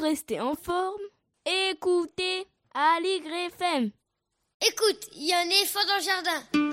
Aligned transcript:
rester 0.00 0.40
en 0.40 0.54
forme, 0.54 1.00
écoutez 1.44 2.46
Aligre 2.74 3.32
FM. 3.48 3.90
Écoute, 4.66 5.08
il 5.14 5.24
y 5.24 5.32
a 5.32 5.40
un 5.40 5.46
éléphant 5.46 5.80
dans 5.86 5.96
le 5.96 6.02
jardin. 6.02 6.69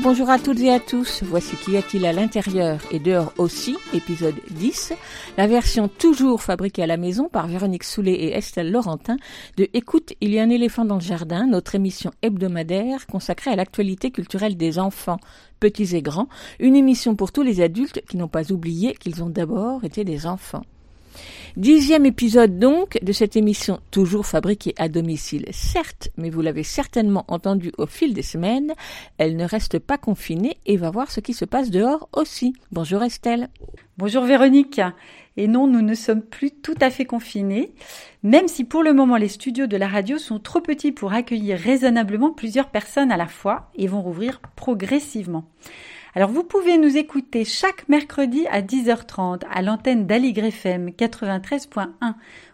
Bonjour, 0.00 0.30
à 0.30 0.38
toutes 0.38 0.60
et 0.60 0.70
à 0.70 0.78
tous. 0.78 1.24
Voici 1.24 1.56
Qu'y 1.56 1.76
a-t-il 1.76 2.06
à 2.06 2.12
l'intérieur 2.12 2.80
et 2.92 3.00
dehors 3.00 3.32
aussi, 3.36 3.76
épisode 3.92 4.36
10, 4.50 4.92
la 5.36 5.48
version 5.48 5.88
toujours 5.88 6.40
fabriquée 6.40 6.84
à 6.84 6.86
la 6.86 6.96
maison 6.96 7.28
par 7.28 7.48
Véronique 7.48 7.82
Soulet 7.82 8.12
et 8.12 8.36
Estelle 8.36 8.70
Laurentin 8.70 9.16
de 9.56 9.68
Écoute, 9.74 10.12
il 10.20 10.30
y 10.30 10.38
a 10.38 10.44
un 10.44 10.50
éléphant 10.50 10.84
dans 10.84 10.94
le 10.94 11.00
jardin, 11.00 11.46
notre 11.48 11.74
émission 11.74 12.12
hebdomadaire 12.22 13.08
consacrée 13.08 13.50
à 13.50 13.56
l'actualité 13.56 14.12
culturelle 14.12 14.56
des 14.56 14.78
enfants, 14.78 15.18
petits 15.58 15.96
et 15.96 16.02
grands, 16.02 16.28
une 16.60 16.76
émission 16.76 17.16
pour 17.16 17.32
tous 17.32 17.42
les 17.42 17.60
adultes 17.60 18.00
qui 18.08 18.16
n'ont 18.16 18.28
pas 18.28 18.52
oublié 18.52 18.94
qu'ils 18.94 19.24
ont 19.24 19.30
d'abord 19.30 19.82
été 19.82 20.04
des 20.04 20.26
enfants. 20.26 20.62
Dixième 21.56 22.06
épisode 22.06 22.58
donc 22.58 22.98
de 23.02 23.12
cette 23.12 23.36
émission 23.36 23.80
toujours 23.90 24.26
fabriquée 24.26 24.74
à 24.78 24.88
domicile, 24.88 25.46
certes, 25.50 26.08
mais 26.16 26.30
vous 26.30 26.40
l'avez 26.40 26.62
certainement 26.62 27.24
entendu 27.28 27.72
au 27.78 27.86
fil 27.86 28.14
des 28.14 28.22
semaines, 28.22 28.74
elle 29.18 29.36
ne 29.36 29.44
reste 29.44 29.78
pas 29.78 29.98
confinée 29.98 30.58
et 30.66 30.76
va 30.76 30.90
voir 30.90 31.10
ce 31.10 31.20
qui 31.20 31.34
se 31.34 31.44
passe 31.44 31.70
dehors 31.70 32.08
aussi. 32.12 32.52
Bonjour 32.70 33.02
Estelle. 33.02 33.48
Bonjour 33.96 34.24
Véronique. 34.24 34.80
Et 35.36 35.46
non, 35.46 35.66
nous 35.66 35.82
ne 35.82 35.94
sommes 35.94 36.22
plus 36.22 36.50
tout 36.50 36.74
à 36.80 36.90
fait 36.90 37.04
confinés, 37.04 37.72
même 38.22 38.48
si 38.48 38.64
pour 38.64 38.82
le 38.82 38.92
moment 38.92 39.16
les 39.16 39.28
studios 39.28 39.66
de 39.66 39.76
la 39.76 39.86
radio 39.86 40.18
sont 40.18 40.38
trop 40.38 40.60
petits 40.60 40.92
pour 40.92 41.12
accueillir 41.12 41.58
raisonnablement 41.58 42.30
plusieurs 42.32 42.70
personnes 42.70 43.12
à 43.12 43.16
la 43.16 43.26
fois 43.28 43.70
et 43.76 43.86
vont 43.86 44.02
rouvrir 44.02 44.40
progressivement. 44.56 45.44
Alors 46.18 46.30
vous 46.30 46.42
pouvez 46.42 46.78
nous 46.78 46.96
écouter 46.96 47.44
chaque 47.44 47.88
mercredi 47.88 48.44
à 48.48 48.60
10h30 48.60 49.42
à 49.48 49.62
l'antenne 49.62 50.04
d'Aligre 50.04 50.46
FM 50.46 50.88
93.1 50.88 51.86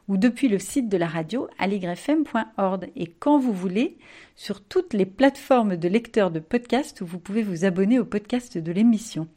ou 0.06 0.18
depuis 0.18 0.48
le 0.48 0.58
site 0.58 0.90
de 0.90 0.98
la 0.98 1.06
radio 1.06 1.48
aligrefm.org 1.58 2.90
et 2.94 3.06
quand 3.06 3.38
vous 3.38 3.54
voulez 3.54 3.96
sur 4.36 4.62
toutes 4.62 4.92
les 4.92 5.06
plateformes 5.06 5.78
de 5.78 5.88
lecteurs 5.88 6.30
de 6.30 6.40
podcasts 6.40 7.00
vous 7.00 7.18
pouvez 7.18 7.42
vous 7.42 7.64
abonner 7.64 7.98
au 7.98 8.04
podcast 8.04 8.58
de 8.58 8.70
l'émission. 8.70 9.28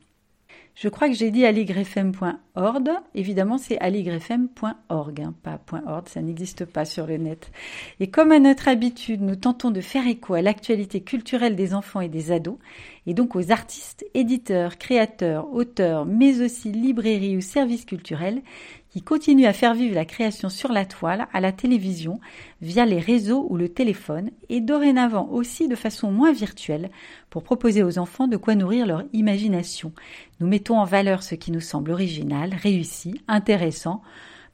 Je 0.80 0.90
crois 0.90 1.08
que 1.08 1.16
j'ai 1.16 1.32
dit 1.32 1.44
aligrefm.org. 1.44 2.90
Évidemment, 3.16 3.58
c'est 3.58 3.80
aligrefm.org, 3.80 5.22
hein, 5.22 5.34
pas 5.42 5.60
.org, 5.88 6.08
ça 6.08 6.22
n'existe 6.22 6.66
pas 6.66 6.86
sur 6.86 7.08
le 7.08 7.18
net. 7.18 7.52
Et 8.00 8.12
comme 8.12 8.32
à 8.32 8.38
notre 8.38 8.68
habitude, 8.68 9.24
nous 9.24 9.36
tentons 9.36 9.72
de 9.72 9.82
faire 9.82 10.06
écho 10.06 10.36
à 10.36 10.44
l'actualité 10.44 11.02
culturelle 11.02 11.56
des 11.56 11.74
enfants 11.74 12.02
et 12.02 12.10
des 12.10 12.32
ados, 12.32 12.60
et 13.08 13.16
donc 13.16 13.36
aux 13.36 13.52
artistes, 13.52 14.06
éditeurs, 14.14 14.78
créateurs, 14.78 15.52
auteurs, 15.52 16.06
mais 16.06 16.42
aussi 16.42 16.72
librairies 16.72 17.38
ou 17.38 17.42
services 17.42 17.86
culturels 17.86 18.44
qui 18.90 19.02
continuent 19.02 19.46
à 19.48 19.54
faire 19.54 19.74
vivre 19.74 19.96
la 19.96 20.06
création 20.06 20.50
sur 20.50 20.72
la 20.72 20.86
toile, 20.86 21.28
à 21.34 21.40
la 21.40 21.52
télévision, 21.52 22.20
via 22.62 22.86
les 22.86 23.00
réseaux 23.00 23.46
ou 23.50 23.58
le 23.58 23.70
téléphone, 23.70 24.32
et 24.50 24.62
dorénavant 24.62 25.30
aussi 25.30 25.68
de 25.68 25.76
façon 25.76 26.12
moins 26.12 26.32
virtuelle, 26.32 26.90
pour 27.30 27.44
proposer 27.44 27.84
aux 27.84 28.00
enfants 28.00 28.28
de 28.28 28.38
quoi 28.38 28.56
nourrir 28.56 28.86
leur 28.86 29.04
imagination. 29.14 29.92
Nous 30.40 30.48
mettons 30.48 30.80
en 30.80 30.86
valeur 30.86 31.24
ce 31.24 31.36
qui 31.36 31.52
nous 31.52 31.62
semble 31.62 31.92
original, 31.92 32.54
réussi, 32.62 33.22
intéressant, 33.28 34.02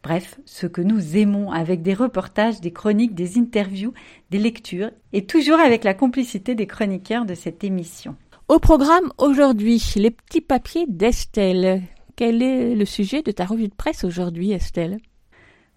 Bref, 0.03 0.37
ce 0.43 0.67
que 0.67 0.81
nous 0.81 1.15
aimons 1.15 1.51
avec 1.51 1.81
des 1.81 1.93
reportages, 1.93 2.59
des 2.59 2.73
chroniques, 2.73 3.15
des 3.15 3.37
interviews, 3.37 3.93
des 4.31 4.37
lectures, 4.37 4.91
et 5.13 5.25
toujours 5.25 5.61
avec 5.61 5.85
la 5.85 5.93
complicité 5.93 6.55
des 6.55 6.67
chroniqueurs 6.67 7.25
de 7.25 7.35
cette 7.35 7.63
émission. 7.63 8.17
Au 8.49 8.59
programme 8.59 9.13
aujourd'hui, 9.17 9.81
les 9.95 10.11
petits 10.11 10.41
papiers 10.41 10.85
d'Estelle. 10.89 11.83
Quel 12.15 12.43
est 12.43 12.75
le 12.75 12.85
sujet 12.85 13.23
de 13.23 13.31
ta 13.31 13.45
revue 13.45 13.67
de 13.67 13.73
presse 13.73 14.03
aujourd'hui, 14.03 14.51
Estelle? 14.51 14.99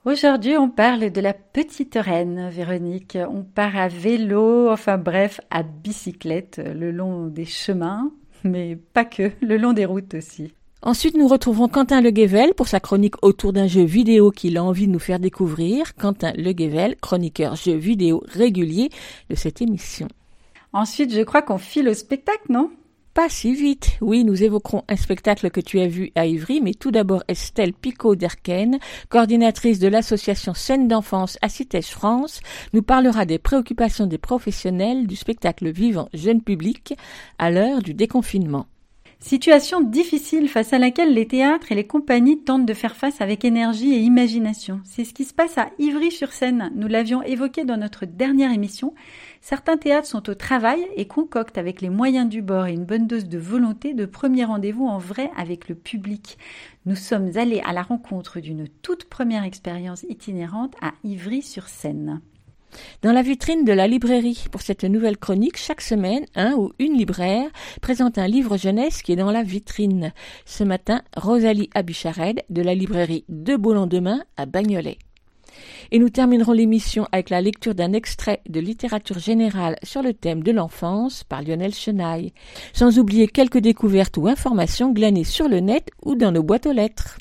Aujourd'hui, 0.05 0.57
on 0.57 0.69
parle 0.69 1.11
de 1.11 1.21
la 1.21 1.33
petite 1.33 1.99
reine, 2.01 2.51
Véronique. 2.51 3.17
On 3.31 3.43
part 3.43 3.77
à 3.77 3.89
vélo, 3.89 4.71
enfin 4.71 4.99
bref, 4.99 5.41
à 5.51 5.63
bicyclette, 5.63 6.61
le 6.63 6.93
long 6.93 7.27
des 7.27 7.47
chemins, 7.47 8.13
mais 8.45 8.77
pas 8.77 9.07
que, 9.07 9.33
le 9.41 9.57
long 9.57 9.73
des 9.73 9.87
routes 9.87 10.15
aussi. 10.15 10.53
Ensuite, 10.83 11.17
nous 11.17 11.27
retrouverons 11.27 11.69
Quentin 11.69 12.03
Le 12.03 12.11
Guével 12.11 12.53
pour 12.55 12.69
sa 12.69 12.81
chronique 12.81 13.17
autour 13.23 13.55
d'un 13.55 13.67
jeu 13.67 13.83
vidéo 13.83 14.31
qu'il 14.31 14.59
a 14.59 14.63
envie 14.63 14.87
de 14.87 14.93
nous 14.93 14.99
faire 14.99 15.19
découvrir. 15.19 15.95
Quentin 15.97 16.33
Le 16.37 16.53
Guével, 16.53 16.97
chroniqueur 16.97 17.57
jeu 17.57 17.75
vidéo 17.75 18.23
régulier 18.29 18.91
de 19.31 19.35
cette 19.35 19.63
émission. 19.63 20.07
Ensuite, 20.75 21.15
je 21.15 21.23
crois 21.23 21.41
qu'on 21.41 21.59
file 21.59 21.89
au 21.89 21.95
spectacle, 21.95 22.45
non? 22.51 22.71
Pas 23.17 23.31
si 23.31 23.55
vite. 23.55 23.97
Oui, 24.03 24.25
nous 24.25 24.45
évoquerons 24.45 24.85
un 24.91 24.97
spectacle 24.97 25.51
que 25.51 25.63
tu 25.63 25.81
as 25.81 25.87
vu 25.87 26.13
à 26.17 26.27
Ivry, 26.27 26.61
mais 26.61 26.75
tout 26.75 26.91
d'abord 26.91 27.25
Estelle 27.29 27.73
Picot-Derken, 27.73 28.79
coordinatrice 29.09 29.79
de 29.79 29.89
l'association 29.89 30.53
Scène 30.53 30.87
d'enfance 30.87 31.39
à 31.41 31.49
Citège 31.49 31.87
France, 31.87 32.41
nous 32.75 32.83
parlera 32.83 33.25
des 33.25 33.39
préoccupations 33.39 34.07
des 34.07 34.19
professionnels 34.19 35.07
du 35.07 35.17
spectacle 35.17 35.71
vivant 35.71 36.11
jeune 36.13 36.43
public 36.43 36.93
à 37.39 37.51
l'heure 37.51 37.81
du 37.81 37.95
déconfinement. 37.95 38.67
Situation 39.19 39.81
difficile 39.81 40.47
face 40.47 40.75
à 40.75 40.79
laquelle 40.79 41.15
les 41.15 41.27
théâtres 41.27 41.73
et 41.73 41.75
les 41.75 41.87
compagnies 41.87 42.45
tentent 42.45 42.67
de 42.67 42.75
faire 42.75 42.97
face 42.97 43.23
avec 43.23 43.47
énergie 43.47 43.95
et 43.95 43.99
imagination. 43.99 44.81
C'est 44.85 45.05
ce 45.05 45.15
qui 45.15 45.25
se 45.25 45.33
passe 45.33 45.57
à 45.57 45.71
Ivry-sur-Seine. 45.79 46.71
Nous 46.77 46.87
l'avions 46.87 47.23
évoqué 47.23 47.65
dans 47.65 47.79
notre 47.79 48.05
dernière 48.05 48.53
émission. 48.53 48.95
Certains 49.49 49.77
théâtres 49.77 50.09
sont 50.09 50.29
au 50.29 50.35
travail 50.35 50.85
et 50.97 51.07
concoctent 51.07 51.57
avec 51.57 51.81
les 51.81 51.89
moyens 51.89 52.29
du 52.29 52.43
bord 52.43 52.67
et 52.67 52.73
une 52.73 52.85
bonne 52.85 53.07
dose 53.07 53.29
de 53.29 53.39
volonté 53.39 53.95
de 53.95 54.05
premiers 54.05 54.45
rendez-vous 54.45 54.89
en 54.89 54.99
vrai 54.99 55.31
avec 55.37 55.69
le 55.69 55.77
public. 55.77 56.37
Nous 56.85 56.97
sommes 56.97 57.31
allés 57.37 57.63
à 57.65 57.73
la 57.73 57.83
rencontre 57.83 58.41
d'une 58.41 58.67
toute 58.83 59.05
première 59.05 59.45
expérience 59.45 60.05
itinérante 60.09 60.75
à 60.83 60.95
Ivry-sur-Seine. 61.05 62.23
Dans 63.03 63.13
la 63.13 63.23
vitrine 63.23 63.65
de 63.65 63.73
la 63.73 63.87
librairie, 63.87 64.47
pour 64.51 64.63
cette 64.63 64.83
nouvelle 64.83 65.17
chronique, 65.17 65.59
chaque 65.59 65.81
semaine, 65.81 66.27
un 66.35 66.55
ou 66.55 66.73
une 66.81 66.99
libraire 66.99 67.49
présente 67.81 68.19
un 68.19 68.27
livre 68.27 68.57
jeunesse 68.57 69.01
qui 69.01 69.13
est 69.13 69.17
dans 69.17 69.31
la 69.31 69.45
vitrine. 69.45 70.13
Ce 70.45 70.65
matin, 70.65 71.03
Rosalie 71.17 71.71
Abichared 71.73 72.43
de 72.51 72.63
la 72.63 72.75
librairie 72.75 73.25
De 73.29 73.55
Beau 73.55 73.75
Lendemain 73.75 74.25
à 74.37 74.45
Bagnolet. 74.45 74.99
Et 75.93 75.99
nous 75.99 76.09
terminerons 76.09 76.53
l'émission 76.53 77.07
avec 77.13 77.31
la 77.31 77.41
lecture 77.41 77.75
d'un 77.75 77.93
extrait 77.93 78.41
de 78.49 78.61
littérature 78.61 79.19
générale 79.19 79.77
sur 79.83 80.03
le 80.03 80.15
thème 80.15 80.43
de 80.43 80.53
l'enfance 80.53 81.25
par 81.25 81.43
Lionel 81.43 81.75
Chenaille, 81.75 82.33
sans 82.73 82.99
oublier 82.99 83.29
quelques 83.29 83.59
découvertes 83.59 84.17
ou 84.17 84.27
informations 84.27 84.93
glanées 84.93 85.25
sur 85.25 85.49
le 85.49 85.61
net 85.61 85.91
ou 86.05 86.15
dans 86.15 86.33
nos 86.33 86.43
boîtes 86.43 86.67
aux 86.67 86.73
lettres. 86.73 87.19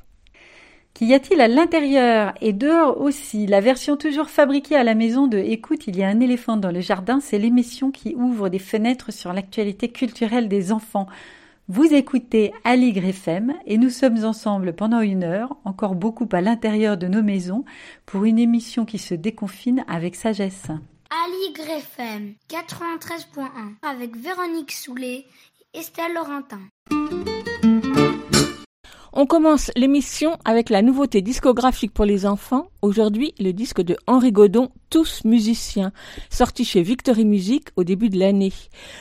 Qu'y 0.95 1.13
a-t-il 1.13 1.41
à 1.41 1.49
l'intérieur 1.49 2.33
et 2.39 2.53
dehors 2.53 3.01
aussi? 3.01 3.47
La 3.47 3.59
version 3.59 3.97
toujours 3.97 4.29
fabriquée 4.29 4.77
à 4.77 4.83
la 4.85 4.95
maison 4.95 5.27
de 5.27 5.37
Écoute, 5.37 5.87
il 5.87 5.97
y 5.97 6.03
a 6.03 6.07
un 6.07 6.21
éléphant 6.21 6.55
dans 6.55 6.71
le 6.71 6.79
jardin, 6.79 7.19
c'est 7.19 7.37
l'émission 7.37 7.91
qui 7.91 8.15
ouvre 8.15 8.47
des 8.47 8.59
fenêtres 8.59 9.11
sur 9.11 9.33
l'actualité 9.33 9.89
culturelle 9.89 10.47
des 10.47 10.71
enfants. 10.71 11.07
Vous 11.67 11.95
écoutez 11.95 12.53
Aligre 12.63 13.05
FM 13.05 13.55
et 13.65 13.79
nous 13.79 13.89
sommes 13.89 14.23
ensemble 14.23 14.75
pendant 14.75 14.99
une 15.01 15.23
heure, 15.23 15.57
encore 15.65 15.95
beaucoup 15.95 16.29
à 16.31 16.39
l'intérieur 16.39 16.95
de 16.95 17.07
nos 17.07 17.23
maisons, 17.23 17.65
pour 18.05 18.25
une 18.25 18.37
émission 18.37 18.85
qui 18.85 18.99
se 18.99 19.15
déconfine 19.15 19.83
avec 19.87 20.15
sagesse. 20.15 20.67
Aligre 21.09 21.77
FM 21.77 22.35
93.1 22.47 23.47
avec 23.81 24.15
Véronique 24.15 24.73
Soulet 24.73 25.25
et 25.73 25.79
Estelle 25.79 26.13
Laurentin. 26.13 26.61
On 29.11 29.25
commence 29.25 29.71
l'émission 29.75 30.37
avec 30.45 30.69
la 30.69 30.83
nouveauté 30.83 31.23
discographique 31.23 31.93
pour 31.93 32.05
les 32.05 32.27
enfants 32.27 32.67
aujourd'hui 32.85 33.33
le 33.39 33.51
disque 33.51 33.81
de 33.81 33.97
Henri 34.07 34.31
Godon, 34.31 34.69
Tous 34.89 35.25
musiciens, 35.25 35.91
sorti 36.29 36.63
chez 36.63 36.83
Victory 36.83 37.25
Music 37.25 37.69
au 37.75 37.83
début 37.83 38.09
de 38.09 38.17
l'année. 38.17 38.53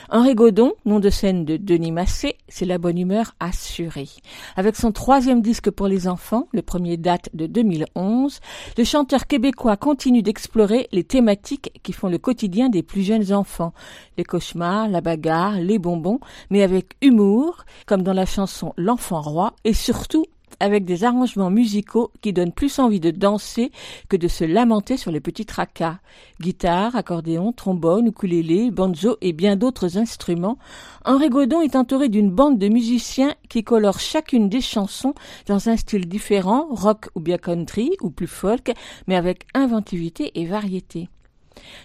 Henri 0.08 0.34
Godon, 0.34 0.72
nom 0.86 0.98
de 0.98 1.10
scène 1.10 1.44
de 1.44 1.56
Denis 1.56 1.92
Massé, 1.92 2.36
c'est 2.48 2.64
la 2.64 2.78
bonne 2.78 2.98
humeur 2.98 3.34
assurée. 3.38 4.08
Avec 4.56 4.74
son 4.74 4.90
troisième 4.90 5.42
disque 5.42 5.70
pour 5.70 5.86
les 5.86 6.08
enfants, 6.08 6.48
le 6.52 6.62
premier 6.62 6.96
date 6.96 7.28
de 7.34 7.46
2011, 7.46 8.40
le 8.76 8.84
chanteur 8.84 9.26
québécois 9.26 9.76
continue 9.76 10.22
d'explorer 10.22 10.88
les 10.90 11.04
thématiques 11.04 11.70
qui 11.82 11.92
font 11.92 12.08
le 12.08 12.18
quotidien 12.18 12.70
des 12.70 12.82
plus 12.82 13.02
jeunes 13.02 13.32
enfants. 13.32 13.74
Les 14.16 14.24
cauchemars, 14.24 14.88
la 14.88 15.02
bagarre, 15.02 15.60
les 15.60 15.78
bonbons, 15.78 16.20
mais 16.50 16.62
avec 16.62 16.96
humour, 17.02 17.64
comme 17.86 18.02
dans 18.02 18.14
la 18.14 18.26
chanson 18.26 18.72
L'enfant 18.76 19.20
roi, 19.20 19.54
et 19.64 19.74
surtout 19.74 20.24
avec 20.60 20.84
des 20.84 21.04
arrangements 21.04 21.50
musicaux 21.50 22.10
qui 22.20 22.32
donnent 22.32 22.52
plus 22.52 22.78
envie 22.78 23.00
de 23.00 23.10
danser 23.10 23.70
que 24.08 24.16
de 24.16 24.28
se 24.28 24.44
lamenter 24.44 24.96
sur 24.96 25.10
les 25.10 25.20
petits 25.20 25.46
tracas. 25.46 25.98
Guitare, 26.40 26.96
accordéon, 26.96 27.52
trombone, 27.52 28.08
ukulélé, 28.08 28.70
banjo 28.70 29.16
et 29.20 29.32
bien 29.32 29.56
d'autres 29.56 29.98
instruments. 29.98 30.58
Henri 31.04 31.28
Godon 31.28 31.60
est 31.60 31.76
entouré 31.76 32.08
d'une 32.08 32.30
bande 32.30 32.58
de 32.58 32.68
musiciens 32.68 33.34
qui 33.48 33.64
colorent 33.64 34.00
chacune 34.00 34.48
des 34.48 34.60
chansons 34.60 35.14
dans 35.46 35.68
un 35.68 35.76
style 35.76 36.08
différent, 36.08 36.66
rock 36.70 37.08
ou 37.14 37.20
bien 37.20 37.38
country 37.38 37.90
ou 38.00 38.10
plus 38.10 38.26
folk, 38.26 38.72
mais 39.06 39.16
avec 39.16 39.46
inventivité 39.54 40.32
et 40.34 40.46
variété. 40.46 41.08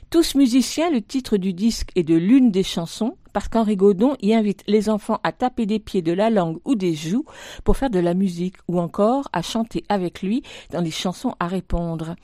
Tous 0.10 0.36
musiciens, 0.36 0.89
le 0.89 1.01
titre 1.01 1.38
du 1.38 1.54
disque 1.54 1.92
est 1.95 2.04
de 2.04 2.16
l'une 2.16 2.51
des 2.51 2.63
chansons, 2.63 3.18
parce 3.33 3.48
qu'Henri 3.48 3.75
Godon 3.75 4.16
y 4.21 4.33
invite 4.33 4.63
les 4.68 4.89
enfants 4.89 5.19
à 5.24 5.31
taper 5.31 5.66
des 5.66 5.80
pieds 5.80 6.01
de 6.01 6.12
la 6.12 6.30
langue 6.30 6.60
ou 6.66 6.75
des 6.75 6.94
joues 6.94 7.25
pour 7.63 7.77
faire 7.77 7.89
de 7.89 8.00
la 8.00 8.13
musique, 8.13 8.56
ou 8.68 8.80
encore 8.80 9.30
à 9.33 9.42
chanter 9.42 9.83
avec 9.88 10.21
lui 10.21 10.44
dans 10.71 10.81
les 10.81 10.92
chansons 10.92 11.36
à 11.39 11.48
répondre. 11.48 12.16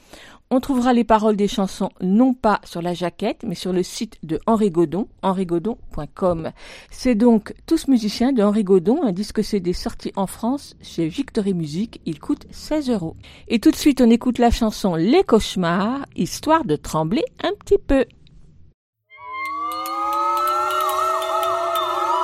On 0.51 0.59
trouvera 0.59 0.93
les 0.93 1.03
paroles 1.03 1.35
des 1.35 1.47
chansons 1.47 1.89
non 2.01 2.33
pas 2.35 2.61
sur 2.65 2.81
la 2.81 2.93
jaquette, 2.93 3.43
mais 3.43 3.55
sur 3.55 3.73
le 3.73 3.81
site 3.81 4.17
de 4.21 4.39
Henri 4.45 4.69
Godon, 4.69 5.07
henrigodon.com. 5.23 6.51
C'est 6.91 7.15
donc 7.15 7.55
Tous 7.65 7.87
musiciens 7.87 8.31
de 8.31 8.43
Henri 8.43 8.63
Godon, 8.63 9.03
un 9.03 9.11
disque 9.11 9.43
CD 9.43 9.73
sorti 9.73 10.11
en 10.15 10.27
France 10.27 10.75
chez 10.81 11.07
Victory 11.07 11.55
Music. 11.55 11.99
Il 12.05 12.19
coûte 12.19 12.45
16 12.51 12.91
euros. 12.91 13.15
Et 13.47 13.59
tout 13.59 13.71
de 13.71 13.75
suite, 13.75 14.01
on 14.01 14.09
écoute 14.09 14.37
la 14.37 14.51
chanson 14.51 14.93
Les 14.95 15.23
cauchemars, 15.23 16.05
histoire 16.15 16.63
de 16.63 16.75
trembler 16.75 17.25
un 17.43 17.53
petit 17.53 17.79
peu. 17.79 18.05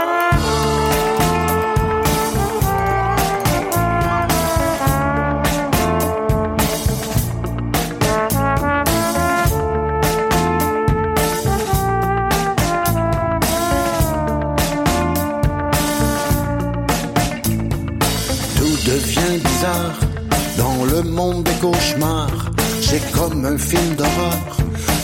monde 21.10 21.44
des 21.44 21.58
cauchemars. 21.60 22.50
C'est 22.80 23.12
comme 23.12 23.44
un 23.44 23.58
film 23.58 23.94
d'horreur 23.96 24.56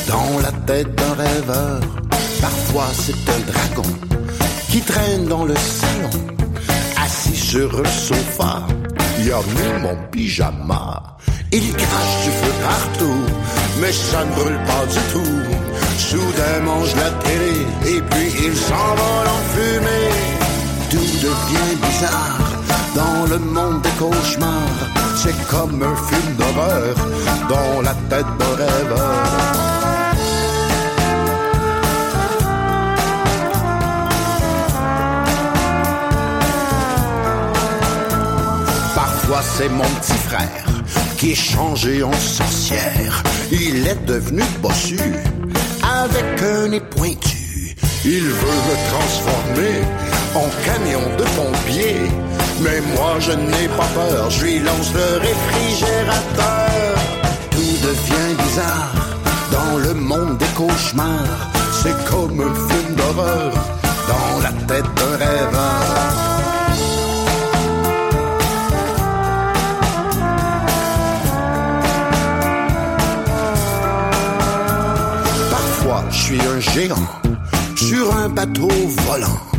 dans 0.08 0.38
la 0.40 0.52
tête 0.66 0.94
d'un 0.94 1.14
rêveur. 1.14 1.80
Parfois 2.40 2.88
c'est 2.92 3.12
un 3.12 3.40
dragon 3.52 3.88
qui 4.70 4.80
traîne 4.80 5.26
dans 5.26 5.44
le 5.44 5.54
salon, 5.56 6.10
assis 7.04 7.36
sur 7.36 7.76
le 7.76 7.88
sofa. 7.88 8.62
Il 9.18 9.32
a 9.32 9.38
mis 9.38 9.82
mon 9.82 9.96
pyjama. 10.10 11.16
Il 11.52 11.72
crache 11.72 12.24
du 12.24 12.30
feu 12.30 12.52
partout, 12.62 13.20
mais 13.80 13.92
ça 13.92 14.24
ne 14.24 14.30
brûle 14.32 14.60
pas 14.66 14.86
du 14.86 15.00
tout. 15.12 15.40
Soudain 15.98 16.60
mange 16.64 16.94
la 16.94 17.10
télé 17.24 17.96
et 17.96 18.00
puis 18.00 18.46
il 18.46 18.56
s'envole 18.56 19.28
en 19.36 19.42
fumée. 19.52 20.10
Tout 20.90 21.26
devient 21.26 21.76
bizarre 21.82 22.49
dans 22.94 23.26
le 23.26 23.38
monde 23.38 23.82
des 23.82 23.90
cauchemars. 23.98 24.88
C'est 25.16 25.36
comme 25.48 25.82
un 25.82 25.96
film 26.08 26.36
d'horreur 26.36 26.94
dans 27.48 27.82
la 27.82 27.94
tête 28.08 28.26
d'un 28.38 28.54
rêveur. 28.56 29.24
Parfois 38.94 39.42
c'est 39.56 39.68
mon 39.68 39.84
petit 40.00 40.18
frère 40.28 40.66
qui 41.18 41.32
est 41.32 41.34
changé 41.34 42.02
en 42.02 42.12
sorcière. 42.12 43.22
Il 43.52 43.86
est 43.86 44.04
devenu 44.06 44.42
bossu 44.62 44.98
avec 45.82 46.42
un 46.42 46.68
nez 46.68 46.80
pointu. 46.80 47.76
Il 48.04 48.24
veut 48.24 48.60
me 48.68 48.76
transformer 48.90 49.76
en 50.34 50.48
camion 50.64 51.16
de 51.18 51.24
pompier. 51.36 52.39
Mais 52.62 52.80
moi 52.94 53.14
je 53.20 53.32
n'ai 53.32 53.68
pas 53.68 53.88
peur, 53.94 54.30
je 54.30 54.44
lui 54.44 54.58
lance 54.58 54.92
le 54.92 55.18
réfrigérateur. 55.18 56.94
Tout 57.50 57.76
devient 57.86 58.34
bizarre 58.42 58.92
dans 59.50 59.78
le 59.78 59.94
monde 59.94 60.36
des 60.36 60.52
cauchemars. 60.54 61.50
C'est 61.82 62.04
comme 62.10 62.38
un 62.40 62.54
film 62.68 62.94
d'horreur 62.96 63.52
dans 64.08 64.42
la 64.42 64.52
tête 64.68 64.84
d'un 64.96 65.16
rêveur. 65.16 66.10
Parfois 75.50 76.04
je 76.10 76.18
suis 76.18 76.40
un 76.40 76.60
géant 76.60 77.08
sur 77.74 78.14
un 78.16 78.28
bateau 78.28 78.68
volant. 79.08 79.49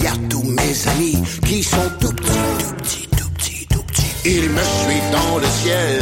Il 0.00 0.04
y 0.04 0.08
a 0.08 0.16
tous 0.30 0.42
mes 0.42 0.88
amis 0.88 1.22
qui 1.46 1.62
sont 1.62 1.76
tout 2.00 2.14
petits, 2.14 2.32
tout 2.58 2.74
petits, 2.78 3.08
tout 3.18 3.30
petits, 3.36 3.66
tout 3.68 3.82
petits. 3.82 4.14
Ils 4.24 4.48
me 4.48 4.62
suivent 4.62 5.10
dans 5.12 5.36
le 5.36 5.46
ciel, 5.62 6.00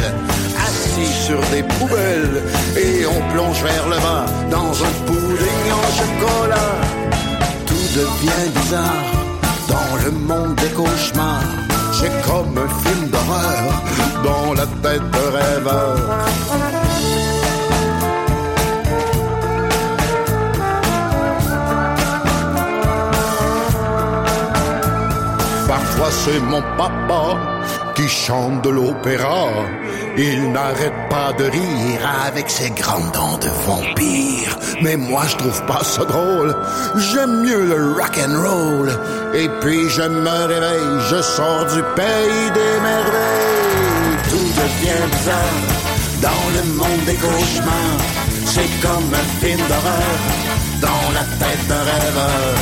assis 0.55 1.25
sur 1.25 1.41
des 1.51 1.63
poubelles, 1.63 2.41
et 2.77 3.05
on 3.05 3.33
plonge 3.33 3.61
vers 3.61 3.89
le 3.89 3.97
bas 3.97 4.25
dans 4.49 4.71
un 4.71 4.93
pudding 5.05 5.65
en 5.73 5.87
chocolat. 5.99 6.75
Tout 7.65 7.99
devient 7.99 8.49
bizarre 8.61 9.11
dans 9.67 10.05
le 10.05 10.11
monde 10.11 10.55
des 10.55 10.69
cauchemars. 10.69 11.43
C'est 11.91 12.21
comme 12.25 12.57
un 12.57 12.69
film 12.81 13.09
d'horreur 13.09 13.83
dans 14.23 14.53
la 14.53 14.65
tête 14.81 15.11
de 15.11 15.37
rêveur. 15.37 16.78
Parfois 25.99 26.17
c'est 26.23 26.39
mon 26.39 26.61
papa 26.77 27.37
qui 27.93 28.07
chante 28.07 28.63
de 28.63 28.69
l'opéra. 28.69 29.47
Il 30.17 30.49
n'arrête 30.53 30.93
pas 31.09 31.33
de 31.33 31.43
rire 31.43 32.01
avec 32.25 32.49
ses 32.49 32.69
grandes 32.69 33.11
dents 33.11 33.37
de 33.37 33.49
vampire. 33.67 34.57
Mais 34.81 34.95
moi 34.95 35.23
je 35.27 35.35
trouve 35.35 35.61
pas 35.65 35.83
ça 35.83 36.05
drôle. 36.05 36.55
J'aime 36.95 37.41
mieux 37.43 37.65
le 37.65 37.91
rock 37.99 38.17
and 38.17 38.37
roll. 38.41 38.89
Et 39.33 39.49
puis 39.59 39.89
je 39.89 40.03
me 40.03 40.45
réveille, 40.47 41.01
je 41.09 41.21
sors 41.21 41.65
du 41.65 41.81
pays 41.97 42.45
des 42.59 42.75
merveilles. 42.81 44.17
Tout 44.29 44.51
devient 44.61 45.05
bizarre 45.11 45.59
dans 46.21 46.45
le 46.55 46.63
monde 46.77 47.05
des 47.07 47.15
cauchemars. 47.15 47.99
C'est 48.45 48.71
comme 48.81 49.11
un 49.13 49.45
film 49.45 49.59
d'horreur 49.67 50.17
dans 50.79 51.11
la 51.11 51.25
tête 51.41 51.67
d'un 51.67 51.83
rêveur. 51.91 52.55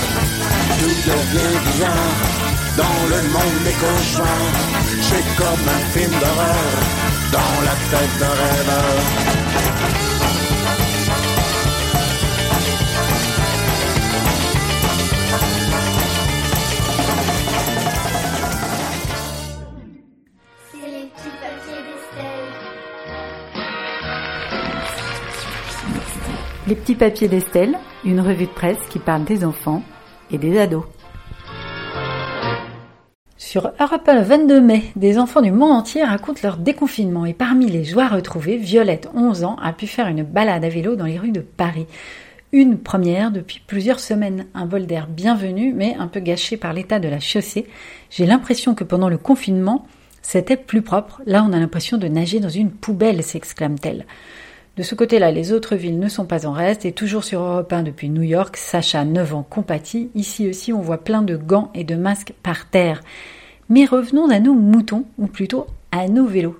Tout 0.80 1.12
devient 1.12 1.58
bizarre 1.68 2.37
dans 2.78 3.00
le 3.10 3.22
monde 3.34 3.64
des 3.66 3.74
cauchemars. 3.74 4.54
C'est 5.02 5.28
comme 5.36 5.68
un 5.68 5.84
film 5.94 6.12
d'horreur 6.12 6.74
dans 7.32 7.56
la 7.66 7.76
tête 7.92 8.14
d'un 8.20 8.36
rêveur. 8.44 8.98
C'est 20.72 20.88
les 20.88 21.06
petits 21.08 21.36
papiers 21.42 21.82
d'Estelle. 21.88 22.48
Les 26.68 26.76
petits 26.76 26.96
papiers 26.96 27.28
d'Estelle, 27.28 27.80
une 28.06 28.22
revue 28.22 28.46
de 28.46 28.52
presse 28.52 28.78
qui 28.90 29.00
parle 29.00 29.24
des 29.24 29.44
enfants 29.44 29.82
et 30.30 30.38
des 30.38 30.60
ados. 30.60 30.84
Sur 33.50 33.72
Europe 33.80 34.10
1 34.10 34.14
le 34.16 34.24
22 34.24 34.60
mai, 34.60 34.84
des 34.98 35.18
enfants 35.18 35.42
du 35.42 35.54
monde 35.54 35.72
entier 35.72 36.04
racontent 36.04 36.42
leur 36.44 36.58
déconfinement 36.58 37.26
et 37.26 37.34
parmi 37.34 37.68
les 37.68 37.86
joies 37.86 38.10
retrouvées, 38.10 38.58
Violette, 38.58 39.08
11 39.16 39.46
ans, 39.46 39.56
a 39.64 39.72
pu 39.72 39.88
faire 39.88 40.10
une 40.10 40.24
balade 40.24 40.66
à 40.66 40.68
vélo 40.68 40.98
dans 40.98 41.06
les 41.06 41.18
rues 41.18 41.32
de 41.32 41.40
Paris. 41.40 41.86
Une 42.52 42.78
première 42.78 43.32
depuis 43.32 43.62
plusieurs 43.66 44.02
semaines, 44.02 44.48
un 44.54 44.66
vol 44.66 44.86
d'air 44.86 45.08
bienvenu 45.08 45.72
mais 45.74 45.96
un 45.98 46.08
peu 46.08 46.20
gâché 46.20 46.58
par 46.58 46.74
l'état 46.74 47.00
de 47.00 47.08
la 47.08 47.22
chaussée. 47.22 47.68
J'ai 48.10 48.26
l'impression 48.26 48.76
que 48.76 48.84
pendant 48.84 49.08
le 49.08 49.18
confinement, 49.18 49.88
C'était 50.22 50.58
plus 50.58 50.82
propre. 50.82 51.22
Là, 51.26 51.46
on 51.48 51.54
a 51.54 51.60
l'impression 51.60 51.98
de 51.98 52.10
nager 52.10 52.42
dans 52.42 52.50
une 52.50 52.72
poubelle, 52.72 53.24
s'exclame-t-elle. 53.24 54.06
De 54.76 54.84
ce 54.84 54.94
côté-là, 54.94 55.32
les 55.32 55.54
autres 55.54 55.78
villes 55.78 56.00
ne 56.00 56.10
sont 56.10 56.26
pas 56.26 56.46
en 56.46 56.52
reste 56.52 56.86
et 56.86 56.92
toujours 56.92 57.24
sur 57.24 57.42
Europe 57.42 57.72
1 57.72 57.84
depuis 57.84 58.10
New 58.10 58.24
York, 58.24 58.58
Sacha, 58.58 59.06
9 59.06 59.36
ans, 59.36 59.48
compatit. 59.50 60.12
Ici 60.14 60.50
aussi, 60.50 60.74
on 60.74 60.82
voit 60.82 61.04
plein 61.04 61.22
de 61.22 61.38
gants 61.38 61.72
et 61.74 61.86
de 61.86 61.96
masques 61.96 62.34
par 62.44 62.70
terre. 62.70 63.02
Mais 63.70 63.86
revenons 63.86 64.30
à 64.30 64.40
nos 64.40 64.54
moutons, 64.54 65.06
ou 65.18 65.28
plutôt 65.28 65.68
à 65.92 66.08
nos 66.08 66.26
vélos. 66.26 66.58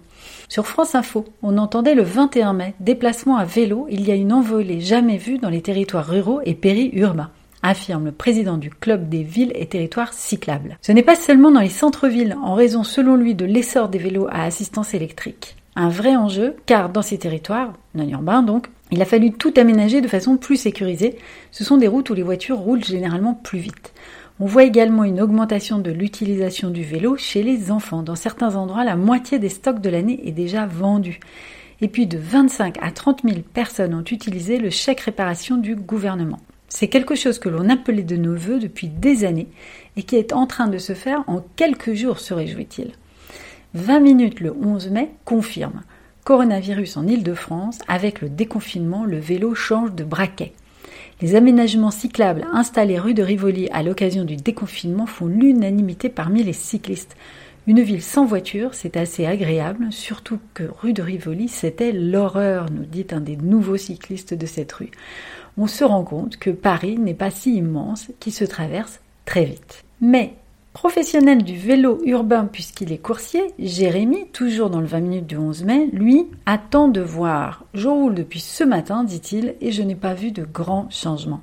Sur 0.50 0.68
France 0.68 0.96
Info, 0.96 1.26
on 1.44 1.58
entendait 1.58 1.96
le 1.96 2.04
21 2.04 2.54
mai, 2.54 2.74
déplacement 2.80 3.38
à 3.38 3.46
vélo, 3.46 3.88
il 3.90 4.08
y 4.08 4.12
a 4.12 4.16
une 4.16 4.34
envolée 4.34 4.80
jamais 4.80 5.18
vue 5.18 5.38
dans 5.38 5.50
les 5.50 5.62
territoires 5.62 6.08
ruraux 6.08 6.42
et 6.46 6.54
périurbains 6.54 7.32
affirme 7.64 8.06
le 8.06 8.12
président 8.12 8.56
du 8.56 8.70
club 8.70 9.10
des 9.10 9.24
villes 9.24 9.52
et 9.56 9.66
territoires 9.66 10.14
cyclables. 10.14 10.78
Ce 10.82 10.92
n'est 10.92 11.04
pas 11.04 11.16
seulement 11.16 11.52
dans 11.52 11.60
les 11.60 11.70
centres-villes, 11.70 12.38
en 12.42 12.54
raison 12.54 12.84
selon 12.84 13.16
lui 13.16 13.36
de 13.36 13.46
l'essor 13.46 13.90
des 13.90 13.98
vélos 13.98 14.28
à 14.30 14.44
assistance 14.44 14.94
électrique 14.94 15.58
un 15.78 15.90
vrai 15.90 16.16
enjeu, 16.16 16.56
car 16.66 16.90
dans 16.90 17.04
ces 17.04 17.20
territoires, 17.20 17.72
non 17.94 18.10
urbains 18.10 18.42
donc, 18.42 18.68
il 18.90 19.02
a 19.02 19.06
fallu 19.06 19.32
tout 19.32 19.54
aménager 19.58 20.02
de 20.02 20.08
façon 20.08 20.36
plus 20.38 20.58
sécurisée. 20.58 21.18
Ce 21.52 21.64
sont 21.64 21.78
des 21.78 21.88
routes 21.88 22.10
où 22.10 22.16
les 22.16 22.24
voitures 22.24 22.58
roulent 22.58 22.84
généralement 22.84 23.36
plus 23.36 23.60
vite. 23.60 23.94
On 24.40 24.46
voit 24.46 24.66
également 24.66 25.04
une 25.04 25.20
augmentation 25.20 25.80
de 25.80 25.90
l'utilisation 25.90 26.70
du 26.70 26.84
vélo 26.84 27.18
chez 27.18 27.42
les 27.42 27.72
enfants. 27.72 28.04
Dans 28.04 28.16
certains 28.16 28.56
endroits, 28.56 28.84
la 28.84 28.96
moitié 28.96 29.40
des 29.40 29.50
stocks 29.50 29.82
de 29.82 29.90
l'année 29.90 30.22
est 30.26 30.32
déjà 30.32 30.68
vendue. 30.68 31.20
Et 31.82 31.88
puis 31.88 32.06
de 32.06 32.20
25 32.20 32.78
à 32.80 32.92
30 32.92 33.24
000 33.24 33.38
personnes 33.52 33.96
ont 33.96 34.04
utilisé 34.04 34.60
le 34.60 34.70
chèque 34.70 35.00
réparation 35.00 35.58
du 35.58 35.76
gouvernement. 35.76 36.40
C'est 36.70 36.88
quelque 36.88 37.16
chose 37.16 37.40
que 37.40 37.50
l'on 37.50 37.68
appelait 37.68 38.04
de 38.04 38.16
nos 38.16 38.36
voeux 38.36 38.60
depuis 38.60 38.90
des 38.90 39.26
années 39.26 39.48
et 39.96 40.04
qui 40.04 40.16
est 40.16 40.34
en 40.34 40.46
train 40.46 40.68
de 40.68 40.78
se 40.78 40.94
faire 40.94 41.24
en 41.26 41.44
quelques 41.56 41.94
jours, 41.94 42.20
se 42.20 42.36
réjouit-il. 42.36 42.92
20 43.74 44.00
minutes 44.02 44.40
le 44.40 44.54
11 44.54 44.90
mai 44.90 45.10
confirme. 45.26 45.82
Coronavirus 46.26 46.98
en 46.98 47.08
Ile-de-France, 47.08 47.80
avec 47.88 48.22
le 48.22 48.30
déconfinement, 48.30 49.04
le 49.04 49.18
vélo 49.18 49.56
change 49.56 49.94
de 49.94 50.04
braquet. 50.04 50.54
Les 51.20 51.34
aménagements 51.34 51.90
cyclables 51.90 52.46
installés 52.54 53.00
rue 53.00 53.16
de 53.16 53.24
Rivoli 53.24 53.70
à 53.72 53.82
l'occasion 53.82 54.24
du 54.24 54.36
déconfinement 54.36 55.08
font 55.08 55.26
l'unanimité 55.26 56.10
parmi 56.10 56.44
les 56.44 56.54
cyclistes. 56.54 57.18
Une 57.66 57.82
ville 57.82 58.04
sans 58.04 58.24
voiture, 58.24 58.76
c'est 58.76 58.98
assez 58.98 59.26
agréable, 59.26 59.88
surtout 59.90 60.40
que 60.54 60.64
rue 60.64 60.94
de 60.94 61.02
Rivoli, 61.02 61.48
c'était 61.48 61.92
l'horreur, 61.92 62.68
nous 62.72 62.86
dit 62.86 63.08
un 63.12 63.20
des 63.20 63.36
nouveaux 63.36 63.78
cyclistes 63.78 64.36
de 64.36 64.46
cette 64.46 64.72
rue. 64.72 64.92
On 65.58 65.66
se 65.66 65.84
rend 65.84 66.04
compte 66.04 66.38
que 66.38 66.52
Paris 66.52 67.00
n'est 67.00 67.16
pas 67.16 67.32
si 67.32 67.56
immense, 67.56 68.10
qu'il 68.20 68.32
se 68.32 68.46
traverse 68.46 69.00
très 69.26 69.44
vite. 69.44 69.84
Mais 70.00 70.36
Professionnel 70.78 71.44
du 71.44 71.58
vélo 71.58 72.00
urbain 72.06 72.46
puisqu'il 72.46 72.92
est 72.92 73.00
coursier, 73.00 73.42
Jérémy, 73.58 74.28
toujours 74.32 74.70
dans 74.70 74.80
le 74.80 74.86
20 74.86 75.00
minutes 75.00 75.26
du 75.26 75.36
11 75.36 75.64
mai, 75.64 75.90
lui, 75.92 76.28
attend 76.46 76.88
de 76.88 77.02
voir. 77.02 77.66
Je 77.74 77.88
roule 77.88 78.14
depuis 78.14 78.40
ce 78.40 78.64
matin, 78.64 79.04
dit-il, 79.04 79.56
et 79.60 79.72
je 79.72 79.82
n'ai 79.82 79.96
pas 79.96 80.14
vu 80.14 80.32
de 80.32 80.44
grands 80.44 80.88
changements. 80.92 81.42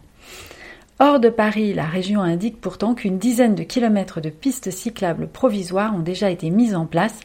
Hors 1.00 1.18
de 1.18 1.30
Paris, 1.30 1.74
la 1.74 1.84
région 1.84 2.20
indique 2.20 2.60
pourtant 2.60 2.94
qu'une 2.94 3.18
dizaine 3.18 3.56
de 3.56 3.64
kilomètres 3.64 4.20
de 4.20 4.30
pistes 4.30 4.70
cyclables 4.70 5.26
provisoires 5.26 5.96
ont 5.96 6.02
déjà 6.02 6.30
été 6.30 6.50
mises 6.50 6.76
en 6.76 6.86
place 6.86 7.18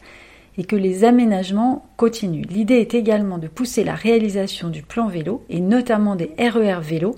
et 0.58 0.64
que 0.64 0.76
les 0.76 1.04
aménagements 1.04 1.86
continuent. 1.96 2.48
L'idée 2.50 2.80
est 2.80 2.96
également 2.96 3.38
de 3.38 3.48
pousser 3.48 3.84
la 3.84 3.94
réalisation 3.94 4.70
du 4.70 4.82
plan 4.82 5.10
vélo 5.10 5.44
et 5.48 5.62
notamment 5.62 6.16
des 6.16 6.34
RER 6.40 6.80
e 6.80 6.82
vélo, 6.82 7.16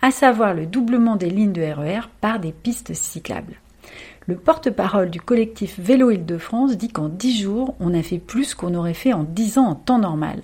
à 0.00 0.12
savoir 0.12 0.54
le 0.54 0.66
doublement 0.66 1.16
des 1.16 1.28
lignes 1.28 1.52
de 1.52 1.62
RER 1.62 1.98
e 1.98 2.08
par 2.20 2.38
des 2.38 2.52
pistes 2.52 2.94
cyclables. 2.94 3.56
Le 4.26 4.36
porte-parole 4.36 5.10
du 5.10 5.20
collectif 5.20 5.80
Vélo 5.80 6.12
Île-de-France 6.12 6.76
dit 6.76 6.88
qu'en 6.88 7.08
10 7.08 7.42
jours, 7.42 7.74
on 7.80 7.92
a 7.92 8.02
fait 8.02 8.18
plus 8.18 8.54
qu'on 8.54 8.74
aurait 8.74 8.94
fait 8.94 9.12
en 9.12 9.24
10 9.24 9.58
ans 9.58 9.66
en 9.66 9.74
temps 9.74 9.98
normal. 9.98 10.42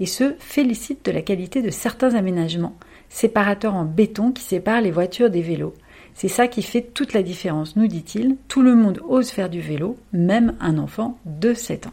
Et 0.00 0.06
se 0.06 0.34
félicite 0.40 1.04
de 1.04 1.12
la 1.12 1.22
qualité 1.22 1.62
de 1.62 1.70
certains 1.70 2.16
aménagements, 2.16 2.76
séparateurs 3.08 3.76
en 3.76 3.84
béton 3.84 4.32
qui 4.32 4.42
séparent 4.42 4.80
les 4.80 4.90
voitures 4.90 5.30
des 5.30 5.42
vélos. 5.42 5.74
C'est 6.14 6.28
ça 6.28 6.48
qui 6.48 6.62
fait 6.62 6.82
toute 6.82 7.12
la 7.12 7.22
différence, 7.22 7.76
nous 7.76 7.86
dit-il. 7.86 8.36
Tout 8.48 8.62
le 8.62 8.74
monde 8.74 9.00
ose 9.08 9.30
faire 9.30 9.48
du 9.48 9.60
vélo, 9.60 9.96
même 10.12 10.54
un 10.60 10.78
enfant 10.78 11.18
de 11.24 11.54
7 11.54 11.86
ans. 11.86 11.92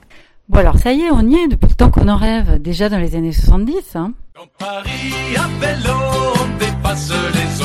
Bon 0.49 0.59
alors 0.59 0.79
ça 0.79 0.91
y 0.91 1.01
est, 1.01 1.11
on 1.11 1.29
y 1.29 1.35
est 1.35 1.47
depuis 1.47 1.69
le 1.69 1.75
temps 1.75 1.91
qu'on 1.91 2.09
en 2.09 2.17
rêve, 2.17 2.59
déjà 2.59 2.89
dans 2.89 2.99
les 2.99 3.15
années 3.15 3.31
70. 3.31 3.95
Hein. 3.95 4.13
Dans 4.35 4.47
Paris, 4.57 5.35
à 5.37 5.47
vélo, 5.59 5.93
on 6.41 6.57
dépasse 6.57 7.11
les 7.33 7.63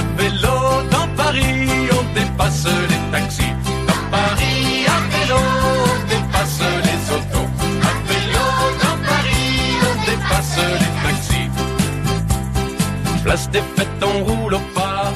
À 0.00 0.02
vélo, 0.16 0.56
dans 0.90 1.08
Paris, 1.14 1.68
dépasse 2.14 2.66
les 2.88 3.02
taxis. 3.12 3.52
Dans 3.86 4.02
Paris, 4.10 4.86
à 4.86 4.98
vélo, 5.12 5.40
on 5.76 6.08
dépasse 6.08 6.62
les 6.86 7.00
autos. 7.16 7.48
À 7.82 7.92
vélo, 8.08 8.46
dans 8.82 8.98
Paris, 9.10 9.76
on 9.88 9.94
dépasse 10.10 10.56
les 10.80 10.92
taxis. 11.04 11.48
Place 13.22 13.50
des 13.50 13.60
fêtes, 13.76 14.02
on 14.02 14.24
roule 14.24 14.54
au 14.54 14.60
pas. 14.74 15.12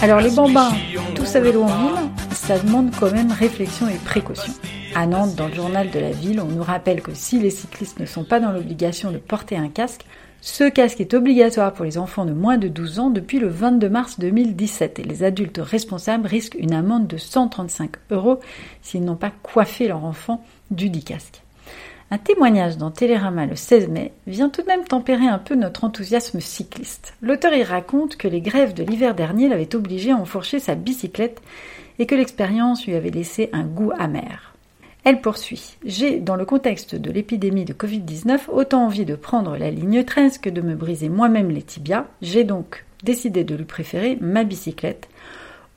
Alors 0.00 0.20
les 0.22 0.30
bambins, 0.30 0.72
tous 1.14 1.36
à 1.36 1.40
vélo 1.40 1.64
en 1.64 1.66
ville, 1.66 2.10
ça 2.32 2.58
demande 2.58 2.92
quand 2.98 3.12
même 3.12 3.30
réflexion 3.30 3.88
et 3.90 3.98
précaution. 4.06 4.54
À 4.94 5.06
Nantes, 5.06 5.34
dans 5.34 5.48
le 5.48 5.54
journal 5.54 5.90
de 5.90 5.98
la 5.98 6.12
ville, 6.12 6.40
on 6.40 6.46
nous 6.46 6.62
rappelle 6.62 7.02
que 7.02 7.12
si 7.12 7.40
les 7.40 7.50
cyclistes 7.50 8.00
ne 8.00 8.06
sont 8.06 8.24
pas 8.24 8.40
dans 8.40 8.52
l'obligation 8.52 9.12
de 9.12 9.18
porter 9.18 9.58
un 9.58 9.68
casque, 9.68 10.06
ce 10.48 10.62
casque 10.62 11.00
est 11.00 11.12
obligatoire 11.12 11.72
pour 11.72 11.84
les 11.84 11.98
enfants 11.98 12.24
de 12.24 12.32
moins 12.32 12.56
de 12.56 12.68
12 12.68 13.00
ans 13.00 13.10
depuis 13.10 13.40
le 13.40 13.48
22 13.48 13.88
mars 13.88 14.20
2017 14.20 15.00
et 15.00 15.02
les 15.02 15.24
adultes 15.24 15.58
responsables 15.60 16.28
risquent 16.28 16.56
une 16.56 16.72
amende 16.72 17.08
de 17.08 17.16
135 17.16 17.96
euros 18.12 18.38
s'ils 18.80 19.04
n'ont 19.04 19.16
pas 19.16 19.32
coiffé 19.42 19.88
leur 19.88 20.04
enfant 20.04 20.44
du 20.70 20.88
dit 20.88 21.02
casque. 21.02 21.42
Un 22.12 22.18
témoignage 22.18 22.78
dans 22.78 22.92
Télérama 22.92 23.44
le 23.44 23.56
16 23.56 23.88
mai 23.88 24.12
vient 24.28 24.48
tout 24.48 24.62
de 24.62 24.68
même 24.68 24.84
tempérer 24.84 25.26
un 25.26 25.38
peu 25.38 25.56
notre 25.56 25.82
enthousiasme 25.82 26.38
cycliste. 26.38 27.14
L'auteur 27.22 27.52
y 27.52 27.64
raconte 27.64 28.14
que 28.14 28.28
les 28.28 28.40
grèves 28.40 28.72
de 28.72 28.84
l'hiver 28.84 29.16
dernier 29.16 29.48
l'avaient 29.48 29.74
obligé 29.74 30.12
à 30.12 30.16
enfourcher 30.16 30.60
sa 30.60 30.76
bicyclette 30.76 31.42
et 31.98 32.06
que 32.06 32.14
l'expérience 32.14 32.86
lui 32.86 32.94
avait 32.94 33.10
laissé 33.10 33.50
un 33.52 33.64
goût 33.64 33.90
amer. 33.98 34.55
Elle 35.06 35.20
poursuit. 35.20 35.76
J'ai, 35.84 36.18
dans 36.18 36.34
le 36.34 36.44
contexte 36.44 36.96
de 36.96 37.12
l'épidémie 37.12 37.64
de 37.64 37.72
Covid-19, 37.72 38.50
autant 38.50 38.86
envie 38.86 39.04
de 39.04 39.14
prendre 39.14 39.56
la 39.56 39.70
ligne 39.70 40.02
13 40.02 40.38
que 40.38 40.50
de 40.50 40.60
me 40.60 40.74
briser 40.74 41.08
moi-même 41.08 41.48
les 41.48 41.62
tibias. 41.62 42.06
J'ai 42.22 42.42
donc 42.42 42.84
décidé 43.04 43.44
de 43.44 43.54
lui 43.54 43.66
préférer 43.66 44.18
ma 44.20 44.42
bicyclette. 44.42 45.08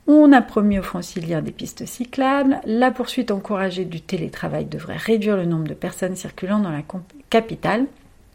On 0.07 0.33
a 0.33 0.41
promis 0.41 0.79
aux 0.79 0.83
franciliens 0.83 1.43
des 1.43 1.51
pistes 1.51 1.85
cyclables. 1.85 2.59
La 2.65 2.89
poursuite 2.89 3.29
encouragée 3.29 3.85
du 3.85 4.01
télétravail 4.01 4.65
devrait 4.65 4.97
réduire 4.97 5.37
le 5.37 5.45
nombre 5.45 5.67
de 5.67 5.75
personnes 5.75 6.15
circulant 6.15 6.57
dans 6.57 6.71
la 6.71 6.81
capitale. 7.29 7.85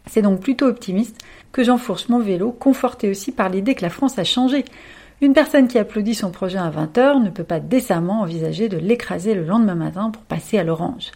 C'est 0.05 0.21
donc 0.21 0.39
plutôt 0.39 0.67
optimiste 0.67 1.17
que 1.51 1.65
j'enfourche 1.65 2.07
mon 2.07 2.19
vélo, 2.19 2.53
conforté 2.53 3.09
aussi 3.09 3.33
par 3.33 3.49
l'idée 3.49 3.75
que 3.75 3.81
la 3.81 3.89
France 3.89 4.17
a 4.17 4.23
changé. 4.23 4.63
Une 5.25 5.33
personne 5.33 5.67
qui 5.67 5.79
applaudit 5.79 6.13
son 6.13 6.29
projet 6.29 6.59
à 6.59 6.69
20h 6.69 7.23
ne 7.23 7.31
peut 7.31 7.43
pas 7.43 7.59
décemment 7.59 8.21
envisager 8.21 8.69
de 8.69 8.77
l'écraser 8.77 9.33
le 9.33 9.43
lendemain 9.43 9.73
matin 9.73 10.11
pour 10.11 10.21
passer 10.21 10.59
à 10.59 10.63
l'orange. 10.63 11.09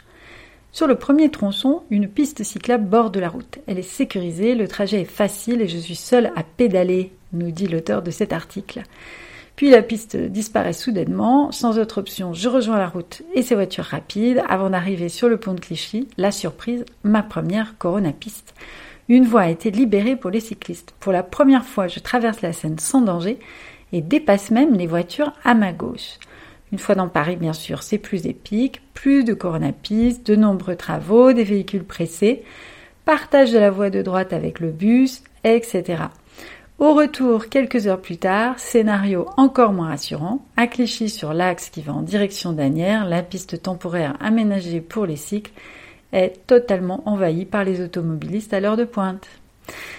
Sur 0.71 0.87
le 0.87 0.95
premier 0.95 1.29
tronçon, 1.29 1.83
une 1.91 2.07
piste 2.07 2.43
cyclable 2.43 2.89
borde 2.89 3.15
la 3.17 3.29
route. 3.29 3.59
Elle 3.67 3.77
est 3.77 3.83
sécurisée, 3.83 4.55
le 4.55 4.67
trajet 4.67 5.01
est 5.01 5.05
facile 5.05 5.61
et 5.61 5.67
je 5.67 5.77
suis 5.77 5.93
seule 5.93 6.31
à 6.35 6.41
pédaler, 6.41 7.13
nous 7.33 7.51
dit 7.51 7.67
l'auteur 7.67 8.01
de 8.01 8.09
cet 8.09 8.33
article. 8.33 8.81
Puis 9.55 9.69
la 9.69 9.83
piste 9.83 10.17
disparaît 10.17 10.73
soudainement, 10.73 11.51
sans 11.51 11.77
autre 11.77 11.99
option, 11.99 12.33
je 12.33 12.49
rejoins 12.49 12.79
la 12.79 12.89
route 12.89 13.21
et 13.35 13.43
ses 13.43 13.53
voitures 13.53 13.83
rapides 13.83 14.41
avant 14.49 14.71
d'arriver 14.71 15.09
sur 15.09 15.29
le 15.29 15.37
pont 15.37 15.53
de 15.53 15.59
Clichy. 15.59 16.07
La 16.17 16.31
surprise, 16.31 16.83
ma 17.03 17.21
première 17.21 17.77
Corona 17.77 18.11
piste. 18.11 18.55
Une 19.07 19.25
voie 19.25 19.41
a 19.41 19.49
été 19.49 19.69
libérée 19.69 20.15
pour 20.15 20.31
les 20.31 20.39
cyclistes. 20.39 20.95
Pour 20.99 21.11
la 21.11 21.21
première 21.21 21.65
fois, 21.65 21.87
je 21.87 21.99
traverse 21.99 22.41
la 22.41 22.53
Seine 22.53 22.79
sans 22.79 23.01
danger 23.01 23.37
et 23.93 24.01
dépasse 24.01 24.51
même 24.51 24.75
les 24.75 24.87
voitures 24.87 25.33
à 25.43 25.53
ma 25.53 25.71
gauche. 25.71 26.17
Une 26.71 26.79
fois 26.79 26.95
dans 26.95 27.07
Paris, 27.07 27.35
bien 27.35 27.53
sûr, 27.53 27.81
c'est 27.81 27.97
plus 27.97 28.27
épique, 28.27 28.81
plus 28.93 29.23
de 29.23 29.33
coronapistes, 29.33 30.27
de 30.27 30.35
nombreux 30.35 30.75
travaux, 30.75 31.33
des 31.33 31.43
véhicules 31.43 31.83
pressés, 31.83 32.43
partage 33.05 33.51
de 33.51 33.57
la 33.57 33.71
voie 33.71 33.89
de 33.89 34.01
droite 34.01 34.33
avec 34.33 34.59
le 34.59 34.69
bus, 34.69 35.23
etc. 35.43 36.03
Au 36.77 36.93
retour, 36.93 37.49
quelques 37.49 37.87
heures 37.87 37.99
plus 37.99 38.17
tard, 38.17 38.57
scénario 38.59 39.27
encore 39.35 39.73
moins 39.73 39.89
rassurant. 39.89 40.45
À 40.55 40.67
sur 41.07 41.33
l'axe 41.33 41.69
qui 41.69 41.81
va 41.81 41.93
en 41.93 42.01
direction 42.01 42.53
d'Anières, 42.53 43.05
la 43.05 43.23
piste 43.23 43.61
temporaire 43.61 44.15
aménagée 44.21 44.79
pour 44.79 45.05
les 45.05 45.17
cycles 45.17 45.51
est 46.13 46.45
totalement 46.47 47.03
envahie 47.05 47.45
par 47.45 47.63
les 47.63 47.81
automobilistes 47.81 48.53
à 48.53 48.59
l'heure 48.59 48.77
de 48.77 48.85
pointe. 48.85 49.27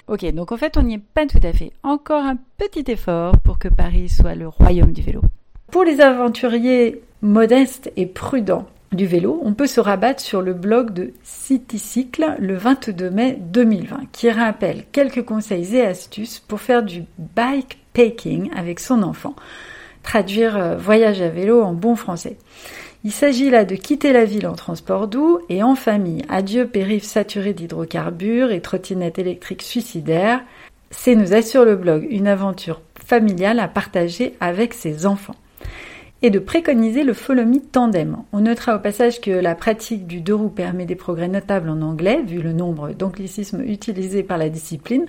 Ok, 0.07 0.25
donc 0.33 0.51
en 0.51 0.57
fait, 0.57 0.77
on 0.77 0.83
n'y 0.83 0.95
est 0.95 1.03
pas 1.13 1.25
tout 1.25 1.39
à 1.43 1.53
fait. 1.53 1.71
Encore 1.83 2.23
un 2.23 2.37
petit 2.57 2.91
effort 2.91 3.37
pour 3.39 3.59
que 3.59 3.67
Paris 3.67 4.09
soit 4.09 4.35
le 4.35 4.47
royaume 4.47 4.93
du 4.93 5.01
vélo. 5.01 5.21
Pour 5.71 5.83
les 5.83 6.01
aventuriers 6.01 7.01
modestes 7.21 7.91
et 7.95 8.05
prudents 8.05 8.67
du 8.91 9.05
vélo, 9.05 9.39
on 9.43 9.53
peut 9.53 9.67
se 9.67 9.79
rabattre 9.79 10.21
sur 10.21 10.41
le 10.41 10.53
blog 10.53 10.91
de 10.91 11.13
CityCycle 11.23 12.35
le 12.39 12.55
22 12.55 13.09
mai 13.09 13.37
2020, 13.39 14.01
qui 14.11 14.29
rappelle 14.29 14.83
quelques 14.91 15.23
conseils 15.23 15.77
et 15.77 15.85
astuces 15.85 16.39
pour 16.39 16.59
faire 16.59 16.83
du 16.83 17.05
bike 17.17 17.77
packing 17.93 18.51
avec 18.53 18.79
son 18.81 19.01
enfant. 19.03 19.35
Traduire 20.03 20.57
euh, 20.57 20.77
voyage 20.77 21.21
à 21.21 21.29
vélo 21.29 21.61
en 21.61 21.73
bon 21.73 21.95
français. 21.95 22.37
Il 23.03 23.11
s'agit 23.11 23.49
là 23.49 23.65
de 23.65 23.75
quitter 23.75 24.13
la 24.13 24.25
ville 24.25 24.45
en 24.47 24.53
transport 24.53 25.07
doux 25.07 25.39
et 25.49 25.63
en 25.63 25.75
famille. 25.75 26.23
Adieu 26.29 26.67
périph' 26.67 27.03
saturé 27.03 27.53
d'hydrocarbures 27.53 28.51
et 28.51 28.61
trottinettes 28.61 29.17
électriques 29.17 29.63
suicidaires. 29.63 30.41
C'est, 30.91 31.15
nous 31.15 31.33
assure 31.33 31.65
le 31.65 31.75
blog, 31.75 32.05
une 32.09 32.27
aventure 32.27 32.81
familiale 33.03 33.59
à 33.59 33.67
partager 33.67 34.35
avec 34.39 34.73
ses 34.73 35.07
enfants 35.07 35.35
et 36.21 36.29
de 36.29 36.39
préconiser 36.39 37.03
le 37.03 37.13
follow 37.13 37.43
tandem. 37.71 38.17
On 38.31 38.41
notera 38.41 38.75
au 38.75 38.79
passage 38.79 39.21
que 39.21 39.31
la 39.31 39.55
pratique 39.55 40.05
du 40.05 40.21
deux 40.21 40.35
roues 40.35 40.49
permet 40.49 40.85
des 40.85 40.95
progrès 40.95 41.27
notables 41.27 41.69
en 41.69 41.81
anglais, 41.81 42.21
vu 42.25 42.41
le 42.41 42.53
nombre 42.53 42.91
d'anglicismes 42.91 43.63
utilisés 43.63 44.21
par 44.21 44.37
la 44.37 44.49
discipline. 44.49 45.05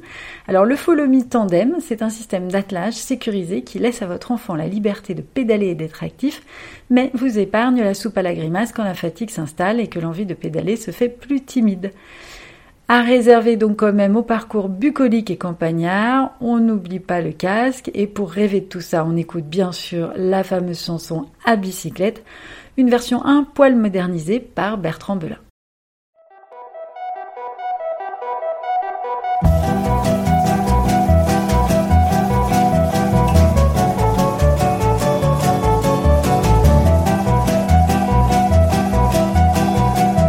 Alors 0.49 0.65
le 0.65 0.77
follow 0.77 1.07
tandem, 1.29 1.77
c'est 1.81 2.03
un 2.03 2.09
système 2.09 2.51
d'attelage 2.51 2.95
sécurisé 2.95 3.63
qui 3.63 3.79
laisse 3.79 4.03
à 4.03 4.07
votre 4.07 4.33
enfant 4.33 4.55
la 4.55 4.67
liberté 4.67 5.15
de 5.15 5.23
pédaler 5.23 5.69
et 5.69 5.75
d'être 5.75 6.03
actif, 6.03 6.43
mais 6.89 7.11
vous 7.15 7.39
épargne 7.39 7.83
la 7.83 7.95
soupe 7.95 8.17
à 8.17 8.23
la 8.23 8.35
grimace 8.35 8.73
quand 8.73 8.85
la 8.85 8.95
fatigue 8.95 9.31
s'installe 9.31 9.81
et 9.81 9.89
que 9.89 10.01
l'envie 10.01 10.27
de 10.27 10.35
pédaler 10.35 10.77
se 10.77 10.91
fait 10.91 11.09
plus 11.09 11.43
timide. 11.43 11.93
À 12.89 13.01
réserver 13.03 13.57
donc 13.57 13.79
quand 13.79 13.93
même 13.93 14.17
au 14.17 14.23
parcours 14.23 14.69
bucolique 14.69 15.31
et 15.31 15.37
campagnard, 15.37 16.33
on 16.41 16.59
n'oublie 16.59 16.99
pas 16.99 17.21
le 17.21 17.33
casque 17.33 17.91
et 17.95 18.07
pour 18.07 18.31
rêver 18.31 18.61
de 18.61 18.67
tout 18.67 18.81
ça, 18.81 19.05
on 19.07 19.17
écoute 19.17 19.45
bien 19.45 19.73
sûr 19.73 20.13
la 20.17 20.45
fameuse 20.45 20.85
chanson 20.85 21.27
à 21.45 21.57
bicyclette, 21.57 22.23
une 22.77 22.91
version 22.91 23.25
un 23.25 23.45
poil 23.45 23.77
modernisée 23.77 24.41
par 24.41 24.79
Bertrand 24.79 25.17
Belin. 25.17 25.39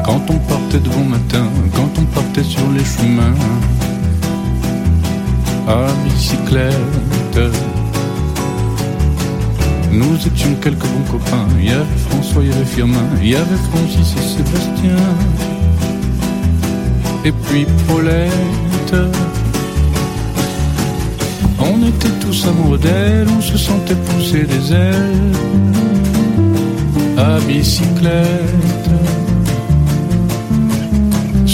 Quand 0.05 0.22
on 0.29 0.39
partait 0.48 0.79
de 0.79 0.89
sur 2.41 2.67
les 2.71 2.83
chemins, 2.83 3.35
à 5.67 5.85
bicyclette. 6.03 7.39
Nous 9.91 10.15
étions 10.25 10.55
quelques 10.61 10.79
bons 10.79 11.11
copains. 11.11 11.47
Il 11.59 11.65
y 11.65 11.71
avait 11.71 11.97
François, 12.09 12.41
il 12.43 12.49
y 12.49 12.53
avait 12.53 12.65
Firmin, 12.65 13.05
il 13.21 13.29
y 13.29 13.35
avait 13.35 13.61
Francis 13.69 14.15
et 14.17 14.37
Sébastien. 14.37 14.97
Et 17.23 17.31
puis 17.31 17.67
Paulette. 17.87 18.95
On 21.59 21.87
était 21.87 22.15
tous 22.19 22.47
amoureux 22.47 22.79
d'elle, 22.79 23.27
on 23.37 23.41
se 23.41 23.57
sentait 23.57 23.95
pousser 23.95 24.43
des 24.43 24.73
ailes 24.73 25.31
à 27.17 27.39
bicyclette. 27.47 28.92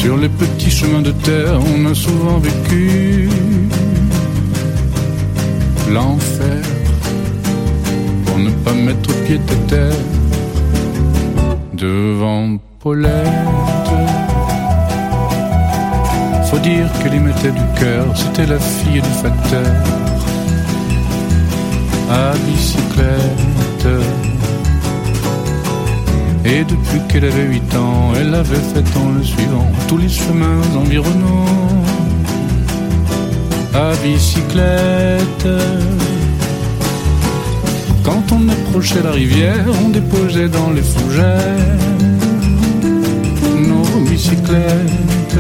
Sur 0.01 0.15
les 0.15 0.29
petits 0.29 0.72
chemins 0.72 1.01
de 1.01 1.12
terre, 1.12 1.60
on 1.75 1.86
a 1.86 1.94
souvent 1.94 2.38
vécu 2.38 3.27
l'enfer 5.91 6.63
pour 8.25 8.38
ne 8.38 8.50
pas 8.63 8.72
mettre 8.72 9.13
pied 9.25 9.36
à 9.36 9.56
terre 9.68 10.03
devant 11.74 12.58
Paulette. 12.79 13.27
Faut 16.50 16.60
dire 16.60 16.88
qu'elle 17.03 17.15
y 17.15 17.20
mettait 17.20 17.51
du 17.51 17.68
cœur, 17.77 18.06
c'était 18.15 18.46
la 18.46 18.58
fille 18.58 19.01
du 19.01 19.13
facteur 19.22 19.68
à 22.10 22.32
bicyclette. 22.48 24.28
Et 26.51 26.63
depuis 26.63 27.00
qu'elle 27.08 27.25
avait 27.25 27.44
8 27.44 27.75
ans, 27.75 28.12
elle 28.20 28.34
avait 28.34 28.56
fait 28.56 28.98
en 28.98 29.12
le 29.12 29.24
suivant 29.24 29.72
tous 29.88 29.98
les 29.98 30.10
chemins 30.10 30.62
environnants 30.75 31.46
à 33.75 33.91
bicyclette. 34.03 35.48
Quand 38.03 38.24
on 38.32 38.50
approchait 38.50 39.03
la 39.03 39.12
rivière, 39.12 39.63
on 39.86 39.89
déposait 39.89 40.50
dans 40.50 40.72
les 40.72 40.82
fougères 40.82 41.77
nos 43.68 44.10
bicyclettes. 44.10 45.39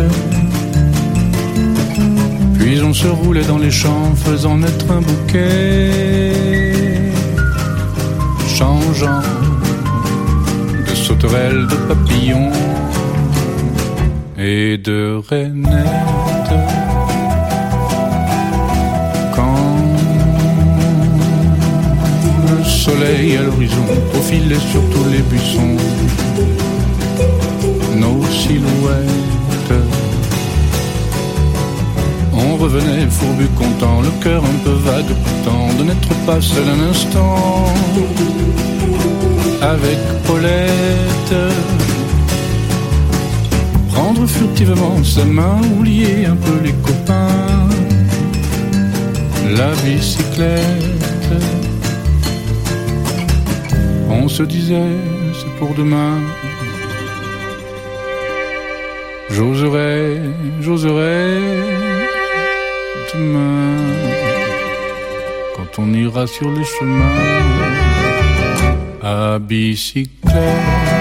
Puis 2.59 2.79
on 2.83 2.93
se 2.93 3.07
roulait 3.07 3.45
dans 3.45 3.57
les 3.57 3.71
champs, 3.71 4.13
faisant 4.15 4.57
naître 4.57 4.85
un 4.91 5.01
bouquet, 5.01 6.33
changeant 8.47 9.48
sauterelles, 11.09 11.65
de 11.65 11.75
papillons 11.91 12.51
et 14.37 14.77
de 14.77 15.19
rainettes. 15.27 16.55
Quand 19.35 19.75
le 22.51 22.63
soleil 22.63 23.37
à 23.37 23.41
l'horizon 23.41 23.87
profilait 24.11 24.65
sur 24.71 24.83
tous 24.93 25.07
les 25.13 25.23
buissons, 25.31 25.77
nos 28.03 28.21
silhouettes. 28.41 29.77
On 32.33 32.55
revenait 32.57 33.07
fourbu 33.09 33.47
content, 33.61 34.01
le 34.01 34.11
cœur 34.23 34.43
un 34.53 34.57
peu 34.63 34.75
vague 34.89 35.13
pourtant, 35.23 35.65
de 35.79 35.83
n'être 35.85 36.13
pas 36.27 36.39
seul 36.39 36.67
un 36.75 36.81
instant 36.91 37.65
avec 39.61 39.97
Paulette. 40.25 41.35
Prendre 43.91 44.25
furtivement 44.25 45.03
sa 45.03 45.25
main, 45.25 45.59
oublier 45.77 46.25
un 46.25 46.35
peu 46.35 46.59
les 46.63 46.73
copains, 46.73 47.67
la 49.57 49.71
bicyclette. 49.83 51.43
On 54.09 54.27
se 54.27 54.43
disait, 54.43 54.95
c'est 55.33 55.53
pour 55.59 55.73
demain. 55.75 56.17
J'oserais, 59.29 60.21
j'oserais 60.59 61.37
demain, 63.13 63.75
quand 65.55 65.81
on 65.83 65.93
ira 65.93 66.25
sur 66.27 66.49
les 66.51 66.65
chemins 66.65 67.68
à 69.09 69.39
bicyclette. 69.39 70.98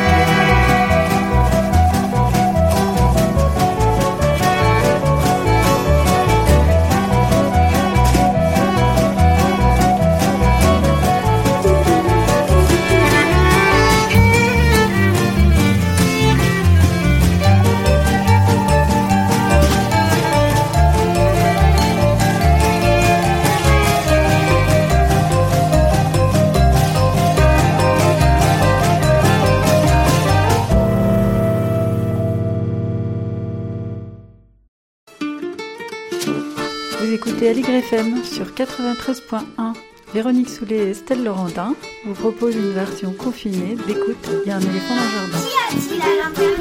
FM 37.90 38.22
sur 38.22 38.44
93.1. 38.48 39.72
Véronique 40.12 40.50
Soulet 40.50 40.76
et 40.76 40.90
Estelle 40.90 41.24
Laurentin 41.24 41.74
vous 42.04 42.12
proposent 42.12 42.54
une 42.54 42.72
version 42.72 43.14
confinée 43.14 43.76
d'écoute 43.86 44.28
Il 44.44 44.48
y 44.48 44.50
a 44.50 44.56
un 44.56 44.60
éléphant 44.60 44.94
dans 44.94 45.04
le 45.04 45.08
jardin. 45.08 45.38
Qu'y 45.38 45.74
a-t-il 45.74 46.02
à 46.02 46.26
l'intérieur? 46.26 46.58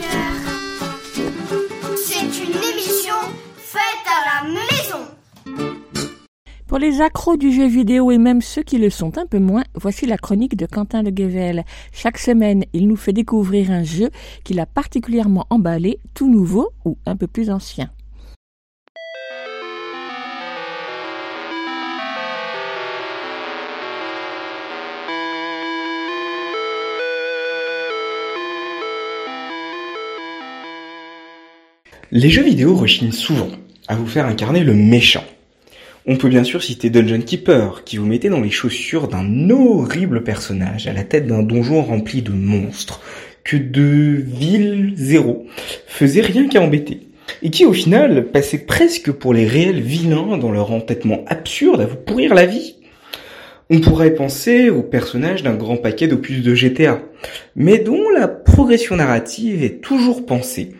C'est 1.97 2.43
une 2.45 2.55
émission 2.71 3.15
faite 3.57 4.07
à 4.07 4.45
la 4.45 4.53
maison. 4.53 5.03
Pour 6.65 6.77
les 6.77 7.01
accros 7.01 7.35
du 7.35 7.51
jeu 7.51 7.67
vidéo 7.67 8.09
et 8.11 8.17
même 8.17 8.41
ceux 8.41 8.63
qui 8.63 8.77
le 8.77 8.89
sont 8.89 9.17
un 9.17 9.25
peu 9.25 9.39
moins, 9.39 9.65
voici 9.75 10.05
la 10.05 10.17
chronique 10.17 10.55
de 10.55 10.65
Quentin 10.65 11.03
Le 11.03 11.09
Guevel. 11.09 11.65
Chaque 11.91 12.19
semaine, 12.19 12.63
il 12.71 12.87
nous 12.87 12.95
fait 12.95 13.11
découvrir 13.11 13.69
un 13.71 13.83
jeu 13.83 14.11
qu'il 14.45 14.61
a 14.61 14.65
particulièrement 14.65 15.45
emballé, 15.49 15.99
tout 16.13 16.29
nouveau 16.29 16.69
ou 16.85 16.97
un 17.05 17.17
peu 17.17 17.27
plus 17.27 17.49
ancien. 17.49 17.89
Les 32.13 32.29
jeux 32.29 32.43
vidéo 32.43 32.73
rechignent 32.73 33.11
souvent 33.11 33.49
à 33.89 33.95
vous 33.97 34.07
faire 34.07 34.27
incarner 34.27 34.63
le 34.63 34.73
méchant. 34.73 35.25
On 36.05 36.15
peut 36.15 36.29
bien 36.29 36.45
sûr 36.45 36.63
citer 36.63 36.89
Dungeon 36.89 37.19
Keeper, 37.19 37.83
qui 37.83 37.97
vous 37.97 38.05
mettait 38.05 38.29
dans 38.29 38.39
les 38.39 38.49
chaussures 38.49 39.09
d'un 39.09 39.49
horrible 39.49 40.23
personnage 40.23 40.87
à 40.87 40.93
la 40.93 41.03
tête 41.03 41.27
d'un 41.27 41.43
donjon 41.43 41.81
rempli 41.81 42.21
de 42.21 42.31
monstres, 42.31 43.01
que 43.43 43.57
de 43.57 44.23
ville 44.25 44.93
zéro 44.95 45.47
faisait 45.85 46.21
rien 46.21 46.47
qu'à 46.47 46.61
embêter, 46.61 47.09
et 47.43 47.49
qui 47.49 47.65
au 47.65 47.73
final 47.73 48.27
passait 48.27 48.59
presque 48.59 49.11
pour 49.11 49.33
les 49.33 49.45
réels 49.45 49.81
vilains 49.81 50.37
dans 50.37 50.51
leur 50.51 50.71
entêtement 50.71 51.25
absurde 51.27 51.81
à 51.81 51.87
vous 51.87 51.97
pourrir 51.97 52.33
la 52.33 52.45
vie. 52.45 52.75
On 53.69 53.81
pourrait 53.81 54.13
penser 54.13 54.69
au 54.69 54.81
personnage 54.81 55.43
d'un 55.43 55.55
grand 55.55 55.75
paquet 55.75 56.07
d'opus 56.07 56.41
de 56.41 56.55
GTA, 56.55 57.01
mais 57.57 57.79
dont 57.79 58.09
la 58.17 58.29
progression 58.29 58.95
narrative 58.95 59.61
est 59.61 59.81
toujours 59.81 60.25
pensée, 60.25 60.71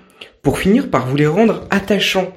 pour 0.48 0.60
finir 0.60 0.90
par 0.90 1.06
vous 1.10 1.18
les 1.18 1.28
rendre 1.28 1.68
attachants, 1.72 2.32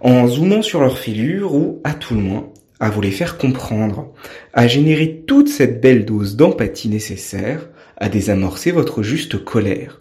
en 0.00 0.28
zoomant 0.28 0.62
sur 0.62 0.80
leur 0.80 0.96
figure 0.96 1.56
ou, 1.56 1.80
à 1.82 1.92
tout 1.92 2.14
le 2.14 2.20
moins, 2.20 2.52
à 2.78 2.88
vous 2.88 3.00
les 3.00 3.10
faire 3.10 3.36
comprendre, 3.36 4.12
à 4.52 4.68
générer 4.68 5.24
toute 5.26 5.48
cette 5.48 5.80
belle 5.80 6.04
dose 6.04 6.36
d'empathie 6.36 6.88
nécessaire 6.88 7.68
à 7.96 8.08
désamorcer 8.08 8.70
votre 8.70 9.02
juste 9.02 9.44
colère. 9.44 10.00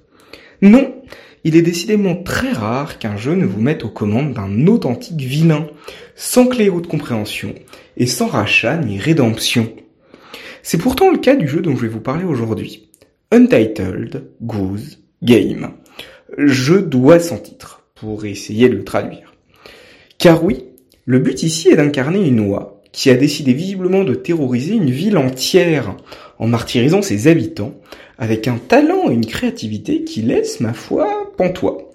Non, 0.61 1.01
il 1.43 1.55
est 1.55 1.63
décidément 1.63 2.15
très 2.15 2.51
rare 2.51 2.99
qu'un 2.99 3.17
jeu 3.17 3.33
ne 3.33 3.47
vous 3.47 3.59
mette 3.59 3.83
aux 3.83 3.89
commandes 3.89 4.33
d'un 4.33 4.67
authentique 4.67 5.19
vilain, 5.19 5.65
sans 6.15 6.45
clé 6.45 6.69
haute 6.69 6.85
compréhension 6.85 7.55
et 7.97 8.05
sans 8.05 8.27
rachat 8.27 8.77
ni 8.77 8.99
rédemption. 8.99 9.73
C'est 10.61 10.77
pourtant 10.77 11.09
le 11.09 11.17
cas 11.17 11.35
du 11.35 11.47
jeu 11.47 11.61
dont 11.61 11.75
je 11.75 11.81
vais 11.81 11.87
vous 11.87 12.01
parler 12.01 12.23
aujourd'hui. 12.23 12.91
Untitled 13.31 14.29
Goose 14.43 14.99
Game. 15.23 15.71
Je 16.37 16.75
dois 16.75 17.19
son 17.19 17.39
titre, 17.39 17.81
pour 17.95 18.25
essayer 18.25 18.69
de 18.69 18.75
le 18.75 18.83
traduire. 18.83 19.33
Car 20.19 20.43
oui, 20.43 20.65
le 21.05 21.17
but 21.17 21.41
ici 21.41 21.69
est 21.69 21.77
d'incarner 21.77 22.23
une 22.27 22.41
oie 22.41 22.79
qui 22.91 23.09
a 23.09 23.15
décidé 23.15 23.53
visiblement 23.53 24.03
de 24.03 24.13
terroriser 24.13 24.75
une 24.75 24.91
ville 24.91 25.17
entière 25.17 25.95
en 26.37 26.47
martyrisant 26.47 27.01
ses 27.01 27.27
habitants, 27.27 27.73
avec 28.19 28.47
un 28.47 28.57
talent 28.57 29.09
et 29.09 29.13
une 29.13 29.25
créativité 29.25 30.03
qui 30.03 30.21
laissent, 30.21 30.59
ma 30.59 30.73
foi, 30.73 31.33
pantois. 31.37 31.91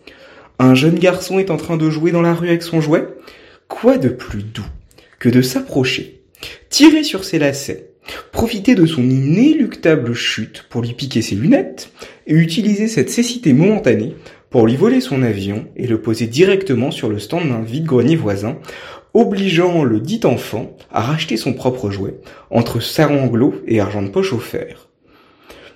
Un 0.58 0.74
jeune 0.74 0.98
garçon 0.98 1.38
est 1.38 1.50
en 1.50 1.56
train 1.56 1.76
de 1.76 1.88
jouer 1.88 2.10
dans 2.10 2.22
la 2.22 2.34
rue 2.34 2.48
avec 2.48 2.64
son 2.64 2.80
jouet. 2.80 3.06
Quoi 3.68 3.96
de 3.96 4.08
plus 4.08 4.42
doux 4.42 4.66
que 5.20 5.28
de 5.28 5.40
s'approcher, 5.40 6.24
tirer 6.68 7.04
sur 7.04 7.22
ses 7.22 7.38
lacets, 7.38 7.91
profiter 8.32 8.74
de 8.74 8.86
son 8.86 9.02
inéluctable 9.02 10.14
chute 10.14 10.64
pour 10.68 10.82
lui 10.82 10.92
piquer 10.92 11.22
ses 11.22 11.34
lunettes, 11.34 11.92
et 12.26 12.34
utiliser 12.34 12.88
cette 12.88 13.10
cécité 13.10 13.52
momentanée 13.52 14.14
pour 14.50 14.66
lui 14.66 14.76
voler 14.76 15.00
son 15.00 15.22
avion 15.22 15.66
et 15.76 15.86
le 15.86 16.00
poser 16.00 16.26
directement 16.26 16.90
sur 16.90 17.08
le 17.08 17.18
stand 17.18 17.48
d'un 17.48 17.62
vide-grenier 17.62 18.16
voisin, 18.16 18.58
obligeant 19.14 19.84
le 19.84 20.00
dit 20.00 20.20
enfant 20.24 20.76
à 20.90 21.00
racheter 21.00 21.36
son 21.36 21.52
propre 21.52 21.90
jouet 21.90 22.16
entre 22.50 22.80
sarrau 22.80 23.18
anglo 23.18 23.54
et 23.66 23.80
argent 23.80 24.02
de 24.02 24.08
poche 24.08 24.32
offert. 24.32 24.88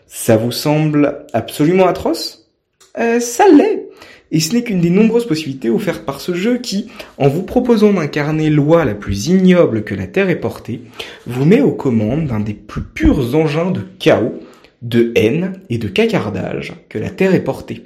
Ça 0.07 0.37
vous 0.37 0.53
semble 0.53 1.27
absolument 1.33 1.87
atroce? 1.87 2.51
Euh, 2.99 3.21
Ça 3.21 3.49
l'est 3.49 3.89
et 4.33 4.41
ce 4.41 4.55
n'est 4.55 4.63
qu'une 4.63 4.81
des 4.81 4.91
nombreuses 4.91 5.27
possibilités 5.27 5.71
offertes 5.71 6.05
par 6.05 6.21
ce 6.21 6.35
jeu 6.35 6.59
qui, 6.59 6.89
en 7.19 7.29
vous 7.29 7.43
proposant 7.43 7.93
d'incarner 7.93 8.51
l'oie 8.51 8.85
la 8.85 8.95
plus 8.95 9.29
ignoble 9.29 9.85
que 9.85 9.95
la 9.95 10.07
Terre 10.07 10.31
ait 10.31 10.37
portée, 10.37 10.83
vous 11.27 11.45
met 11.45 11.61
aux 11.61 11.73
commandes 11.73 12.27
d'un 12.27 12.41
des 12.41 12.55
plus 12.55 12.83
purs 12.83 13.35
engins 13.35 13.71
de 13.71 13.83
chaos, 13.99 14.41
de 14.83 15.13
haine 15.15 15.61
et 15.71 15.79
de 15.79 15.89
cacardage 15.89 16.75
que 16.89 16.99
la 16.99 17.11
Terre 17.11 17.35
ait 17.35 17.45
porté. 17.45 17.85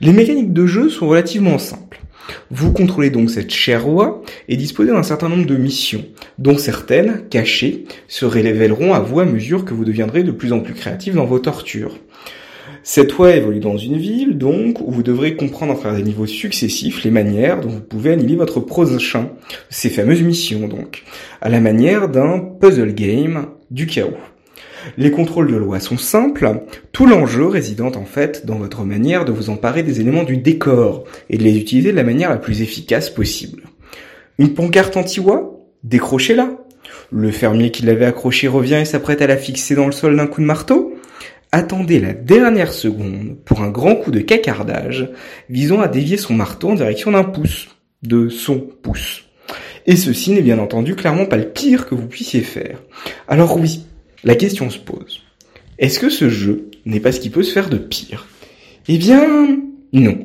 Les 0.00 0.12
mécaniques 0.12 0.52
de 0.52 0.66
jeu 0.66 0.88
sont 0.88 1.08
relativement 1.08 1.58
simples. 1.58 2.00
Vous 2.50 2.72
contrôlez 2.72 3.10
donc 3.10 3.30
cette 3.30 3.50
chère 3.50 3.88
oie 3.88 4.22
et 4.48 4.56
disposez 4.56 4.92
d'un 4.92 5.02
certain 5.02 5.28
nombre 5.28 5.46
de 5.46 5.56
missions, 5.56 6.04
dont 6.38 6.58
certaines, 6.58 7.22
cachées, 7.28 7.84
se 8.08 8.24
révéleront 8.24 8.94
à 8.94 9.00
vous 9.00 9.20
à 9.20 9.24
mesure 9.24 9.64
que 9.64 9.74
vous 9.74 9.84
deviendrez 9.84 10.22
de 10.22 10.30
plus 10.30 10.52
en 10.52 10.60
plus 10.60 10.74
créatif 10.74 11.14
dans 11.14 11.24
vos 11.24 11.38
tortures. 11.38 11.98
Cette 12.82 13.18
oie 13.18 13.36
évolue 13.36 13.60
dans 13.60 13.76
une 13.76 13.98
ville, 13.98 14.38
donc, 14.38 14.80
où 14.80 14.90
vous 14.90 15.02
devrez 15.02 15.36
comprendre 15.36 15.72
à 15.72 15.76
travers 15.76 15.98
des 15.98 16.04
niveaux 16.04 16.26
successifs 16.26 17.04
les 17.04 17.10
manières 17.10 17.60
dont 17.60 17.68
vous 17.68 17.80
pouvez 17.80 18.12
annihiler 18.12 18.36
votre 18.36 18.60
prochain, 18.60 19.30
ces 19.68 19.90
fameuses 19.90 20.22
missions, 20.22 20.66
donc, 20.66 21.04
à 21.42 21.50
la 21.50 21.60
manière 21.60 22.08
d'un 22.08 22.38
puzzle 22.38 22.94
game 22.94 23.46
du 23.70 23.86
chaos. 23.86 24.16
Les 24.96 25.10
contrôles 25.10 25.52
de 25.52 25.56
loi 25.56 25.78
sont 25.78 25.98
simples, 25.98 26.62
tout 26.92 27.06
l'enjeu 27.06 27.46
résidant 27.46 27.92
en 27.96 28.06
fait 28.06 28.46
dans 28.46 28.56
votre 28.56 28.84
manière 28.84 29.26
de 29.26 29.32
vous 29.32 29.50
emparer 29.50 29.82
des 29.82 30.00
éléments 30.00 30.22
du 30.22 30.38
décor 30.38 31.04
et 31.28 31.36
de 31.36 31.44
les 31.44 31.58
utiliser 31.58 31.90
de 31.90 31.96
la 31.96 32.02
manière 32.02 32.30
la 32.30 32.38
plus 32.38 32.62
efficace 32.62 33.10
possible. 33.10 33.64
Une 34.38 34.54
pancarte 34.54 34.96
anti-oie? 34.96 35.60
Décrochez-la. 35.84 36.56
Le 37.10 37.30
fermier 37.30 37.70
qui 37.70 37.84
l'avait 37.84 38.06
accrochée 38.06 38.48
revient 38.48 38.78
et 38.80 38.84
s'apprête 38.86 39.20
à 39.20 39.26
la 39.26 39.36
fixer 39.36 39.74
dans 39.74 39.86
le 39.86 39.92
sol 39.92 40.16
d'un 40.16 40.26
coup 40.26 40.40
de 40.40 40.46
marteau 40.46 40.89
Attendez 41.52 41.98
la 41.98 42.12
dernière 42.12 42.72
seconde 42.72 43.36
pour 43.44 43.62
un 43.62 43.70
grand 43.70 43.96
coup 43.96 44.12
de 44.12 44.20
cacardage 44.20 45.08
visant 45.48 45.80
à 45.80 45.88
dévier 45.88 46.16
son 46.16 46.34
marteau 46.34 46.70
en 46.70 46.74
direction 46.74 47.10
d'un 47.10 47.24
pouce, 47.24 47.68
de 48.04 48.28
son 48.28 48.60
pouce. 48.60 49.24
Et 49.86 49.96
ceci 49.96 50.30
n'est 50.30 50.42
bien 50.42 50.60
entendu 50.60 50.94
clairement 50.94 51.26
pas 51.26 51.36
le 51.36 51.48
pire 51.48 51.88
que 51.88 51.96
vous 51.96 52.06
puissiez 52.06 52.42
faire. 52.42 52.80
Alors 53.26 53.58
oui, 53.58 53.86
la 54.22 54.36
question 54.36 54.70
se 54.70 54.78
pose. 54.78 55.22
Est-ce 55.78 55.98
que 55.98 56.08
ce 56.08 56.28
jeu 56.28 56.70
n'est 56.84 57.00
pas 57.00 57.10
ce 57.10 57.18
qui 57.18 57.30
peut 57.30 57.42
se 57.42 57.52
faire 57.52 57.68
de 57.68 57.78
pire? 57.78 58.28
Eh 58.86 58.98
bien, 58.98 59.58
non. 59.92 60.18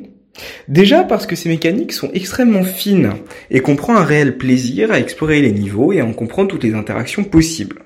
Déjà 0.68 1.02
parce 1.02 1.26
que 1.26 1.34
ces 1.34 1.48
mécaniques 1.48 1.92
sont 1.92 2.10
extrêmement 2.12 2.62
fines 2.62 3.14
et 3.50 3.60
qu'on 3.60 3.74
prend 3.74 3.96
un 3.96 4.04
réel 4.04 4.36
plaisir 4.36 4.92
à 4.92 5.00
explorer 5.00 5.40
les 5.40 5.52
niveaux 5.52 5.92
et 5.92 6.00
à 6.00 6.06
en 6.06 6.12
comprendre 6.12 6.50
toutes 6.50 6.64
les 6.64 6.74
interactions 6.74 7.24
possibles. 7.24 7.82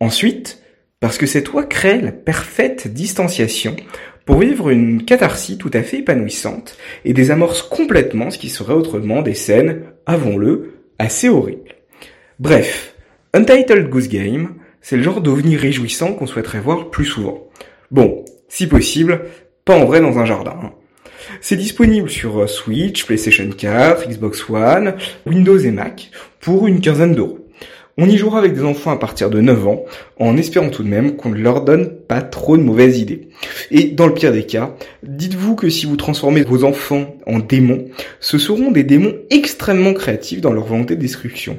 Ensuite, 0.00 0.61
parce 1.02 1.18
que 1.18 1.26
cette 1.26 1.48
loi 1.48 1.64
crée 1.64 2.00
la 2.00 2.12
parfaite 2.12 2.86
distanciation 2.86 3.74
pour 4.24 4.38
vivre 4.38 4.70
une 4.70 5.04
catharsis 5.04 5.58
tout 5.58 5.70
à 5.74 5.82
fait 5.82 5.98
épanouissante 5.98 6.78
et 7.04 7.12
désamorce 7.12 7.60
complètement 7.60 8.30
ce 8.30 8.38
qui 8.38 8.48
serait 8.48 8.72
autrement 8.72 9.20
des 9.20 9.34
scènes, 9.34 9.82
avons-le, 10.06 10.74
assez 11.00 11.28
horribles. 11.28 11.74
Bref, 12.38 12.94
Untitled 13.34 13.90
Goose 13.90 14.08
Game, 14.08 14.54
c'est 14.80 14.96
le 14.96 15.02
genre 15.02 15.20
d'ovni 15.20 15.56
réjouissant 15.56 16.12
qu'on 16.12 16.28
souhaiterait 16.28 16.60
voir 16.60 16.90
plus 16.90 17.06
souvent. 17.06 17.48
Bon, 17.90 18.24
si 18.46 18.68
possible, 18.68 19.22
pas 19.64 19.76
en 19.76 19.86
vrai 19.86 20.00
dans 20.00 20.20
un 20.20 20.24
jardin. 20.24 20.72
C'est 21.40 21.56
disponible 21.56 22.10
sur 22.10 22.48
Switch, 22.48 23.06
PlayStation 23.06 23.50
4, 23.50 24.08
Xbox 24.08 24.48
One, 24.48 24.94
Windows 25.26 25.58
et 25.58 25.72
Mac 25.72 26.12
pour 26.38 26.68
une 26.68 26.80
quinzaine 26.80 27.16
d'euros. 27.16 27.41
On 27.98 28.08
y 28.08 28.16
jouera 28.16 28.38
avec 28.38 28.54
des 28.54 28.64
enfants 28.64 28.90
à 28.90 28.96
partir 28.96 29.28
de 29.28 29.40
9 29.40 29.68
ans, 29.68 29.84
en 30.18 30.38
espérant 30.38 30.70
tout 30.70 30.82
de 30.82 30.88
même 30.88 31.16
qu'on 31.16 31.28
ne 31.28 31.36
leur 31.36 31.62
donne 31.62 31.90
pas 31.90 32.22
trop 32.22 32.56
de 32.56 32.62
mauvaises 32.62 32.98
idées. 32.98 33.28
Et 33.70 33.84
dans 33.88 34.06
le 34.06 34.14
pire 34.14 34.32
des 34.32 34.46
cas, 34.46 34.74
dites-vous 35.02 35.56
que 35.56 35.68
si 35.68 35.84
vous 35.84 35.96
transformez 35.96 36.42
vos 36.42 36.64
enfants 36.64 37.14
en 37.26 37.38
démons, 37.38 37.84
ce 38.18 38.38
seront 38.38 38.70
des 38.70 38.82
démons 38.82 39.14
extrêmement 39.28 39.92
créatifs 39.92 40.40
dans 40.40 40.52
leur 40.52 40.64
volonté 40.64 40.96
de 40.96 41.00
destruction. 41.00 41.56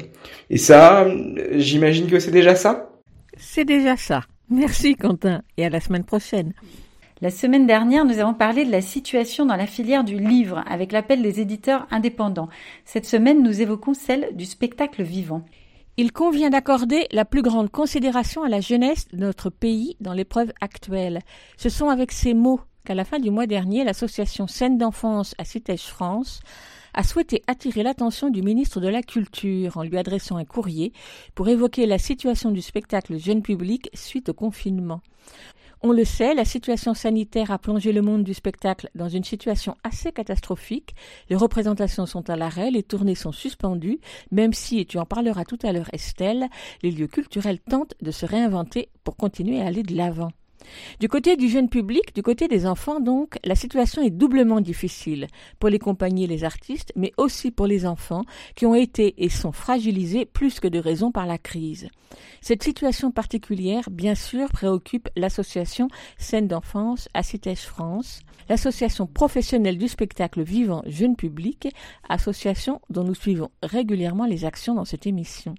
Et 0.49 0.57
ça, 0.57 1.07
j'imagine 1.51 2.07
que 2.07 2.19
c'est 2.19 2.31
déjà 2.31 2.55
ça? 2.55 2.89
C'est 3.37 3.65
déjà 3.65 3.95
ça. 3.95 4.23
Merci 4.49 4.95
Quentin, 4.95 5.43
et 5.57 5.65
à 5.65 5.69
la 5.69 5.79
semaine 5.79 6.03
prochaine. 6.03 6.53
La 7.21 7.29
semaine 7.29 7.67
dernière, 7.67 8.05
nous 8.05 8.19
avons 8.19 8.33
parlé 8.33 8.65
de 8.65 8.71
la 8.71 8.81
situation 8.81 9.45
dans 9.45 9.55
la 9.55 9.67
filière 9.67 10.03
du 10.03 10.17
livre 10.17 10.63
avec 10.67 10.91
l'appel 10.91 11.21
des 11.21 11.39
éditeurs 11.39 11.87
indépendants. 11.91 12.49
Cette 12.85 13.05
semaine, 13.05 13.43
nous 13.43 13.61
évoquons 13.61 13.93
celle 13.93 14.29
du 14.33 14.45
spectacle 14.45 15.03
vivant. 15.03 15.45
Il 15.95 16.11
convient 16.11 16.49
d'accorder 16.49 17.05
la 17.11 17.23
plus 17.23 17.43
grande 17.43 17.69
considération 17.69 18.41
à 18.41 18.49
la 18.49 18.61
jeunesse 18.61 19.07
de 19.09 19.17
notre 19.17 19.51
pays 19.51 19.95
dans 19.99 20.13
l'épreuve 20.13 20.51
actuelle. 20.59 21.19
Ce 21.55 21.69
sont 21.69 21.87
avec 21.87 22.11
ces 22.11 22.33
mots 22.33 22.61
qu'à 22.83 22.95
la 22.95 23.05
fin 23.05 23.19
du 23.19 23.29
mois 23.29 23.45
dernier, 23.45 23.83
l'association 23.83 24.47
Scène 24.47 24.79
d'enfance 24.79 25.35
à 25.37 25.45
Citège 25.45 25.83
France 25.83 26.39
a 26.95 27.03
souhaité 27.03 27.43
attirer 27.45 27.83
l'attention 27.83 28.31
du 28.31 28.41
ministre 28.41 28.79
de 28.79 28.87
la 28.87 29.03
Culture 29.03 29.77
en 29.77 29.83
lui 29.83 29.95
adressant 29.95 30.37
un 30.37 30.45
courrier 30.45 30.93
pour 31.35 31.47
évoquer 31.47 31.85
la 31.85 31.99
situation 31.99 32.49
du 32.49 32.63
spectacle 32.63 33.19
jeune 33.19 33.43
public 33.43 33.91
suite 33.93 34.29
au 34.29 34.33
confinement. 34.33 35.01
On 35.85 35.91
le 35.91 36.05
sait, 36.05 36.33
la 36.33 36.45
situation 36.45 36.93
sanitaire 36.93 37.51
a 37.51 37.59
plongé 37.59 37.91
le 37.91 38.01
monde 38.01 38.23
du 38.23 38.33
spectacle 38.33 38.89
dans 38.95 39.09
une 39.09 39.25
situation 39.25 39.75
assez 39.83 40.13
catastrophique. 40.13 40.95
Les 41.29 41.35
représentations 41.35 42.05
sont 42.05 42.29
à 42.29 42.37
l'arrêt, 42.37 42.71
les 42.71 42.83
tournées 42.83 43.15
sont 43.15 43.33
suspendues, 43.33 43.99
même 44.31 44.53
si, 44.53 44.79
et 44.79 44.85
tu 44.85 44.97
en 44.97 45.05
parleras 45.05 45.43
tout 45.43 45.59
à 45.61 45.73
l'heure 45.73 45.89
Estelle, 45.91 46.47
les 46.83 46.91
lieux 46.91 47.07
culturels 47.07 47.59
tentent 47.59 47.95
de 48.01 48.11
se 48.11 48.25
réinventer 48.25 48.87
pour 49.03 49.17
continuer 49.17 49.61
à 49.61 49.65
aller 49.65 49.83
de 49.83 49.93
l'avant. 49.93 50.31
Du 50.99 51.07
côté 51.07 51.35
du 51.35 51.49
jeune 51.49 51.69
public, 51.69 52.13
du 52.15 52.21
côté 52.21 52.47
des 52.47 52.65
enfants 52.65 52.99
donc, 52.99 53.37
la 53.43 53.55
situation 53.55 54.01
est 54.01 54.09
doublement 54.09 54.61
difficile 54.61 55.27
pour 55.59 55.69
les 55.69 55.79
compagnies 55.79 56.25
et 56.25 56.27
les 56.27 56.43
artistes, 56.43 56.91
mais 56.95 57.11
aussi 57.17 57.51
pour 57.51 57.67
les 57.67 57.85
enfants 57.85 58.23
qui 58.55 58.65
ont 58.65 58.75
été 58.75 59.23
et 59.23 59.29
sont 59.29 59.51
fragilisés 59.51 60.25
plus 60.25 60.59
que 60.59 60.67
de 60.67 60.79
raison 60.79 61.11
par 61.11 61.25
la 61.25 61.37
crise. 61.37 61.87
Cette 62.41 62.63
situation 62.63 63.11
particulière, 63.11 63.89
bien 63.89 64.15
sûr, 64.15 64.49
préoccupe 64.49 65.09
l'association 65.15 65.87
Scène 66.17 66.47
d'enfance 66.47 67.09
à 67.13 67.23
France, 67.55 68.21
l'association 68.49 69.07
professionnelle 69.07 69.77
du 69.77 69.87
spectacle 69.87 70.43
vivant 70.43 70.83
jeune 70.85 71.15
public, 71.15 71.67
association 72.07 72.81
dont 72.89 73.03
nous 73.03 73.15
suivons 73.15 73.49
régulièrement 73.61 74.25
les 74.25 74.45
actions 74.45 74.75
dans 74.75 74.85
cette 74.85 75.07
émission. 75.07 75.55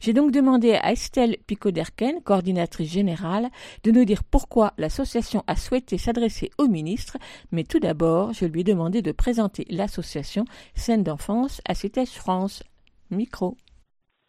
J'ai 0.00 0.12
donc 0.12 0.30
demandé 0.30 0.74
à 0.74 0.92
Estelle 0.92 1.36
Picot-Derken, 1.46 2.22
coordinatrice 2.22 2.92
générale, 2.92 3.48
de 3.84 3.90
nous 3.90 4.04
dire 4.04 4.22
pourquoi 4.30 4.72
l'association 4.78 5.42
a 5.46 5.56
souhaité 5.56 5.98
s'adresser 5.98 6.50
au 6.58 6.68
ministre, 6.68 7.16
mais 7.52 7.64
tout 7.64 7.80
d'abord, 7.80 8.32
je 8.32 8.46
lui 8.46 8.60
ai 8.60 8.64
demandé 8.64 9.02
de 9.02 9.12
présenter 9.12 9.66
l'association 9.70 10.44
Scène 10.74 11.02
d'enfance 11.02 11.60
à 11.68 11.74
CITES 11.74 12.06
France. 12.06 12.62
Micro. 13.10 13.56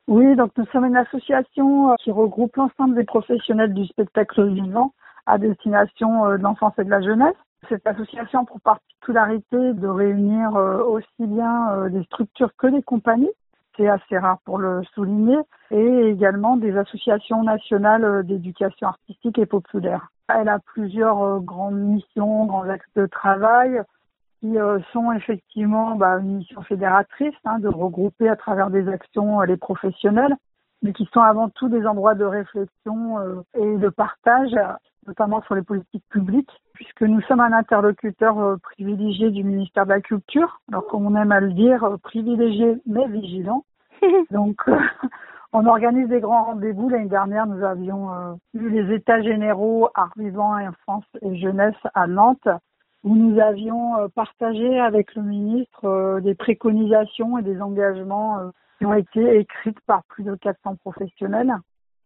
Oui, 0.08 0.36
donc 0.36 0.52
nous 0.58 0.65
sommes 0.67 0.86
une 0.86 0.98
association 0.98 1.91
euh, 1.91 1.95
qui 2.04 2.12
regroupe 2.12 2.56
l'ensemble 2.56 2.95
des 2.95 3.06
professionnels 3.06 3.74
du 3.74 3.86
spectacle 3.86 4.48
vivant 4.50 4.93
à 5.26 5.38
destination 5.38 6.26
euh, 6.26 6.38
de 6.38 6.43
l'enfance 6.43 6.74
et 6.78 6.84
de 6.84 6.89
la 6.89 7.02
jeunesse. 7.02 7.36
Cette 7.69 7.88
association 7.88 8.41
a 8.41 8.45
pour 8.45 8.62
particularité 8.62 9.74
de 9.74 9.88
réunir 9.88 10.56
euh, 10.56 10.84
aussi 10.84 11.08
bien 11.19 11.89
des 11.89 12.04
structures 12.04 12.52
que 12.58 12.67
des 12.67 12.84
compagnies 12.84 13.32
c'est 13.76 13.88
assez 13.88 14.18
rare 14.18 14.40
pour 14.46 14.58
le 14.58 14.84
souligner, 14.94 15.38
et 15.72 16.10
également 16.10 16.58
des 16.58 16.78
associations 16.78 17.44
nationales 17.44 18.04
euh, 18.04 18.24
d'éducation 18.24 18.88
artistique 18.88 19.40
et 19.40 19.46
populaire. 19.46 20.10
Elle 20.28 20.50
a 20.50 20.60
plusieurs 20.60 21.22
euh, 21.22 21.40
grandes 21.40 21.80
missions, 21.80 22.46
grands 22.46 22.70
axes 22.70 22.94
de 22.96 23.06
travail 23.06 23.82
qui 24.40 24.58
euh, 24.60 24.80
sont 24.94 25.12
effectivement 25.12 25.96
bah, 25.96 26.18
une 26.20 26.38
mission 26.38 26.62
fédératrice, 26.62 27.36
hein, 27.46 27.60
de 27.60 27.68
regrouper 27.68 28.30
à 28.30 28.36
travers 28.36 28.70
des 28.70 28.88
actions 28.88 29.42
les 29.42 29.58
professionnels, 29.58 30.36
mais 30.82 30.94
qui 30.94 31.08
sont 31.14 31.22
avant 31.22 31.50
tout 31.50 31.70
des 31.70 31.86
endroits 31.86 32.16
de 32.16 32.26
réflexion 32.26 33.44
et 33.56 33.78
de 33.78 33.90
partage, 33.90 34.54
notamment 35.08 35.41
sur 35.44 35.56
les 35.56 35.62
politiques 35.62 36.06
publiques, 36.10 36.52
puisque 36.74 37.02
nous 37.02 37.22
sommes 37.22 37.39
un 37.39 37.54
interlocuteur 37.54 38.60
privilégié 38.62 39.32
du 39.32 39.44
ministère 39.44 39.86
de 39.86 39.91
la 39.91 40.02
Culture, 40.02 40.62
alors 40.70 40.88
comme 40.88 41.06
on 41.06 41.15
aime 41.15 41.32
à 41.32 41.39
le 41.39 41.54
dire, 41.54 41.98
privilégié 42.04 42.78
mais 42.86 43.08
vigilant, 43.08 43.63
Donc, 44.32 44.58
euh, 44.68 44.78
on 45.54 45.65
organise 45.65 46.08
des 46.08 46.20
grands 46.20 46.46
rendez-vous. 46.46 46.89
L'année 46.89 47.10
dernière, 47.10 47.48
nous 47.48 47.63
avions 47.63 48.12
euh, 48.12 48.34
eu 48.54 48.70
les 48.70 48.94
états 48.94 49.22
généraux 49.22 49.89
art 49.96 50.13
vivant, 50.18 50.58
enfance 50.58 51.06
et 51.22 51.38
jeunesse 51.38 51.76
à 51.94 52.08
Nantes, 52.08 52.48
où 53.04 53.15
nous 53.15 53.39
avions 53.39 54.00
euh, 54.00 54.08
partagé 54.13 54.80
avec 54.80 55.15
le 55.15 55.24
ministre 55.24 56.20
des 56.22 56.36
préconisations 56.36 57.38
et 57.38 57.44
des 57.44 57.62
engagements 57.62 58.52
qui 58.78 58.86
ont 58.86 58.94
été 58.94 59.39
écrits 59.39 59.76
par 59.86 60.04
plus 60.06 60.24
de 60.24 60.36
400 60.36 60.76
professionnels. 60.78 61.56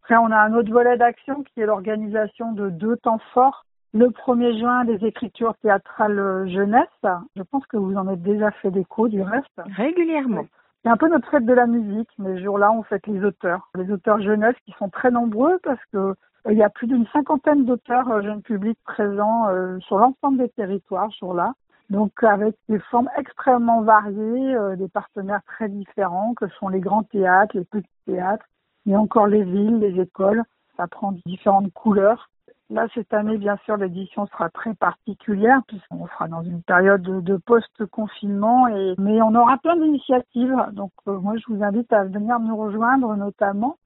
Après, 0.01 0.17
on 0.17 0.31
a 0.31 0.37
un 0.37 0.53
autre 0.53 0.71
volet 0.71 0.97
d'action 0.97 1.43
qui 1.43 1.61
est 1.61 1.65
l'organisation 1.65 2.51
de 2.51 2.69
deux 2.69 2.97
temps 2.97 3.21
forts. 3.33 3.65
Le 3.93 4.07
1er 4.07 4.59
juin, 4.59 4.85
des 4.85 5.03
écritures 5.05 5.55
théâtrales 5.61 6.47
jeunesse. 6.49 6.87
Je 7.35 7.43
pense 7.43 7.65
que 7.67 7.77
vous 7.77 7.95
en 7.95 8.07
avez 8.07 8.17
déjà 8.17 8.51
fait 8.51 8.71
d'écho 8.71 9.07
du 9.07 9.21
reste. 9.21 9.47
Régulièrement. 9.75 10.45
C'est 10.83 10.89
un 10.89 10.97
peu 10.97 11.09
notre 11.09 11.29
fête 11.29 11.45
de 11.45 11.53
la 11.53 11.67
musique, 11.67 12.09
mais 12.19 12.35
ce 12.35 12.43
jour-là, 12.43 12.71
on 12.71 12.83
fête 12.83 13.05
les 13.07 13.23
auteurs. 13.25 13.69
Les 13.75 13.91
auteurs 13.91 14.21
jeunesse 14.21 14.55
qui 14.65 14.73
sont 14.79 14.89
très 14.89 15.11
nombreux 15.11 15.59
parce 15.63 15.83
que 15.91 15.97
euh, 15.97 16.51
il 16.51 16.57
y 16.57 16.63
a 16.63 16.69
plus 16.69 16.87
d'une 16.87 17.05
cinquantaine 17.07 17.65
d'auteurs 17.65 18.09
euh, 18.09 18.21
jeunes 18.21 18.41
publics 18.41 18.79
présents 18.85 19.49
euh, 19.49 19.77
sur 19.81 19.97
l'ensemble 19.97 20.37
des 20.37 20.49
territoires 20.49 21.09
ce 21.11 21.19
jour-là. 21.19 21.53
Donc 21.89 22.11
avec 22.23 22.55
des 22.69 22.79
formes 22.79 23.09
extrêmement 23.17 23.81
variées, 23.81 24.55
des 24.77 24.87
partenaires 24.87 25.41
très 25.47 25.67
différents 25.67 26.35
que 26.35 26.47
sont 26.59 26.69
les 26.69 26.79
grands 26.79 27.01
théâtres, 27.01 27.57
les 27.57 27.65
petits 27.65 27.87
théâtres, 28.05 28.45
mais 28.85 28.95
encore 28.95 29.27
les 29.27 29.43
villes, 29.43 29.79
les 29.79 30.01
écoles. 30.01 30.43
Ça 30.77 30.87
prend 30.87 31.13
différentes 31.25 31.73
couleurs. 31.73 32.29
Là, 32.69 32.87
cette 32.93 33.13
année, 33.13 33.37
bien 33.37 33.57
sûr, 33.65 33.77
l'édition 33.77 34.27
sera 34.27 34.49
très 34.49 34.75
particulière 34.75 35.61
puisqu'on 35.67 36.07
sera 36.07 36.27
dans 36.27 36.43
une 36.43 36.61
période 36.61 37.01
de, 37.01 37.37
post-confinement, 37.37 38.67
mais 38.97 39.21
on 39.21 39.33
aura 39.33 39.57
plein 39.57 39.75
d'initiatives. 39.75 40.55
Donc, 40.73 40.91
euh, 41.07 41.19
moi, 41.19 41.33
je 41.37 41.51
vous 41.51 41.63
invite 41.63 41.91
à 41.91 42.03
venir 42.03 42.39
nous 42.39 42.55
rejoindre, 42.55 43.15
notamment 43.15 43.77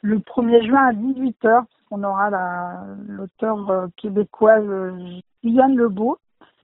le 0.00 0.18
1er 0.18 0.66
juin 0.66 0.88
à 0.88 0.92
18h, 0.92 1.66
puisqu'on 1.66 2.02
aura 2.02 2.84
l'auteur 3.06 3.70
euh, 3.70 3.86
québécoise 3.96 4.66
Juliane 5.44 5.76
Lebeau 5.76 6.18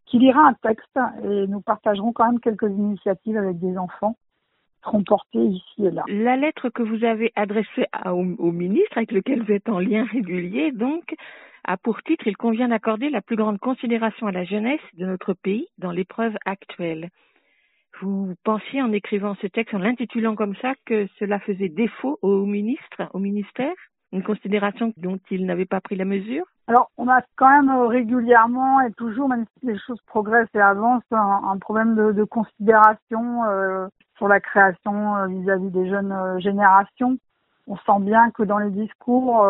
qui 0.07 0.19
lira 0.19 0.41
un 0.49 0.55
texte 0.55 0.99
et 1.23 1.47
nous 1.47 1.61
partagerons 1.61 2.13
quand 2.13 2.27
même 2.27 2.41
quelques 2.41 2.71
initiatives 2.71 3.37
avec 3.37 3.59
des 3.59 3.77
enfants 3.77 4.17
seront 4.83 5.03
portées 5.03 5.45
ici 5.45 5.87
et 5.87 5.91
là. 5.91 6.05
La 6.09 6.37
lettre 6.37 6.69
que 6.69 6.83
vous 6.83 7.05
avez 7.05 7.33
adressée 7.37 7.87
au, 8.07 8.25
au 8.39 8.53
ministre, 8.53 8.97
avec 8.97 9.13
lequel 9.13 9.43
vous 9.43 9.53
êtes 9.53 9.69
en 9.69 9.79
lien 9.79 10.05
régulier, 10.05 10.73
donc, 10.73 11.15
a 11.65 11.77
pour 11.77 12.03
titre 12.03 12.27
Il 12.27 12.37
convient 12.37 12.69
d'accorder 12.69 13.11
la 13.11 13.21
plus 13.21 13.37
grande 13.37 13.59
considération 13.59 14.27
à 14.27 14.33
la 14.33 14.45
jeunesse 14.45 14.81
de 14.95 15.07
notre 15.07 15.35
pays 15.35 15.67
dans 15.79 15.91
l'épreuve 15.91 16.37
actuelle. 16.47 17.11
Vous 18.01 18.35
pensiez 18.45 18.81
en 18.81 18.93
écrivant 18.93 19.35
ce 19.43 19.47
texte, 19.49 19.75
en 19.75 19.79
l'intitulant 19.79 20.37
comme 20.37 20.55
ça, 20.57 20.75
que 20.87 21.09
cela 21.19 21.41
faisait 21.41 21.69
défaut 21.69 22.19
au 22.23 22.47
ministre, 22.47 23.03
au 23.13 23.19
ministère? 23.19 23.75
Une 24.13 24.23
considération 24.23 24.95
dont 24.97 25.19
il 25.31 25.45
n'avait 25.45 25.67
pas 25.67 25.81
pris 25.81 25.97
la 25.97 26.07
mesure? 26.07 26.45
Alors, 26.69 26.91
on 26.97 27.09
a 27.09 27.21
quand 27.37 27.51
même 27.51 27.69
euh, 27.69 27.87
régulièrement 27.87 28.81
et 28.81 28.93
toujours, 28.93 29.29
même 29.29 29.45
si 29.59 29.67
les 29.67 29.79
choses 29.79 30.01
progressent 30.07 30.55
et 30.55 30.61
avancent, 30.61 31.03
un, 31.11 31.59
problème 31.59 31.95
de, 31.95 32.25
considération 32.25 33.45
euh, 33.45 33.89
sur 34.19 34.29
la 34.29 34.41
création 34.41 35.17
euh, 35.17 35.27
vis-à-vis 35.27 35.71
des 35.71 35.89
jeunes 35.89 36.39
générations. 36.41 37.17
On 37.67 37.77
sent 37.77 38.01
bien 38.01 38.31
que 38.31 38.43
dans 38.43 38.59
les 38.59 38.71
discours, 38.71 39.45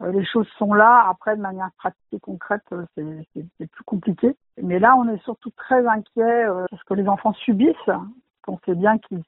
euh, 0.00 0.12
les 0.12 0.24
choses 0.24 0.48
sont 0.58 0.74
là. 0.74 1.06
Après, 1.08 1.36
de 1.36 1.42
manière 1.42 1.70
pratique 1.76 1.98
et 2.12 2.20
concrète, 2.20 2.62
euh, 2.72 2.84
c'est 2.96 3.70
plus 3.70 3.84
compliqué. 3.84 4.36
Mais 4.62 4.78
là, 4.78 4.94
on 4.96 5.08
est 5.08 5.22
surtout 5.24 5.50
très 5.50 5.86
inquiet 5.86 6.44
euh, 6.46 6.66
parce 6.70 6.82
que 6.84 6.94
les 6.94 7.08
enfants 7.08 7.32
subissent. 7.34 7.90
On 8.46 8.58
sait 8.64 8.74
bien 8.74 8.98
qu'ils 8.98 9.22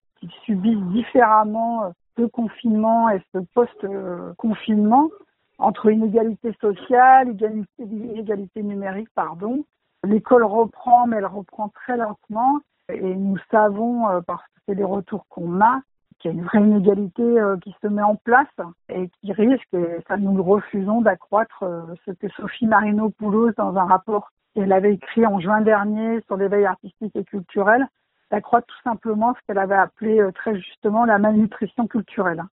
subissent 0.44 0.84
différemment 0.92 1.92
ce 2.16 2.22
confinement 2.22 3.10
et 3.10 3.20
ce 3.34 3.38
post-confinement 3.54 5.10
entre 5.58 5.90
inégalité 5.90 6.56
sociale, 6.58 7.28
égalité, 7.28 7.82
inégalité 7.82 8.62
numérique, 8.62 9.10
pardon. 9.14 9.64
L'école 10.04 10.44
reprend, 10.44 11.06
mais 11.06 11.16
elle 11.16 11.26
reprend 11.26 11.68
très 11.68 11.98
lentement. 11.98 12.60
Et 12.92 13.14
nous 13.14 13.37
savons, 13.50 14.22
parce 14.26 14.42
que 14.42 14.61
c'est 14.66 14.74
les 14.74 14.85
retours 14.85 15.26
qu'on 15.29 15.61
a, 15.61 15.81
qu'il 16.20 16.31
y 16.31 16.35
a 16.35 16.37
une 16.37 16.44
vraie 16.44 16.61
inégalité 16.61 17.22
euh, 17.22 17.57
qui 17.57 17.74
se 17.83 17.88
met 17.88 18.03
en 18.03 18.16
place 18.16 18.46
et 18.88 19.09
qui 19.09 19.33
risque, 19.33 19.72
et 19.72 19.98
ça 20.07 20.16
nous 20.16 20.42
refusons, 20.42 21.00
d'accroître 21.00 21.62
euh, 21.62 21.83
ce 22.05 22.12
que 22.12 22.29
Sophie 22.29 22.66
Marino-Poulos, 22.66 23.53
dans 23.57 23.76
un 23.76 23.85
rapport 23.85 24.31
qu'elle 24.55 24.72
avait 24.72 24.94
écrit 24.94 25.26
en 25.26 25.40
juin 25.40 25.62
dernier 25.62 26.20
sur 26.26 26.37
l'éveil 26.37 26.66
artistique 26.66 27.16
et 27.16 27.24
culturel, 27.24 27.87
d'accroître 28.31 28.66
tout 28.66 28.83
simplement 28.85 29.35
ce 29.35 29.40
qu'elle 29.46 29.59
avait 29.59 29.74
appelé 29.74 30.20
euh, 30.20 30.31
très 30.33 30.55
justement 30.57 31.05
la 31.05 31.18
malnutrition 31.18 31.87
culturelle. 31.87 32.44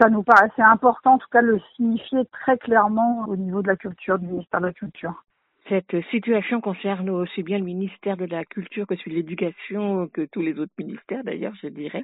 Ça 0.00 0.08
nous 0.08 0.22
paraissait 0.22 0.62
important, 0.62 1.14
en 1.14 1.18
tout 1.18 1.28
cas, 1.30 1.42
de 1.42 1.48
le 1.48 1.60
signifier 1.76 2.24
très 2.26 2.58
clairement 2.58 3.24
au 3.28 3.36
niveau 3.36 3.62
de 3.62 3.68
la 3.68 3.76
culture, 3.76 4.18
du 4.18 4.26
ministère 4.26 4.60
de 4.60 4.66
la 4.66 4.72
Culture. 4.72 5.22
Cette 5.68 6.00
situation 6.10 6.60
concerne 6.60 7.08
aussi 7.10 7.42
bien 7.42 7.58
le 7.58 7.64
ministère 7.64 8.16
de 8.16 8.24
la 8.24 8.44
Culture 8.44 8.86
que 8.86 8.96
celui 8.96 9.12
de 9.12 9.16
l'Éducation, 9.16 10.08
que 10.08 10.26
tous 10.32 10.42
les 10.42 10.58
autres 10.58 10.72
ministères 10.78 11.22
d'ailleurs, 11.22 11.54
je 11.62 11.68
dirais, 11.68 12.02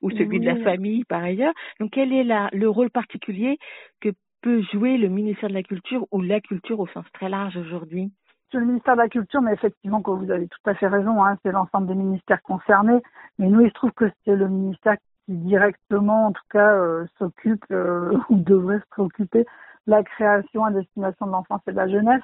ou 0.00 0.10
celui 0.10 0.40
de 0.40 0.46
la 0.46 0.56
famille 0.56 1.04
par 1.04 1.22
ailleurs. 1.22 1.52
Donc 1.78 1.90
quel 1.92 2.12
est 2.12 2.24
la, 2.24 2.48
le 2.52 2.68
rôle 2.68 2.90
particulier 2.90 3.58
que 4.00 4.10
peut 4.40 4.62
jouer 4.72 4.96
le 4.96 5.08
ministère 5.08 5.50
de 5.50 5.54
la 5.54 5.62
Culture 5.62 6.06
ou 6.10 6.22
la 6.22 6.40
culture 6.40 6.80
au 6.80 6.86
sens 6.86 7.04
très 7.12 7.28
large 7.28 7.56
aujourd'hui? 7.56 8.12
Sur 8.50 8.60
le 8.60 8.66
ministère 8.66 8.94
de 8.94 9.02
la 9.02 9.08
Culture, 9.08 9.42
mais 9.42 9.52
effectivement, 9.52 10.00
que 10.00 10.10
vous 10.10 10.30
avez 10.30 10.46
tout 10.48 10.70
à 10.70 10.74
fait 10.74 10.86
raison, 10.86 11.22
hein, 11.22 11.36
c'est 11.42 11.52
l'ensemble 11.52 11.88
des 11.88 11.94
ministères 11.94 12.40
concernés. 12.42 13.02
Mais 13.38 13.48
nous, 13.48 13.60
il 13.60 13.68
se 13.68 13.74
trouve 13.74 13.92
que 13.92 14.10
c'est 14.24 14.36
le 14.36 14.48
ministère 14.48 14.96
qui 15.26 15.34
directement, 15.34 16.26
en 16.26 16.32
tout 16.32 16.44
cas, 16.50 16.72
euh, 16.74 17.06
s'occupe 17.18 17.64
euh, 17.70 18.16
ou 18.30 18.38
devrait 18.38 18.78
se 18.78 18.86
préoccuper 18.90 19.40
de 19.40 19.90
la 19.90 20.02
création 20.02 20.64
à 20.64 20.70
destination 20.70 21.26
de 21.26 21.32
l'enfance 21.32 21.60
et 21.66 21.72
de 21.72 21.76
la 21.76 21.88
jeunesse. 21.88 22.22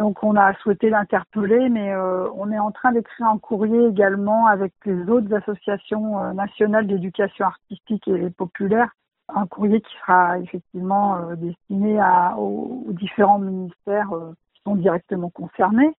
Donc 0.00 0.24
on 0.24 0.34
a 0.34 0.54
souhaité 0.54 0.88
l'interpeller, 0.88 1.68
mais 1.68 1.92
euh, 1.92 2.26
on 2.34 2.50
est 2.50 2.58
en 2.58 2.70
train 2.70 2.90
d'écrire 2.90 3.26
un 3.26 3.36
courrier 3.36 3.84
également 3.88 4.46
avec 4.46 4.72
les 4.86 5.10
autres 5.10 5.30
associations 5.34 6.24
euh, 6.24 6.32
nationales 6.32 6.86
d'éducation 6.86 7.44
artistique 7.44 8.08
et 8.08 8.30
populaire, 8.30 8.88
un 9.28 9.46
courrier 9.46 9.82
qui 9.82 9.94
sera 10.00 10.38
effectivement 10.38 11.18
euh, 11.18 11.36
destiné 11.36 12.00
à, 12.00 12.34
aux, 12.38 12.86
différents 12.92 13.40
ministères 13.40 14.08
qui 14.54 14.62
sont 14.64 14.74
directement 14.74 15.28
concernés. 15.28 15.92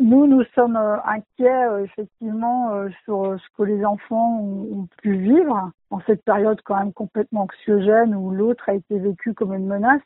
Nous, 0.00 0.26
nous 0.26 0.42
sommes 0.56 0.76
inquiets 0.76 1.84
effectivement 1.84 2.72
sur 3.04 3.38
ce 3.38 3.56
que 3.56 3.62
les 3.62 3.84
enfants 3.84 4.40
ont, 4.40 4.80
ont, 4.80 4.88
pu 5.00 5.14
vivre 5.16 5.70
en 5.90 6.00
cette 6.08 6.24
période 6.24 6.60
quand 6.64 6.76
même 6.76 6.92
complètement 6.92 7.42
anxiogène 7.42 8.16
où 8.16 8.32
l'autre 8.32 8.68
a 8.68 8.74
été 8.74 8.98
vécu 8.98 9.32
comme 9.32 9.54
une 9.54 9.66
menace. 9.66 10.02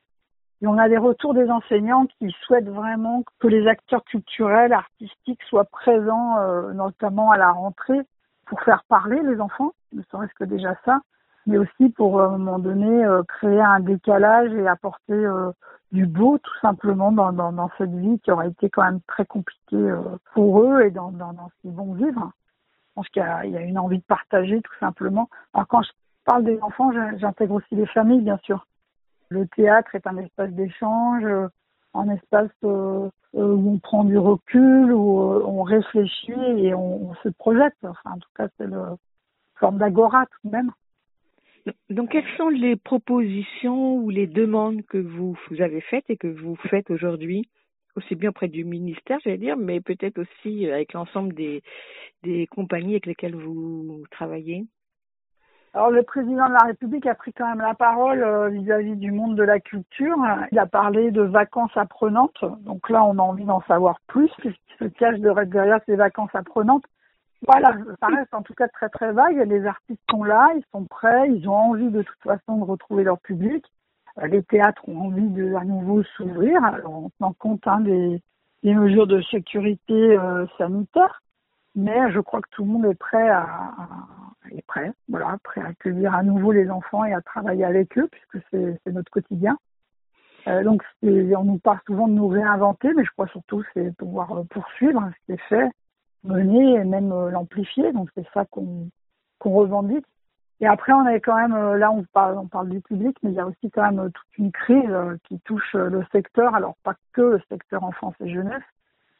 Et 0.62 0.66
on 0.68 0.78
a 0.78 0.88
des 0.88 0.96
retours 0.96 1.34
des 1.34 1.50
enseignants 1.50 2.06
qui 2.06 2.30
souhaitent 2.42 2.68
vraiment 2.68 3.24
que 3.40 3.48
les 3.48 3.66
acteurs 3.66 4.04
culturels, 4.04 4.72
artistiques 4.72 5.42
soient 5.48 5.64
présents, 5.64 6.38
euh, 6.38 6.72
notamment 6.72 7.32
à 7.32 7.36
la 7.36 7.50
rentrée, 7.50 8.00
pour 8.46 8.60
faire 8.60 8.84
parler 8.84 9.20
les 9.22 9.40
enfants, 9.40 9.72
ne 9.92 10.02
serait-ce 10.10 10.34
que 10.34 10.44
déjà 10.44 10.76
ça, 10.84 11.00
mais 11.46 11.58
aussi 11.58 11.88
pour 11.90 12.20
à 12.20 12.26
un 12.26 12.38
moment 12.38 12.58
donné 12.58 13.04
euh, 13.04 13.22
créer 13.24 13.60
un 13.60 13.80
décalage 13.80 14.52
et 14.52 14.68
apporter 14.68 15.14
euh, 15.14 15.50
du 15.90 16.06
beau 16.06 16.38
tout 16.38 16.58
simplement 16.60 17.10
dans, 17.10 17.70
cette 17.78 17.94
vie 17.94 18.20
qui 18.20 18.30
aurait 18.30 18.48
été 18.48 18.70
quand 18.70 18.84
même 18.84 19.00
très 19.08 19.26
compliquée 19.26 19.76
euh, 19.76 20.00
pour 20.34 20.62
eux 20.62 20.82
et 20.82 20.90
dans 20.90 21.10
ce 21.10 21.62
qu'ils 21.62 21.72
vont 21.72 21.94
vivre. 21.94 22.30
Je 22.90 22.94
pense 22.94 23.08
qu'il 23.08 23.22
y, 23.22 23.50
y, 23.50 23.56
a 23.56 23.62
une 23.62 23.78
envie 23.78 23.98
de 23.98 24.04
partager 24.04 24.60
tout 24.60 24.78
simplement. 24.78 25.28
Alors 25.54 25.66
quand 25.66 25.82
je 25.82 25.90
parle 26.24 26.44
des 26.44 26.60
enfants, 26.60 26.92
j'intègre 27.16 27.54
aussi 27.54 27.74
les 27.74 27.86
familles 27.86 28.22
bien 28.22 28.38
sûr. 28.44 28.66
Le 29.32 29.46
théâtre 29.48 29.94
est 29.94 30.06
un 30.06 30.18
espace 30.18 30.50
d'échange, 30.50 31.24
un 31.94 32.08
espace 32.10 32.50
où 32.62 33.10
on 33.32 33.78
prend 33.78 34.04
du 34.04 34.18
recul, 34.18 34.92
où 34.92 35.18
on 35.18 35.62
réfléchit 35.62 36.32
et 36.32 36.74
on, 36.74 37.14
se 37.22 37.30
projette. 37.30 37.76
Enfin, 37.82 38.10
en 38.10 38.18
tout 38.18 38.28
cas, 38.36 38.48
c'est 38.58 38.66
le 38.66 38.82
forme 39.54 39.78
d'agora 39.78 40.26
tout 40.26 40.48
de 40.48 40.52
même. 40.52 40.70
Donc, 41.88 42.10
quelles 42.10 42.28
sont 42.36 42.50
les 42.50 42.76
propositions 42.76 43.94
ou 43.96 44.10
les 44.10 44.26
demandes 44.26 44.82
que 44.82 44.98
vous, 44.98 45.34
vous 45.48 45.62
avez 45.62 45.80
faites 45.80 46.10
et 46.10 46.18
que 46.18 46.26
vous 46.26 46.56
faites 46.68 46.90
aujourd'hui, 46.90 47.48
aussi 47.96 48.16
bien 48.16 48.30
auprès 48.30 48.48
du 48.48 48.64
ministère, 48.64 49.18
j'allais 49.24 49.38
dire, 49.38 49.56
mais 49.56 49.80
peut-être 49.80 50.18
aussi 50.18 50.68
avec 50.68 50.92
l'ensemble 50.92 51.32
des 51.34 52.46
compagnies 52.48 52.94
avec 52.94 53.06
lesquelles 53.06 53.36
vous 53.36 54.02
travaillez 54.10 54.66
alors 55.74 55.90
le 55.90 56.02
président 56.02 56.48
de 56.48 56.52
la 56.52 56.66
République 56.66 57.06
a 57.06 57.14
pris 57.14 57.32
quand 57.32 57.48
même 57.48 57.60
la 57.60 57.74
parole 57.74 58.50
vis-à-vis 58.50 58.92
-vis 58.92 58.98
du 58.98 59.10
monde 59.10 59.36
de 59.36 59.42
la 59.42 59.58
culture. 59.58 60.18
Il 60.50 60.58
a 60.58 60.66
parlé 60.66 61.10
de 61.10 61.22
vacances 61.22 61.76
apprenantes. 61.76 62.44
Donc 62.60 62.90
là, 62.90 63.02
on 63.04 63.18
a 63.18 63.22
envie 63.22 63.46
d'en 63.46 63.62
savoir 63.62 63.96
plus, 64.06 64.30
puisqu'il 64.38 64.76
se 64.78 64.84
cache 64.84 65.18
derrière 65.18 65.80
ces 65.86 65.96
vacances 65.96 66.34
apprenantes. 66.34 66.84
Voilà, 67.46 67.74
ça 68.00 68.06
reste 68.06 68.32
en 68.34 68.42
tout 68.42 68.54
cas 68.54 68.68
très 68.68 68.88
très 68.88 69.12
vague. 69.12 69.36
Les 69.48 69.66
artistes 69.66 70.02
sont 70.10 70.22
là, 70.22 70.48
ils 70.54 70.64
sont 70.70 70.84
prêts, 70.84 71.28
ils 71.30 71.48
ont 71.48 71.56
envie 71.56 71.90
de 71.90 72.02
toute 72.02 72.22
façon 72.22 72.58
de 72.58 72.64
retrouver 72.64 73.02
leur 73.02 73.18
public. 73.18 73.64
Euh, 74.18 74.26
les 74.28 74.42
théâtres 74.42 74.88
ont 74.88 75.06
envie 75.06 75.28
de 75.28 75.54
à 75.54 75.64
nouveau 75.64 76.02
s'ouvrir, 76.04 76.60
en 76.84 77.10
tenant 77.18 77.32
compte 77.32 77.66
hein, 77.66 77.80
des, 77.80 78.22
des, 78.62 78.74
mesures 78.74 79.08
de 79.08 79.20
sécurité 79.22 80.16
euh, 80.16 80.46
sanitaire. 80.58 81.22
Mais 81.74 82.12
je 82.12 82.20
crois 82.20 82.40
que 82.42 82.50
tout 82.50 82.64
le 82.64 82.70
monde 82.70 82.84
est 82.86 82.98
prêt 82.98 83.28
à, 83.28 83.42
à, 83.42 83.86
est 84.50 84.66
prêt, 84.66 84.92
voilà, 85.08 85.38
prêt 85.42 85.60
à 85.60 85.68
accueillir 85.68 86.14
à 86.14 86.22
nouveau 86.22 86.52
les 86.52 86.70
enfants 86.70 87.04
et 87.04 87.12
à 87.12 87.20
travailler 87.20 87.64
avec 87.64 87.96
eux, 87.98 88.08
puisque 88.10 88.44
c'est 88.52 88.92
notre 88.92 89.10
quotidien. 89.10 89.56
Euh, 90.48 90.64
donc 90.64 90.82
on 91.02 91.44
nous 91.44 91.58
parle 91.58 91.78
souvent 91.86 92.08
de 92.08 92.14
nous 92.14 92.28
réinventer, 92.28 92.92
mais 92.94 93.04
je 93.04 93.10
crois 93.12 93.28
surtout 93.28 93.62
c'est 93.74 93.94
pouvoir 93.96 94.32
euh, 94.32 94.44
poursuivre 94.44 95.08
ce 95.10 95.26
qui 95.26 95.32
est 95.32 95.48
fait 95.48 95.70
mener 96.24 96.74
et 96.74 96.84
même 96.84 97.12
euh, 97.12 97.30
l'amplifier. 97.30 97.92
Donc 97.92 98.08
c'est 98.14 98.26
ça 98.34 98.44
qu'on 98.46 98.88
qu'on 99.38 99.52
revendique. 99.52 100.06
Et 100.60 100.66
après, 100.66 100.92
on 100.92 101.04
est 101.08 101.20
quand 101.20 101.34
même, 101.34 101.74
là, 101.74 101.90
on 101.90 102.04
parle, 102.12 102.38
on 102.38 102.46
parle 102.46 102.68
du 102.68 102.80
public, 102.80 103.16
mais 103.24 103.30
il 103.30 103.34
y 103.34 103.40
a 103.40 103.46
aussi 103.46 103.68
quand 103.72 103.82
même 103.82 104.12
toute 104.12 104.38
une 104.38 104.52
crise 104.52 104.94
qui 105.24 105.40
touche 105.40 105.74
le 105.74 106.04
secteur, 106.12 106.54
alors 106.54 106.76
pas 106.84 106.94
que 107.12 107.22
le 107.22 107.40
secteur 107.48 107.82
enfance 107.82 108.14
et 108.20 108.32
jeunesse, 108.32 108.62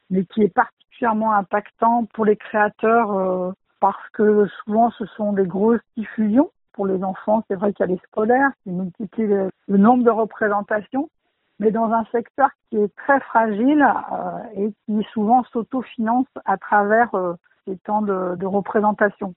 mais 0.08 0.24
qui 0.24 0.42
est 0.42 0.54
particulièrement 0.54 1.32
impactant 1.32 2.04
pour 2.14 2.24
les 2.24 2.36
créateurs 2.36 3.54
parce 3.82 4.08
que 4.12 4.46
souvent 4.62 4.92
ce 4.92 5.04
sont 5.06 5.32
des 5.32 5.44
grosses 5.44 5.80
diffusions. 5.96 6.52
Pour 6.72 6.86
les 6.86 7.02
enfants, 7.02 7.42
c'est 7.48 7.56
vrai 7.56 7.72
qu'il 7.72 7.84
y 7.84 7.90
a 7.90 7.92
les 7.92 8.00
scolaires 8.06 8.52
qui 8.62 8.70
multiplient 8.70 9.50
le, 9.66 9.76
nombre 9.76 10.04
de 10.04 10.10
représentations, 10.10 11.10
mais 11.58 11.72
dans 11.72 11.90
un 11.90 12.04
secteur 12.12 12.48
qui 12.70 12.76
est 12.76 12.94
très 12.94 13.18
fragile 13.20 13.84
euh, 13.84 14.38
et 14.54 14.72
qui 14.86 15.04
souvent 15.12 15.42
s'autofinance 15.52 16.28
à 16.44 16.56
travers 16.58 17.12
euh, 17.16 17.34
ces 17.66 17.76
temps 17.78 18.02
de, 18.02 18.46
représentation. 18.46 19.34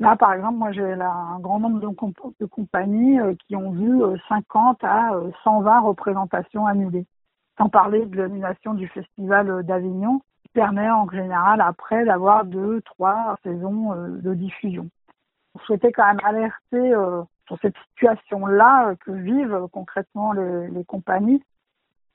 Là, 0.00 0.16
par 0.16 0.32
exemple, 0.34 0.58
moi 0.58 0.72
j'ai 0.72 0.92
un 0.92 1.38
grand 1.38 1.60
nombre 1.60 1.78
de, 1.78 1.88
comp 1.94 2.14
de 2.40 2.46
compagnies 2.46 3.20
euh, 3.20 3.34
qui 3.46 3.54
ont 3.54 3.70
vu 3.70 4.02
50 4.28 4.82
à 4.82 5.12
120 5.44 5.80
représentations 5.80 6.66
annulées. 6.66 7.06
Sans 7.56 7.68
parler 7.68 8.04
de 8.04 8.16
l'annulation 8.16 8.74
du 8.74 8.88
festival 8.88 9.62
d'Avignon, 9.62 10.22
permet 10.56 10.90
en 10.90 11.06
général 11.10 11.60
après 11.60 12.06
d'avoir 12.06 12.46
deux, 12.46 12.80
trois 12.80 13.38
saisons 13.42 13.94
de 14.08 14.32
diffusion. 14.32 14.88
On 15.54 15.58
souhaitait 15.60 15.92
quand 15.92 16.06
même 16.06 16.20
alerter 16.24 16.94
sur 17.46 17.58
cette 17.60 17.76
situation-là 17.90 18.94
que 19.04 19.10
vivent 19.12 19.68
concrètement 19.70 20.32
les, 20.32 20.84
compagnies 20.86 21.42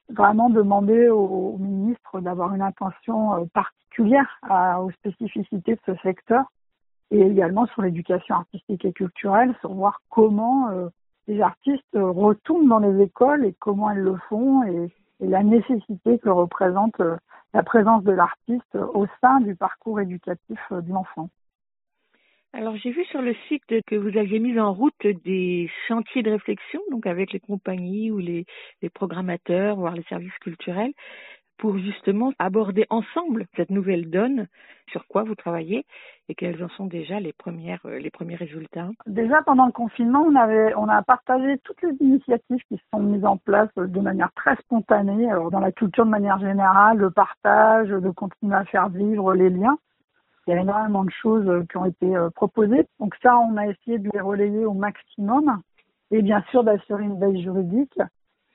vraiment 0.10 0.50
demander 0.50 1.08
au, 1.10 1.58
ministre 1.60 2.20
d'avoir 2.20 2.54
une 2.54 2.64
attention 2.64 3.36
euh, 3.36 3.46
particulière 3.54 4.40
aux 4.82 4.92
spécificités 4.92 5.76
de 5.76 5.80
ce 5.86 5.96
secteur 6.02 6.46
et 7.12 7.22
également 7.22 7.66
sur 7.68 7.82
l'éducation 7.82 8.36
artistique 8.36 8.86
et 8.86 8.94
culturelle, 8.94 9.54
sur 9.60 9.74
voir 9.74 10.02
comment 10.10 10.70
euh, 10.70 10.90
les 11.28 11.42
artistes 11.42 11.84
retournent 11.94 12.68
dans 12.68 12.80
les 12.80 13.04
écoles 13.04 13.46
et 13.46 13.54
comment 13.60 13.92
elles 13.92 14.00
le 14.00 14.18
font 14.30 14.64
et, 14.64 14.90
et 15.22 15.28
la 15.28 15.44
nécessité 15.44 16.20
que 16.20 16.30
représente 16.30 17.00
euh, 17.00 17.18
la 17.54 17.64
présence 17.64 18.04
de 18.04 18.12
l'artiste 18.12 18.76
au 18.76 19.06
sein 19.22 19.40
du 19.42 19.56
parcours 19.56 20.00
éducatif 20.00 20.60
de 20.72 20.92
l'enfant. 20.92 21.30
Alors 22.54 22.76
j'ai 22.76 22.92
vu 22.92 23.06
sur 23.06 23.22
le 23.22 23.34
site 23.48 23.64
que 23.88 23.96
vous 23.96 24.18
aviez 24.18 24.40
mis 24.40 24.60
en 24.60 24.74
route 24.74 25.08
des 25.24 25.70
chantiers 25.88 26.22
de 26.22 26.32
réflexion, 26.32 26.82
donc 26.92 27.08
avec 27.08 27.32
les 27.32 27.40
compagnies 27.40 28.12
ou 28.12 28.18
les, 28.18 28.46
les 28.82 28.90
programmateurs, 28.90 29.78
voire 29.78 29.96
les 29.96 30.04
services 30.04 30.38
culturels, 30.42 30.92
pour 31.62 31.78
justement 31.78 32.34
aborder 32.40 32.88
ensemble 32.90 33.46
cette 33.56 33.70
nouvelle 33.70 34.10
donne, 34.10 34.48
sur 34.92 35.08
quoi 35.08 35.24
vous 35.24 35.36
travaillez 35.36 35.86
et 36.28 36.34
quels 36.34 36.62
en 36.64 36.70
sont 36.70 36.88
déjà 36.88 37.20
les 37.20 37.34
premières 37.34 37.86
les 37.88 38.10
premiers 38.10 38.36
résultats. 38.36 38.90
Déjà 39.06 39.44
pendant 39.44 39.68
le 39.68 39.72
confinement, 39.72 40.26
on 40.28 40.36
avait 40.36 40.74
on 40.76 40.90
a 40.90 41.02
partagé 41.04 41.60
toutes 41.60 41.82
les 41.84 41.96
initiatives 42.02 42.62
qui 42.68 42.82
sont 42.92 43.00
mises 43.00 43.24
en 43.24 43.38
place 43.38 43.70
de 43.78 44.00
manière 44.00 44.32
très 44.34 44.56
spontanée. 44.56 45.30
Alors 45.30 45.52
dans 45.52 45.60
la 45.60 45.72
culture 45.72 46.04
de 46.04 46.10
manière 46.10 46.40
générale, 46.40 46.98
le 46.98 47.12
partage, 47.12 47.90
de 47.90 48.10
continuer 48.10 48.56
à 48.56 48.66
faire 48.66 48.90
vivre 48.90 49.34
les 49.36 49.52
liens. 49.52 49.78
Il 50.48 50.56
y 50.56 50.58
a 50.58 50.62
énormément 50.62 51.06
de 51.06 51.12
choses 51.12 51.48
euh, 51.48 51.64
qui 51.70 51.78
ont 51.78 51.86
été 51.86 52.16
euh, 52.16 52.32
proposées. 52.32 52.88
Donc 53.00 53.14
ça, 53.22 53.38
on 53.38 53.56
a 53.58 53.68
essayé 53.68 54.00
de 54.00 54.10
les 54.12 54.20
relayer 54.20 54.66
au 54.66 54.74
maximum 54.74 55.62
et 56.10 56.24
bien 56.24 56.44
sûr 56.50 56.64
d'assurer 56.64 57.04
une 57.04 57.20
veille 57.20 57.44
juridique. 57.44 58.00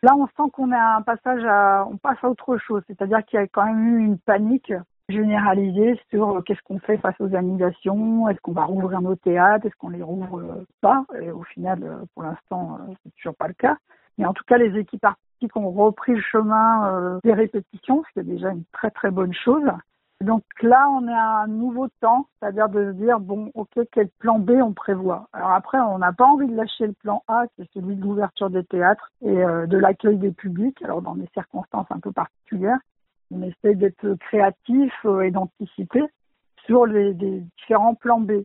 Là, 0.07 0.15
on 0.15 0.29
sent 0.29 0.53
qu'on 0.53 0.71
un 0.71 1.03
passage 1.03 1.45
à, 1.45 1.85
on 1.91 1.97
passe 1.97 2.19
à 2.23 2.29
autre 2.29 2.59
chose, 2.59 2.81
c'est-à-dire 2.87 3.25
qu'il 3.25 3.41
y 3.41 3.43
a 3.43 3.49
quand 3.49 3.65
même 3.65 3.89
eu 3.89 4.05
une 4.05 4.19
panique 4.19 4.73
généralisée 5.09 6.01
sur 6.11 6.31
euh, 6.31 6.43
qu'est-ce 6.43 6.63
qu'on 6.63 6.79
fait 6.79 6.97
face 6.99 7.17
aux 7.19 7.35
annulations, 7.35 8.29
est-ce 8.29 8.39
qu'on 8.39 8.53
va 8.53 8.67
rouvrir 8.67 9.01
nos 9.03 9.17
théâtres, 9.17 9.67
est-ce 9.67 9.75
qu'on 9.75 9.89
les 9.89 10.05
rouvre 10.05 10.65
pas? 10.81 11.05
Et 11.21 11.33
au 11.33 11.43
final, 11.43 12.05
pour 12.15 12.23
l'instant, 12.23 12.79
c'est 13.03 13.13
toujours 13.17 13.35
pas 13.35 13.49
le 13.49 13.55
cas. 13.55 13.79
Mais 14.17 14.27
en 14.27 14.33
tout 14.33 14.45
cas, 14.47 14.59
les 14.59 14.79
équipes 14.79 15.05
artistiques 15.05 15.57
ont 15.57 15.73
repris 15.73 16.15
le 16.15 16.23
chemin 16.23 17.19
des 17.25 17.33
répétitions, 17.33 18.05
ce 18.05 18.13
qui 18.13 18.21
est 18.21 18.33
déjà 18.33 18.51
une 18.51 18.63
très 18.71 18.93
très 18.93 19.11
bonne 19.11 19.35
chose. 19.35 19.69
Donc 20.23 20.45
là, 20.63 20.89
on 20.91 21.07
a 21.09 21.43
un 21.45 21.47
nouveau 21.47 21.89
temps, 22.01 22.27
c'est-à-dire 22.41 22.71
de 22.71 22.87
se 22.87 22.97
dire, 22.97 23.21
bon, 23.21 23.51
ok, 23.55 23.79
quel 23.93 24.09
plan 24.19 24.39
B 24.39 24.53
on 24.63 24.73
prévoit 24.73 25.29
Alors 25.35 25.51
après, 25.51 25.79
on 25.79 25.99
n'a 25.99 26.13
pas 26.13 26.25
envie 26.25 26.49
de 26.49 26.57
lâcher 26.57 26.87
le 26.87 26.95
plan 26.95 27.23
A, 27.29 27.45
qui 27.49 27.63
est 27.63 27.71
celui 27.75 27.97
de 27.97 28.03
l'ouverture 28.03 28.49
des 28.49 28.65
théâtres 28.65 29.13
et 29.23 29.45
euh, 29.45 29.67
de 29.67 29.77
l'accueil 29.77 30.17
des 30.17 30.33
publics, 30.33 30.81
alors 30.83 31.03
dans 31.03 31.17
des 31.17 31.29
circonstances 31.35 31.87
un 31.91 32.01
peu 32.01 32.13
particulières. 32.13 32.79
On 33.31 33.43
essaie 33.43 33.75
d'être 33.75 34.15
créatif 34.15 34.93
euh, 35.05 35.21
et 35.21 35.31
d'anticiper 35.31 36.05
sur 36.65 36.87
les 36.87 37.13
différents 37.13 37.95
plans 37.95 38.21
B. 38.21 38.43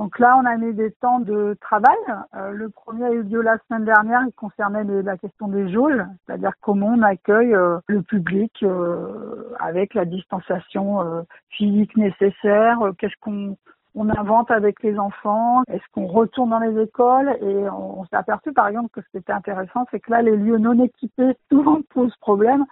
Donc 0.00 0.18
là, 0.18 0.34
on 0.42 0.46
a 0.46 0.56
mis 0.56 0.72
des 0.72 0.92
temps 0.92 1.20
de 1.20 1.54
travail. 1.60 1.94
Euh, 2.34 2.52
le 2.52 2.70
premier 2.70 3.04
a 3.04 3.10
eu 3.10 3.22
lieu 3.22 3.42
la 3.42 3.58
semaine 3.68 3.84
dernière. 3.84 4.22
Il 4.26 4.32
concernait 4.32 4.82
la 4.82 5.18
question 5.18 5.46
des 5.48 5.70
jauges, 5.70 6.02
c'est-à-dire 6.24 6.52
comment 6.62 6.94
on 6.96 7.02
accueille 7.02 7.54
euh, 7.54 7.76
le 7.86 8.00
public 8.00 8.50
euh, 8.62 9.52
avec 9.58 9.92
la 9.92 10.06
distanciation 10.06 11.26
physique 11.50 11.98
nécessaire. 11.98 12.78
Qu'est-ce 12.96 13.12
qu'on 13.20 13.58
on 13.94 14.08
invente 14.08 14.50
avec 14.50 14.82
les 14.82 14.98
enfants? 14.98 15.64
Est-ce 15.68 15.84
qu'on 15.92 16.06
retourne 16.06 16.48
dans 16.48 16.60
les 16.60 16.80
écoles? 16.80 17.36
Et 17.42 17.68
on, 17.68 18.00
on 18.00 18.04
s'est 18.06 18.16
aperçu, 18.16 18.54
par 18.54 18.68
exemple, 18.68 18.88
que 18.94 19.02
ce 19.02 19.08
qui 19.10 19.18
était 19.18 19.34
intéressant, 19.34 19.84
c'est 19.90 20.00
que 20.00 20.12
là, 20.12 20.22
les 20.22 20.34
lieux 20.34 20.56
non 20.56 20.82
équipés 20.82 21.36
souvent 21.52 21.80
posent 21.90 22.16
problème 22.22 22.64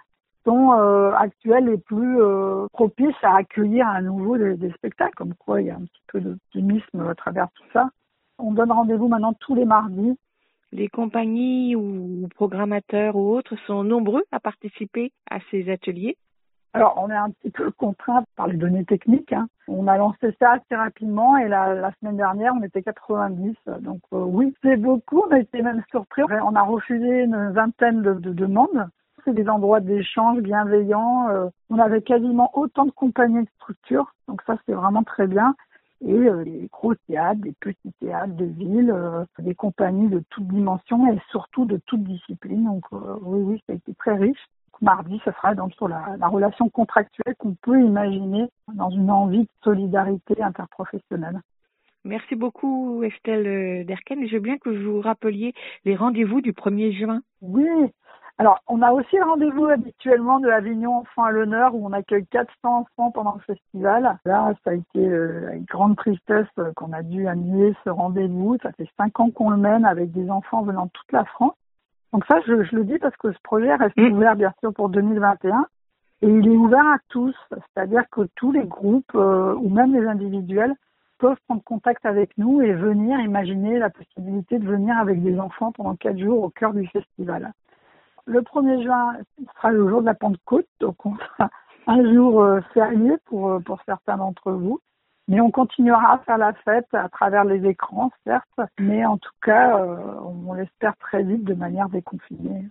sont 0.45 0.73
euh, 0.73 1.11
actuels 1.13 1.69
et 1.69 1.77
plus 1.77 2.21
euh, 2.21 2.67
propices 2.73 3.15
à 3.23 3.35
accueillir 3.35 3.87
à 3.87 4.01
nouveau 4.01 4.37
des, 4.37 4.55
des, 4.55 4.71
spectacles, 4.71 5.15
comme 5.15 5.33
quoi 5.35 5.61
il 5.61 5.67
y 5.67 5.71
a 5.71 5.75
un 5.75 5.81
petit 5.85 6.03
peu 6.07 6.21
d'optimisme 6.21 7.07
à 7.07 7.15
travers 7.15 7.47
tout 7.55 7.65
ça. 7.73 7.89
On 8.37 8.53
donne 8.53 8.71
rendez-vous 8.71 9.07
maintenant 9.07 9.33
tous 9.33 9.55
les 9.55 9.65
mardis. 9.65 10.17
Les 10.71 10.87
compagnies 10.87 11.75
ou 11.75 12.27
programmateurs 12.35 13.15
ou 13.15 13.35
autres 13.35 13.55
sont 13.65 13.83
nombreux 13.83 14.23
à 14.31 14.39
participer 14.39 15.11
à 15.29 15.39
ces 15.49 15.69
ateliers 15.69 16.15
Alors, 16.73 16.93
on 16.97 17.09
est 17.09 17.15
un 17.15 17.31
petit 17.31 17.49
peu 17.49 17.71
contraint 17.71 18.23
par 18.35 18.47
les 18.47 18.55
données 18.55 18.85
techniques. 18.85 19.33
Hein. 19.33 19.47
On 19.67 19.87
a 19.87 19.97
lancé 19.97 20.35
ça 20.39 20.51
assez 20.53 20.75
rapidement 20.75 21.37
et 21.37 21.47
la, 21.47 21.73
la 21.73 21.91
semaine 21.99 22.17
dernière, 22.17 22.53
on 22.55 22.61
était 22.61 22.83
90. 22.83 23.55
Donc 23.81 24.01
euh, 24.13 24.23
oui, 24.23 24.53
c'est 24.61 24.77
beaucoup. 24.77 25.23
On 25.27 25.31
a 25.31 25.39
été 25.39 25.61
même 25.63 25.83
surpris. 25.89 26.21
On 26.23 26.55
a 26.55 26.61
refusé 26.61 27.23
une 27.23 27.51
vingtaine 27.51 28.03
de, 28.03 28.13
de 28.13 28.31
demandes. 28.31 28.89
C'est 29.25 29.33
des 29.33 29.49
endroits 29.49 29.79
d'échange 29.79 30.41
bienveillants. 30.41 31.29
Euh, 31.29 31.49
on 31.69 31.79
avait 31.79 32.01
quasiment 32.01 32.51
autant 32.57 32.85
de 32.85 32.91
compagnies 32.91 33.43
de 33.43 33.49
structures. 33.57 34.13
Donc 34.27 34.41
ça, 34.45 34.57
c'est 34.65 34.73
vraiment 34.73 35.03
très 35.03 35.27
bien. 35.27 35.55
Et 36.05 36.13
euh, 36.13 36.43
les 36.43 36.69
gros 36.71 36.95
théâtres, 37.07 37.41
des 37.41 37.53
petits 37.59 37.91
théâtres 37.99 38.35
de 38.35 38.45
ville, 38.45 38.91
euh, 38.91 39.25
des 39.39 39.55
compagnies 39.55 40.07
de 40.07 40.23
toutes 40.29 40.47
dimensions 40.47 41.11
et 41.11 41.19
surtout 41.29 41.65
de 41.65 41.79
toutes 41.85 42.03
disciplines. 42.03 42.65
Donc 42.65 42.85
oui, 42.91 43.41
oui, 43.41 43.63
ça 43.67 43.73
a 43.73 43.75
été 43.75 43.93
très 43.95 44.15
riche 44.15 44.45
mardi, 44.81 45.19
ce 45.25 45.31
sera 45.31 45.55
donc 45.55 45.73
sur 45.73 45.89
la, 45.89 46.15
la 46.17 46.27
relation 46.29 46.69
contractuelle 46.69 47.35
qu'on 47.37 47.53
peut 47.61 47.81
imaginer 47.81 48.47
dans 48.73 48.89
une 48.89 49.11
envie 49.11 49.41
de 49.41 49.49
solidarité 49.61 50.41
interprofessionnelle. 50.41 51.41
Merci 52.05 52.35
beaucoup 52.35 53.03
Estelle 53.03 53.85
Derken. 53.85 54.25
Je 54.25 54.35
veux 54.35 54.39
bien 54.39 54.57
que 54.57 54.69
vous 54.69 55.01
rappeliez 55.01 55.53
les 55.83 55.95
rendez-vous 55.95 56.39
du 56.39 56.53
1er 56.53 56.97
juin. 56.97 57.21
Oui, 57.41 57.67
alors, 58.39 58.59
on 58.69 58.81
a 58.81 58.93
aussi 58.93 59.17
le 59.17 59.25
rendez-vous 59.25 59.65
habituellement 59.65 60.39
de 60.39 60.47
Avignon 60.47 60.99
Enfants 60.99 61.25
à 61.25 61.31
l'honneur 61.31 61.75
où 61.75 61.85
on 61.85 61.91
accueille 61.91 62.25
400 62.27 62.53
enfants 62.63 63.11
pendant 63.11 63.33
le 63.33 63.41
festival. 63.41 64.17
Là, 64.23 64.53
ça 64.63 64.69
a 64.69 64.73
été 64.75 64.97
euh, 64.97 65.49
avec 65.49 65.65
grande 65.65 65.97
tristesse 65.97 66.47
euh, 66.57 66.71
qu'on 66.77 66.93
a 66.93 67.03
dû 67.03 67.27
annuler 67.27 67.75
ce 67.83 67.89
rendez-vous. 67.89 68.55
Ça 68.63 68.71
fait 68.71 68.87
cinq 68.95 69.19
ans 69.19 69.29
qu'on 69.29 69.49
le 69.49 69.57
mène 69.57 69.83
avec 69.83 70.13
des 70.13 70.31
enfants 70.31 70.61
venant 70.61 70.85
de 70.85 70.91
toute 70.93 71.11
la 71.11 71.25
France. 71.25 71.51
Donc 72.13 72.23
ça, 72.29 72.39
je, 72.47 72.63
je, 72.63 72.77
le 72.77 72.85
dis 72.85 72.97
parce 72.97 73.15
que 73.17 73.33
ce 73.33 73.37
projet 73.43 73.75
reste 73.75 73.97
mmh. 73.97 74.13
ouvert 74.13 74.37
bien 74.37 74.53
sûr 74.61 74.73
pour 74.73 74.87
2021 74.87 75.65
et 76.21 76.29
il 76.29 76.47
est 76.47 76.55
ouvert 76.55 76.87
à 76.87 76.97
tous, 77.09 77.35
c'est-à-dire 77.49 78.03
que 78.09 78.21
tous 78.35 78.53
les 78.53 78.63
groupes 78.63 79.15
euh, 79.15 79.53
ou 79.55 79.67
même 79.67 79.93
les 79.93 80.07
individuels 80.07 80.75
peuvent 81.17 81.37
prendre 81.45 81.63
contact 81.63 82.05
avec 82.05 82.37
nous 82.37 82.61
et 82.61 82.71
venir 82.71 83.19
imaginer 83.19 83.79
la 83.79 83.89
possibilité 83.89 84.59
de 84.59 84.65
venir 84.65 84.97
avec 84.97 85.21
des 85.21 85.37
enfants 85.41 85.73
pendant 85.73 85.97
quatre 85.97 86.17
jours 86.17 86.41
au 86.41 86.49
cœur 86.49 86.73
du 86.73 86.87
festival. 86.87 87.51
Le 88.29 88.41
1er 88.41 88.83
juin 88.83 89.17
sera 89.55 89.71
le 89.71 89.89
jour 89.89 90.01
de 90.01 90.05
la 90.05 90.13
Pentecôte, 90.13 90.67
donc 90.79 91.03
on 91.03 91.15
sera 91.17 91.49
un 91.87 92.13
jour 92.13 92.43
euh, 92.43 92.61
férié 92.75 93.13
pour, 93.25 93.49
euh, 93.49 93.59
pour 93.59 93.81
certains 93.87 94.17
d'entre 94.17 94.51
vous. 94.51 94.79
Mais 95.27 95.41
on 95.41 95.49
continuera 95.49 96.13
à 96.13 96.17
faire 96.19 96.37
la 96.37 96.53
fête 96.53 96.93
à 96.93 97.09
travers 97.09 97.43
les 97.43 97.67
écrans, 97.67 98.11
certes, 98.25 98.61
mais 98.79 99.03
en 99.03 99.17
tout 99.17 99.33
cas, 99.41 99.79
euh, 99.79 99.97
on 100.45 100.53
l'espère 100.53 100.95
très 100.97 101.23
vite 101.23 101.43
de 101.43 101.55
manière 101.55 101.89
déconfinée. 101.89 102.65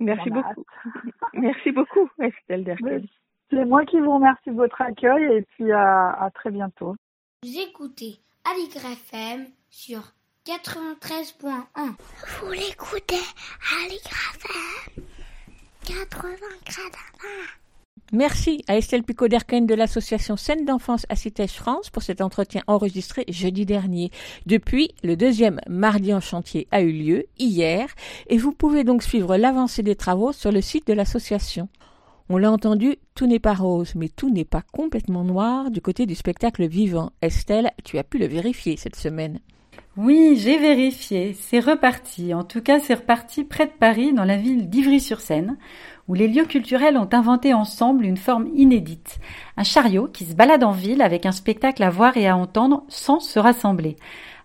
Merci 0.00 0.30
beaucoup. 0.30 0.64
Merci 1.34 1.70
beaucoup, 1.70 2.08
Estelle 2.20 2.64
Derkel. 2.64 3.06
C'est 3.50 3.64
moi 3.64 3.84
qui 3.84 4.00
vous 4.00 4.14
remercie 4.14 4.50
de 4.50 4.56
votre 4.56 4.80
accueil 4.82 5.24
et 5.36 5.42
puis 5.42 5.70
à, 5.70 6.10
à 6.10 6.30
très 6.30 6.50
bientôt. 6.50 6.96
Vous 7.44 7.58
écoutez 7.60 8.20
Aligre 8.44 8.86
FM 8.86 9.46
sur 9.70 10.00
93.1. 10.48 11.52
Vous 12.40 12.52
l'écoutez 12.52 13.20
Aligre 13.84 14.16
FM 14.34 15.04
80 15.84 16.30
Merci 18.14 18.64
à 18.66 18.78
Estelle 18.78 19.02
Picot-Derken 19.02 19.66
de 19.66 19.74
l'association 19.74 20.38
Scène 20.38 20.64
d'enfance 20.64 21.04
à 21.10 21.16
France 21.48 21.90
pour 21.90 22.02
cet 22.02 22.22
entretien 22.22 22.62
enregistré 22.66 23.26
jeudi 23.28 23.66
dernier. 23.66 24.10
Depuis, 24.46 24.94
le 25.02 25.16
deuxième 25.16 25.60
mardi 25.68 26.14
en 26.14 26.20
chantier 26.20 26.66
a 26.70 26.80
eu 26.80 26.92
lieu 26.92 27.26
hier 27.38 27.90
et 28.28 28.38
vous 28.38 28.52
pouvez 28.52 28.84
donc 28.84 29.02
suivre 29.02 29.36
l'avancée 29.36 29.82
des 29.82 29.96
travaux 29.96 30.32
sur 30.32 30.50
le 30.50 30.62
site 30.62 30.86
de 30.86 30.94
l'association. 30.94 31.68
On 32.30 32.38
l'a 32.38 32.50
entendu, 32.50 32.96
tout 33.14 33.26
n'est 33.26 33.38
pas 33.38 33.52
rose, 33.52 33.94
mais 33.96 34.08
tout 34.08 34.30
n'est 34.30 34.46
pas 34.46 34.62
complètement 34.72 35.24
noir 35.24 35.70
du 35.70 35.82
côté 35.82 36.06
du 36.06 36.14
spectacle 36.14 36.66
vivant. 36.66 37.12
Estelle, 37.20 37.70
tu 37.84 37.98
as 37.98 38.04
pu 38.04 38.16
le 38.16 38.28
vérifier 38.28 38.78
cette 38.78 38.96
semaine. 38.96 39.40
Oui, 40.00 40.36
j'ai 40.36 40.58
vérifié. 40.58 41.32
C'est 41.32 41.58
reparti. 41.58 42.32
En 42.32 42.44
tout 42.44 42.60
cas, 42.62 42.78
c'est 42.78 42.94
reparti 42.94 43.42
près 43.42 43.66
de 43.66 43.72
Paris, 43.72 44.12
dans 44.12 44.24
la 44.24 44.36
ville 44.36 44.70
d'Ivry-sur-Seine, 44.70 45.58
où 46.06 46.14
les 46.14 46.28
lieux 46.28 46.44
culturels 46.44 46.96
ont 46.96 47.08
inventé 47.12 47.52
ensemble 47.52 48.04
une 48.04 48.16
forme 48.16 48.46
inédite, 48.54 49.18
un 49.56 49.64
chariot 49.64 50.06
qui 50.06 50.24
se 50.24 50.36
balade 50.36 50.62
en 50.62 50.70
ville 50.70 51.02
avec 51.02 51.26
un 51.26 51.32
spectacle 51.32 51.82
à 51.82 51.90
voir 51.90 52.16
et 52.16 52.28
à 52.28 52.36
entendre 52.36 52.84
sans 52.86 53.18
se 53.18 53.40
rassembler. 53.40 53.96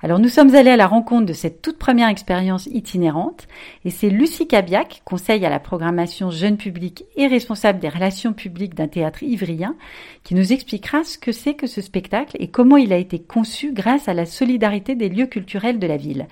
Alors 0.04 0.20
nous 0.20 0.28
sommes 0.28 0.54
allés 0.54 0.70
à 0.70 0.76
la 0.76 0.86
rencontre 0.86 1.28
de 1.28 1.32
cette 1.32 1.62
toute 1.62 1.78
première 1.78 2.10
expérience 2.10 2.66
itinérante 2.66 3.48
et 3.86 3.90
c'est 3.90 4.10
Lucie 4.10 4.50
Cabiac, 4.50 5.02
conseil 5.06 5.46
à 5.46 5.50
la 5.50 5.62
programmation 5.62 6.30
jeune 6.30 6.58
public 6.58 7.06
et 7.16 7.26
responsable 7.26 7.80
des 7.80 7.88
relations 7.88 8.34
publiques 8.34 8.76
d'un 8.76 8.90
théâtre 8.90 9.24
ivrien, 9.24 9.78
qui 10.26 10.36
nous 10.36 10.52
expliquera 10.52 11.06
ce 11.06 11.18
que 11.18 11.32
c'est 11.32 11.54
que 11.54 11.68
ce 11.68 11.80
spectacle 11.80 12.36
et 12.42 12.50
comment 12.50 12.76
il 12.76 12.92
a 12.92 12.98
été 12.98 13.22
conçu 13.22 13.72
grâce 13.72 14.10
à 14.10 14.14
la 14.14 14.26
solidarité 14.26 14.96
des 14.96 15.08
lieux 15.08 15.28
culturels 15.28 15.80
de 15.80 15.88
la 15.88 15.96
ville. 15.96 16.28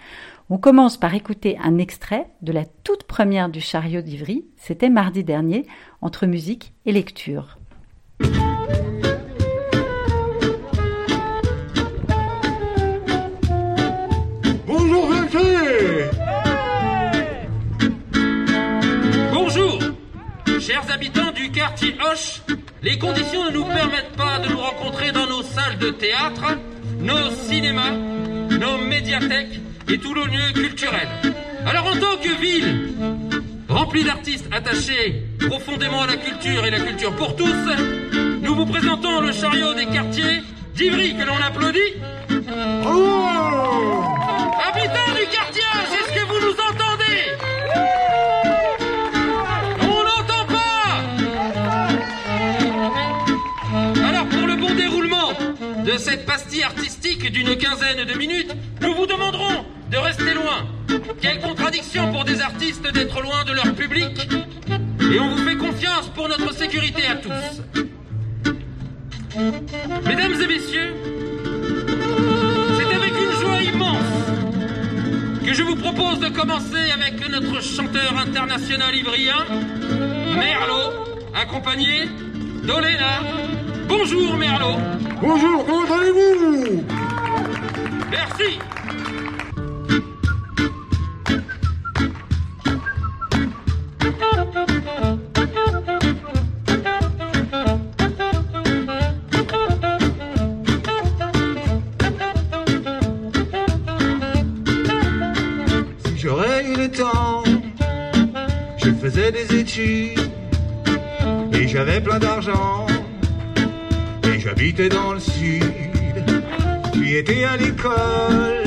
On 0.49 0.57
commence 0.57 0.97
par 0.97 1.15
écouter 1.15 1.57
un 1.63 1.77
extrait 1.77 2.27
de 2.41 2.51
la 2.51 2.65
toute 2.65 3.03
première 3.03 3.47
du 3.47 3.61
chariot 3.61 4.01
d'Ivry, 4.01 4.43
c'était 4.57 4.89
mardi 4.89 5.23
dernier, 5.23 5.65
entre 6.01 6.25
musique 6.25 6.73
et 6.85 6.91
lecture. 6.91 7.60
Quartier 21.61 21.95
Hoche, 22.03 22.41
les 22.81 22.97
conditions 22.97 23.45
ne 23.45 23.51
nous 23.51 23.65
permettent 23.65 24.15
pas 24.17 24.39
de 24.39 24.51
nous 24.51 24.57
rencontrer 24.57 25.11
dans 25.11 25.27
nos 25.27 25.43
salles 25.43 25.77
de 25.77 25.91
théâtre, 25.91 26.57
nos 26.97 27.29
cinémas, 27.29 27.91
nos 27.91 28.79
médiathèques 28.79 29.59
et 29.87 29.99
tous 29.99 30.15
nos 30.15 30.25
lieux 30.25 30.53
culturels. 30.55 31.07
Alors 31.67 31.85
en 31.85 31.99
tant 31.99 32.17
que 32.17 32.41
ville 32.41 32.95
remplie 33.69 34.03
d'artistes 34.03 34.47
attachés 34.51 35.23
profondément 35.47 36.01
à 36.01 36.07
la 36.07 36.17
culture 36.17 36.65
et 36.65 36.71
la 36.71 36.79
culture 36.79 37.15
pour 37.15 37.35
tous, 37.35 37.53
nous 38.41 38.55
vous 38.55 38.65
présentons 38.65 39.21
le 39.21 39.31
chariot 39.31 39.75
des 39.75 39.85
quartiers 39.85 40.41
d'Ivry 40.73 41.15
que 41.15 41.23
l'on 41.23 41.37
applaudit. 41.37 41.93
Oh 42.87 44.03
Habitants 44.67 45.13
du 45.15 45.27
quartier, 45.29 45.61
cette 56.01 56.25
pastille 56.25 56.63
artistique 56.63 57.31
d'une 57.31 57.55
quinzaine 57.55 58.05
de 58.05 58.17
minutes, 58.17 58.51
nous 58.81 58.95
vous 58.95 59.05
demanderons 59.05 59.65
de 59.91 59.97
rester 59.97 60.33
loin. 60.33 60.65
Quelle 61.21 61.39
contradiction 61.39 62.11
pour 62.11 62.23
des 62.23 62.41
artistes 62.41 62.91
d'être 62.91 63.21
loin 63.21 63.43
de 63.45 63.53
leur 63.53 63.75
public. 63.75 64.27
Et 64.99 65.19
on 65.19 65.29
vous 65.29 65.47
fait 65.47 65.57
confiance 65.57 66.09
pour 66.15 66.27
notre 66.27 66.53
sécurité 66.55 67.03
à 67.05 67.15
tous. 67.17 67.61
Mesdames 70.07 70.41
et 70.41 70.47
messieurs, 70.47 70.93
c'est 72.77 72.95
avec 72.95 73.13
une 73.13 73.39
joie 73.39 73.61
immense 73.61 74.01
que 75.45 75.53
je 75.53 75.61
vous 75.61 75.75
propose 75.75 76.19
de 76.19 76.29
commencer 76.29 76.91
avec 76.95 77.29
notre 77.29 77.61
chanteur 77.61 78.17
international 78.17 78.95
ivrien, 78.95 79.45
Merlot, 80.35 81.05
accompagné 81.35 82.09
d'Olena. 82.63 83.21
Bonjour 83.93 84.37
Merlot. 84.37 84.77
Bonjour, 85.21 85.65
comment 85.65 85.95
allez-vous 85.95 86.81
Merci. 88.09 88.57
Si 106.05 106.17
j'aurais 106.17 106.65
eu 106.65 106.75
le 106.77 106.87
temps, 106.89 107.43
je 108.77 108.89
faisais 108.93 109.33
des 109.33 109.59
études 109.59 110.31
et 111.51 111.67
j'avais 111.67 111.99
plein 111.99 112.19
d'argent 112.19 112.85
j'habitais 114.51 114.89
dans 114.89 115.13
le 115.13 115.19
sud. 115.19 115.63
J'y 116.93 117.15
étais 117.15 117.43
à 117.45 117.55
l'école, 117.55 118.63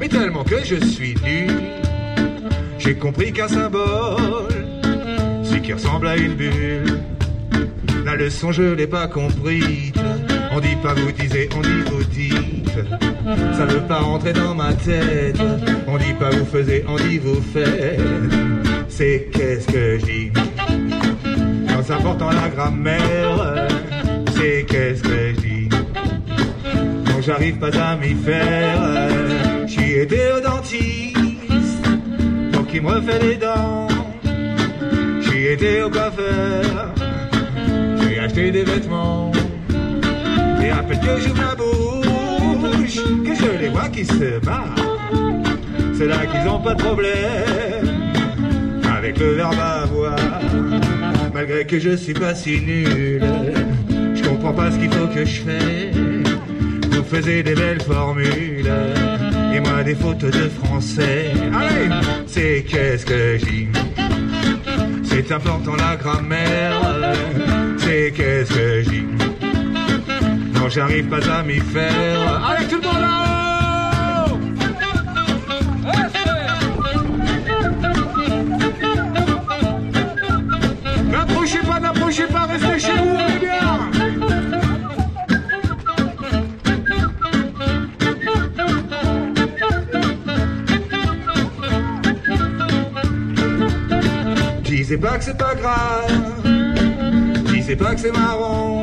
mais 0.00 0.08
tellement 0.08 0.42
que 0.42 0.64
je 0.64 0.76
suis 0.84 1.14
nul, 1.24 1.50
j'ai 2.78 2.94
compris 2.94 3.32
qu'un 3.32 3.48
symbole, 3.48 4.48
c'est 5.44 5.62
qui 5.62 5.72
ressemble 5.72 6.08
à 6.08 6.16
une 6.16 6.34
bulle. 6.34 7.00
La 8.04 8.16
leçon 8.16 8.50
je 8.50 8.62
l'ai 8.62 8.86
pas 8.86 9.06
comprise. 9.06 9.92
On 10.50 10.60
dit 10.60 10.76
pas 10.82 10.94
vous 10.94 11.12
disiez, 11.12 11.48
on 11.56 11.60
dit 11.60 11.82
vous 11.90 12.04
dites. 12.04 12.78
Ça 13.56 13.66
veut 13.66 13.86
pas 13.86 14.00
rentrer 14.00 14.32
dans 14.32 14.54
ma 14.54 14.72
tête. 14.72 15.38
On 15.86 15.96
dit 15.98 16.14
pas 16.18 16.30
vous 16.30 16.46
faisiez, 16.46 16.84
on 16.88 16.96
dit 16.96 17.18
vous 17.18 17.40
faites. 17.40 18.00
C'est 18.88 19.28
qu'est-ce 19.32 19.66
que 19.68 19.98
je 19.98 20.04
dis? 20.04 20.32
Important 21.90 22.30
la 22.30 22.48
grammaire. 22.50 23.57
J'arrive 27.28 27.56
pas 27.56 27.76
à 27.78 27.96
m'y 27.96 28.14
faire. 28.14 29.66
J'y 29.66 29.92
étais 30.00 30.32
au 30.32 30.40
dentiste 30.40 31.14
pour 32.52 32.66
qu'il 32.66 32.80
me 32.82 32.88
refait 32.88 33.18
les 33.18 33.36
dents. 33.36 33.86
J'y 35.20 35.48
étais 35.48 35.82
au 35.82 35.90
coiffeur. 35.90 36.94
J'ai 38.00 38.18
acheté 38.18 38.50
des 38.50 38.64
vêtements. 38.64 39.30
Et 40.62 40.70
peine 40.88 41.00
que 41.00 41.20
j'ouvre 41.20 41.42
la 41.48 41.54
bouche, 41.54 42.96
que 43.26 43.34
je 43.34 43.58
les 43.60 43.68
vois 43.68 43.90
qui 43.90 44.06
se 44.06 44.42
marrent. 44.46 44.74
C'est 45.98 46.06
là 46.06 46.24
qu'ils 46.24 46.48
ont 46.48 46.60
pas 46.60 46.74
de 46.74 46.82
problème 46.82 47.88
avec 48.96 49.18
le 49.18 49.32
verbe 49.32 49.60
avoir. 49.60 50.16
Malgré 51.34 51.66
que 51.66 51.78
je 51.78 51.94
suis 51.94 52.14
pas 52.14 52.34
si 52.34 52.60
nul, 52.62 53.22
je 54.14 54.22
comprends 54.26 54.54
pas 54.54 54.70
ce 54.70 54.78
qu'il 54.78 54.90
faut 54.90 55.08
que 55.08 55.24
je 55.26 55.40
fais. 55.42 55.97
Faisiez 57.10 57.42
des 57.42 57.54
belles 57.54 57.80
formules, 57.80 58.70
et 59.54 59.60
moi 59.60 59.82
des 59.82 59.94
fautes 59.94 60.18
de 60.18 60.50
français. 60.62 61.32
Allez, 61.54 61.88
c'est 62.26 62.64
qu'est-ce 62.68 63.06
que 63.06 63.38
dis 63.38 63.68
C'est 65.04 65.32
important 65.32 65.74
la 65.76 65.96
grammaire, 65.96 66.80
c'est 67.78 68.12
qu'est-ce 68.14 68.52
que 68.52 68.90
dis 68.90 69.06
Non, 70.54 70.68
j'arrive 70.68 71.06
pas 71.06 71.30
à 71.32 71.42
m'y 71.42 71.60
faire. 71.60 72.44
Allez, 72.46 72.66
tout 72.66 72.76
le 72.76 72.86
monde 72.86 73.00
là 73.00 73.37
Disais 94.98 95.10
pas 95.10 95.18
que 95.18 95.24
c'est 95.24 95.38
pas 95.38 95.54
grave, 95.54 96.42
disais 97.54 97.76
pas 97.76 97.94
que 97.94 98.00
c'est 98.00 98.10
marrant. 98.10 98.82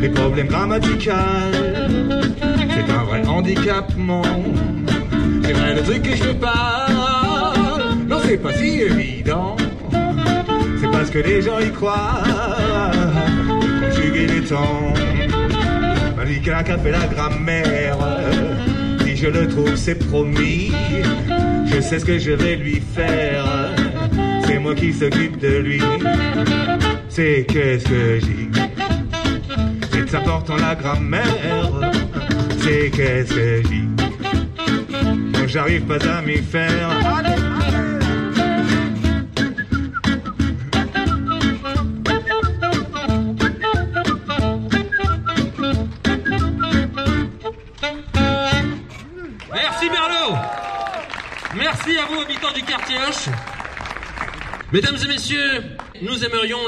Les 0.00 0.08
problèmes 0.08 0.46
grammaticaux, 0.46 1.10
c'est 2.70 2.92
un 2.92 3.02
vrai 3.02 3.26
handicapement. 3.26 4.22
C'est 5.42 5.52
vrai 5.52 5.74
le 5.74 5.82
truc 5.82 6.02
que 6.02 6.14
je 6.14 6.30
pas, 6.34 6.86
non 8.06 8.18
c'est 8.24 8.36
pas 8.36 8.52
si 8.52 8.82
évident. 8.82 9.56
C'est 10.80 10.90
parce 10.92 11.10
que 11.10 11.18
les 11.18 11.42
gens 11.42 11.58
y 11.58 11.72
croient. 11.72 12.22
Conjuguer 13.80 14.28
les 14.28 14.42
temps. 14.42 14.94
M'a 16.16 16.24
dit 16.24 16.40
qu'un 16.40 16.62
café 16.62 16.92
la 16.92 17.06
grammaire. 17.08 17.98
Si 19.04 19.16
je 19.16 19.26
le 19.26 19.48
trouve, 19.48 19.74
c'est 19.74 19.96
promis. 20.08 20.70
Je 21.66 21.80
sais 21.80 21.98
ce 21.98 22.04
que 22.04 22.16
je 22.16 22.30
vais 22.30 22.54
lui 22.54 22.80
faire. 22.94 23.73
Moi 24.64 24.74
qui 24.74 24.94
s'occupe 24.94 25.38
de 25.40 25.58
lui. 25.58 25.82
C'est 27.10 27.44
qu'est-ce 27.46 27.84
que 27.84 28.18
dis 28.18 28.48
C'est 29.92 30.14
important 30.14 30.56
la 30.56 30.74
grammaire. 30.74 31.22
C'est 32.60 32.90
qu'est-ce 32.90 33.34
que 33.34 33.62
Donc 35.32 35.48
j'arrive 35.48 35.82
pas 35.82 35.98
à 36.10 36.22
m'y 36.22 36.38
faire. 36.38 37.43
Mesdames 54.74 54.96
et 55.04 55.06
messieurs, 55.06 55.62
nous 56.02 56.24
aimerions 56.24 56.58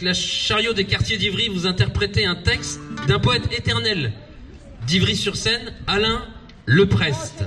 la, 0.00 0.14
chariot 0.14 0.72
des 0.72 0.82
quartiers 0.82 1.16
d'Ivry 1.16 1.48
vous 1.48 1.64
interpréter 1.64 2.26
un 2.26 2.34
texte 2.34 2.80
d'un 3.06 3.20
poète 3.20 3.56
éternel 3.56 4.12
d'Ivry-sur-Seine, 4.88 5.72
Alain 5.86 6.24
Leprest. 6.66 7.44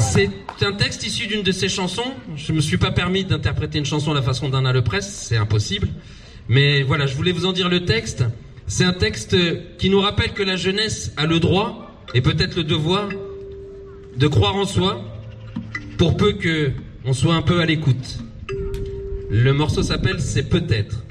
C'est 0.00 0.30
un 0.60 0.72
texte 0.74 1.04
issu 1.04 1.26
d'une 1.26 1.42
de 1.42 1.50
ses 1.50 1.68
chansons. 1.68 2.14
Je 2.36 2.52
me 2.52 2.60
suis 2.60 2.76
pas 2.76 2.92
permis 2.92 3.24
d'interpréter 3.24 3.78
une 3.78 3.84
chanson 3.84 4.12
à 4.12 4.14
la 4.14 4.22
façon 4.22 4.48
d'Alain 4.48 4.72
Leprest, 4.72 5.10
c'est 5.10 5.36
impossible. 5.36 5.88
Mais 6.48 6.84
voilà, 6.84 7.08
je 7.08 7.16
voulais 7.16 7.32
vous 7.32 7.46
en 7.46 7.52
dire 7.52 7.68
le 7.68 7.84
texte. 7.84 8.22
C'est 8.68 8.84
un 8.84 8.92
texte 8.92 9.36
qui 9.78 9.90
nous 9.90 10.00
rappelle 10.00 10.32
que 10.32 10.44
la 10.44 10.54
jeunesse 10.54 11.12
a 11.16 11.26
le 11.26 11.40
droit 11.40 11.90
et 12.14 12.20
peut-être 12.20 12.54
le 12.54 12.62
devoir 12.62 13.08
de 14.16 14.28
croire 14.28 14.54
en 14.54 14.64
soi 14.64 15.02
pour 15.98 16.16
peu 16.16 16.34
que 16.34 16.70
on 17.04 17.12
soit 17.12 17.34
un 17.34 17.42
peu 17.42 17.58
à 17.58 17.66
l'écoute. 17.66 18.22
Le 19.34 19.54
morceau 19.54 19.82
s'appelle 19.82 20.20
C'est 20.20 20.50
peut-être. 20.50 21.06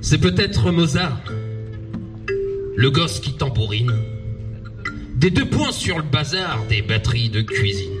C'est 0.00 0.16
peut-être 0.16 0.70
Mozart, 0.70 1.20
le 2.74 2.90
gosse 2.90 3.20
qui 3.20 3.34
tambourine, 3.34 3.92
des 5.16 5.28
deux 5.28 5.44
points 5.44 5.72
sur 5.72 5.98
le 5.98 6.04
bazar 6.04 6.64
des 6.70 6.80
batteries 6.80 7.28
de 7.28 7.42
cuisine. 7.42 7.92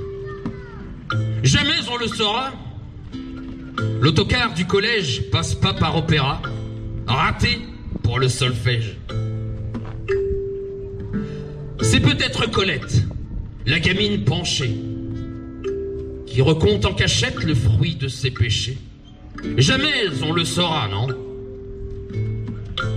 Jamais 1.42 1.90
on 1.92 1.98
le 1.98 2.06
saura. 2.06 2.52
L'autocar 4.00 4.54
du 4.54 4.66
collège 4.66 5.30
passe 5.30 5.54
pas 5.54 5.74
par 5.74 5.94
opéra, 5.98 6.40
raté 7.06 7.58
pour 8.02 8.18
le 8.18 8.30
solfège. 8.30 8.96
C'est 11.82 12.00
peut-être 12.00 12.50
Colette, 12.50 13.02
la 13.66 13.78
gamine 13.78 14.24
penchée, 14.24 14.74
qui 16.34 16.42
recompte 16.42 16.84
en 16.84 16.92
cachette 16.92 17.44
le 17.44 17.54
fruit 17.54 17.94
de 17.94 18.08
ses 18.08 18.32
péchés. 18.32 18.76
Jamais 19.56 20.08
on 20.20 20.32
le 20.32 20.44
saura, 20.44 20.88
non? 20.88 21.06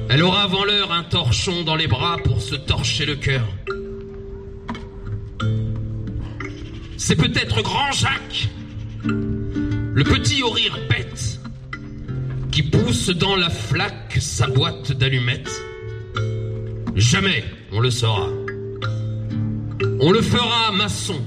Elle 0.10 0.24
aura 0.24 0.42
avant 0.42 0.66
l'heure 0.66 0.92
un 0.92 1.04
torchon 1.04 1.64
dans 1.64 1.76
les 1.76 1.86
bras 1.86 2.18
pour 2.24 2.42
se 2.42 2.56
torcher 2.56 3.06
le 3.06 3.16
cœur. 3.16 3.46
C'est 6.98 7.16
peut-être 7.16 7.62
Grand 7.62 7.92
Jacques, 7.92 8.50
le 9.04 10.04
petit 10.04 10.42
au 10.42 10.50
rire 10.50 10.80
bête, 10.90 11.40
qui 12.52 12.64
pousse 12.64 13.10
dans 13.12 13.36
la 13.36 13.52
flaque 13.52 14.18
sa 14.20 14.48
boîte 14.48 14.94
d'allumettes. 14.94 15.62
Jamais 16.96 17.44
on 17.72 17.82
le 17.82 17.92
saura. 17.92 18.30
On 20.00 20.12
le 20.12 20.24
fera 20.24 20.72
maçon. 20.72 21.22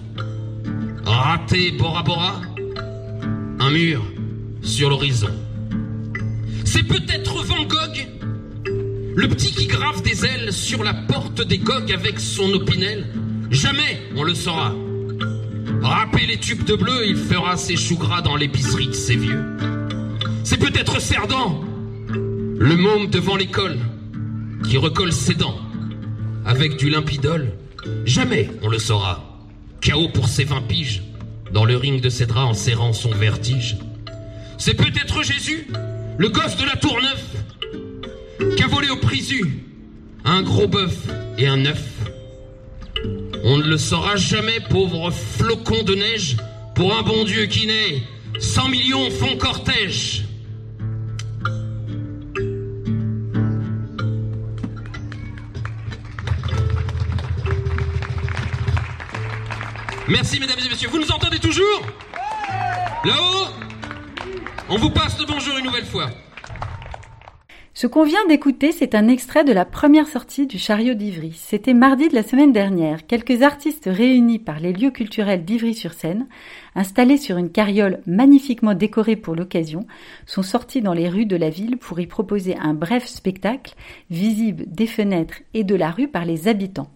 Raté 1.04 1.72
Bora 1.72 2.02
Bora. 2.02 2.40
Un 3.58 3.70
mur 3.70 4.02
sur 4.62 4.90
l'horizon. 4.90 5.30
C'est 6.64 6.84
peut-être 6.84 7.44
Van 7.44 7.64
Gogh. 7.64 8.08
Le 9.16 9.28
petit 9.28 9.52
qui 9.52 9.66
grave 9.66 10.02
des 10.02 10.24
ailes 10.24 10.52
sur 10.52 10.84
la 10.84 10.94
porte 10.94 11.42
des 11.42 11.58
coques 11.58 11.90
avec 11.90 12.20
son 12.20 12.52
opinel. 12.52 13.06
Jamais 13.50 14.02
on 14.16 14.22
le 14.22 14.34
saura. 14.34 14.74
Râper 15.82 16.26
les 16.26 16.38
tubes 16.38 16.64
de 16.64 16.76
bleu, 16.76 17.06
il 17.06 17.16
fera 17.16 17.56
ses 17.56 17.76
choux 17.76 17.96
gras 17.96 18.22
dans 18.22 18.36
l'épicerie 18.36 18.88
de 18.88 18.92
ses 18.92 19.16
vieux. 19.16 19.44
C'est 20.44 20.58
peut-être 20.58 21.00
Cerdan, 21.00 21.64
le 22.08 22.76
môme 22.76 23.08
devant 23.08 23.36
l'école, 23.36 23.78
qui 24.68 24.76
recolle 24.76 25.12
ses 25.12 25.34
dents 25.34 25.58
avec 26.44 26.76
du 26.76 26.90
limpidol. 26.90 27.52
Jamais 28.04 28.50
on 28.62 28.68
le 28.68 28.78
saura. 28.78 29.29
Chaos 29.80 30.08
pour 30.08 30.28
ses 30.28 30.44
vingt 30.44 30.60
piges, 30.62 31.02
dans 31.52 31.64
le 31.64 31.76
ring 31.76 32.00
de 32.00 32.10
ses 32.10 32.26
draps 32.26 32.50
en 32.50 32.54
serrant 32.54 32.92
son 32.92 33.10
vertige. 33.10 33.76
C'est 34.58 34.74
peut-être 34.74 35.22
Jésus, 35.22 35.68
le 36.18 36.28
gosse 36.28 36.56
de 36.56 36.64
la 36.64 36.76
Tour 36.76 36.98
Neuf, 37.00 38.56
qui 38.56 38.62
volé 38.64 38.90
au 38.90 38.96
prisu 38.96 39.64
un 40.24 40.42
gros 40.42 40.68
bœuf 40.68 40.96
et 41.38 41.46
un 41.46 41.64
œuf. 41.64 41.82
On 43.42 43.56
ne 43.56 43.64
le 43.64 43.78
saura 43.78 44.16
jamais, 44.16 44.60
pauvre 44.68 45.10
flocon 45.10 45.82
de 45.82 45.94
neige, 45.94 46.36
pour 46.74 46.96
un 46.96 47.02
bon 47.02 47.24
Dieu 47.24 47.46
qui 47.46 47.66
naît. 47.66 48.02
Cent 48.38 48.68
millions 48.68 49.10
font 49.10 49.36
cortège. 49.36 50.24
Merci 60.10 60.40
mesdames 60.40 60.58
et 60.58 60.68
messieurs. 60.68 60.88
Vous 60.90 60.98
nous 60.98 61.12
entendez 61.12 61.38
toujours 61.38 61.82
Là-haut 63.04 63.46
On 64.68 64.76
vous 64.76 64.90
passe 64.90 65.16
le 65.20 65.24
bonjour 65.24 65.56
une 65.56 65.64
nouvelle 65.64 65.84
fois. 65.84 66.10
Ce 67.74 67.86
qu'on 67.86 68.02
vient 68.02 68.26
d'écouter, 68.26 68.72
c'est 68.72 68.96
un 68.96 69.06
extrait 69.06 69.44
de 69.44 69.52
la 69.52 69.64
première 69.64 70.08
sortie 70.08 70.48
du 70.48 70.58
chariot 70.58 70.94
d'Ivry. 70.94 71.32
C'était 71.32 71.74
mardi 71.74 72.08
de 72.08 72.16
la 72.16 72.24
semaine 72.24 72.52
dernière. 72.52 73.06
Quelques 73.06 73.42
artistes 73.42 73.88
réunis 73.88 74.40
par 74.40 74.58
les 74.58 74.72
lieux 74.72 74.90
culturels 74.90 75.44
d'Ivry-sur-Seine, 75.44 76.26
installés 76.74 77.16
sur 77.16 77.36
une 77.36 77.52
carriole 77.52 78.00
magnifiquement 78.04 78.74
décorée 78.74 79.14
pour 79.14 79.36
l'occasion, 79.36 79.86
sont 80.26 80.42
sortis 80.42 80.82
dans 80.82 80.92
les 80.92 81.08
rues 81.08 81.24
de 81.24 81.36
la 81.36 81.50
ville 81.50 81.78
pour 81.78 82.00
y 82.00 82.08
proposer 82.08 82.56
un 82.56 82.74
bref 82.74 83.06
spectacle, 83.06 83.76
visible 84.10 84.64
des 84.66 84.88
fenêtres 84.88 85.38
et 85.54 85.62
de 85.62 85.76
la 85.76 85.92
rue 85.92 86.08
par 86.08 86.24
les 86.24 86.48
habitants. 86.48 86.90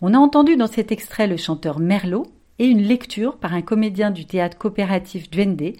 On 0.00 0.14
a 0.14 0.18
entendu 0.18 0.56
dans 0.56 0.66
cet 0.66 0.90
extrait 0.90 1.26
le 1.26 1.36
chanteur 1.36 1.80
Merlot 1.80 2.26
et 2.58 2.66
une 2.66 2.82
lecture 2.82 3.36
par 3.36 3.54
un 3.54 3.62
comédien 3.62 4.10
du 4.10 4.24
théâtre 4.26 4.58
coopératif 4.58 5.30
Duende 5.30 5.74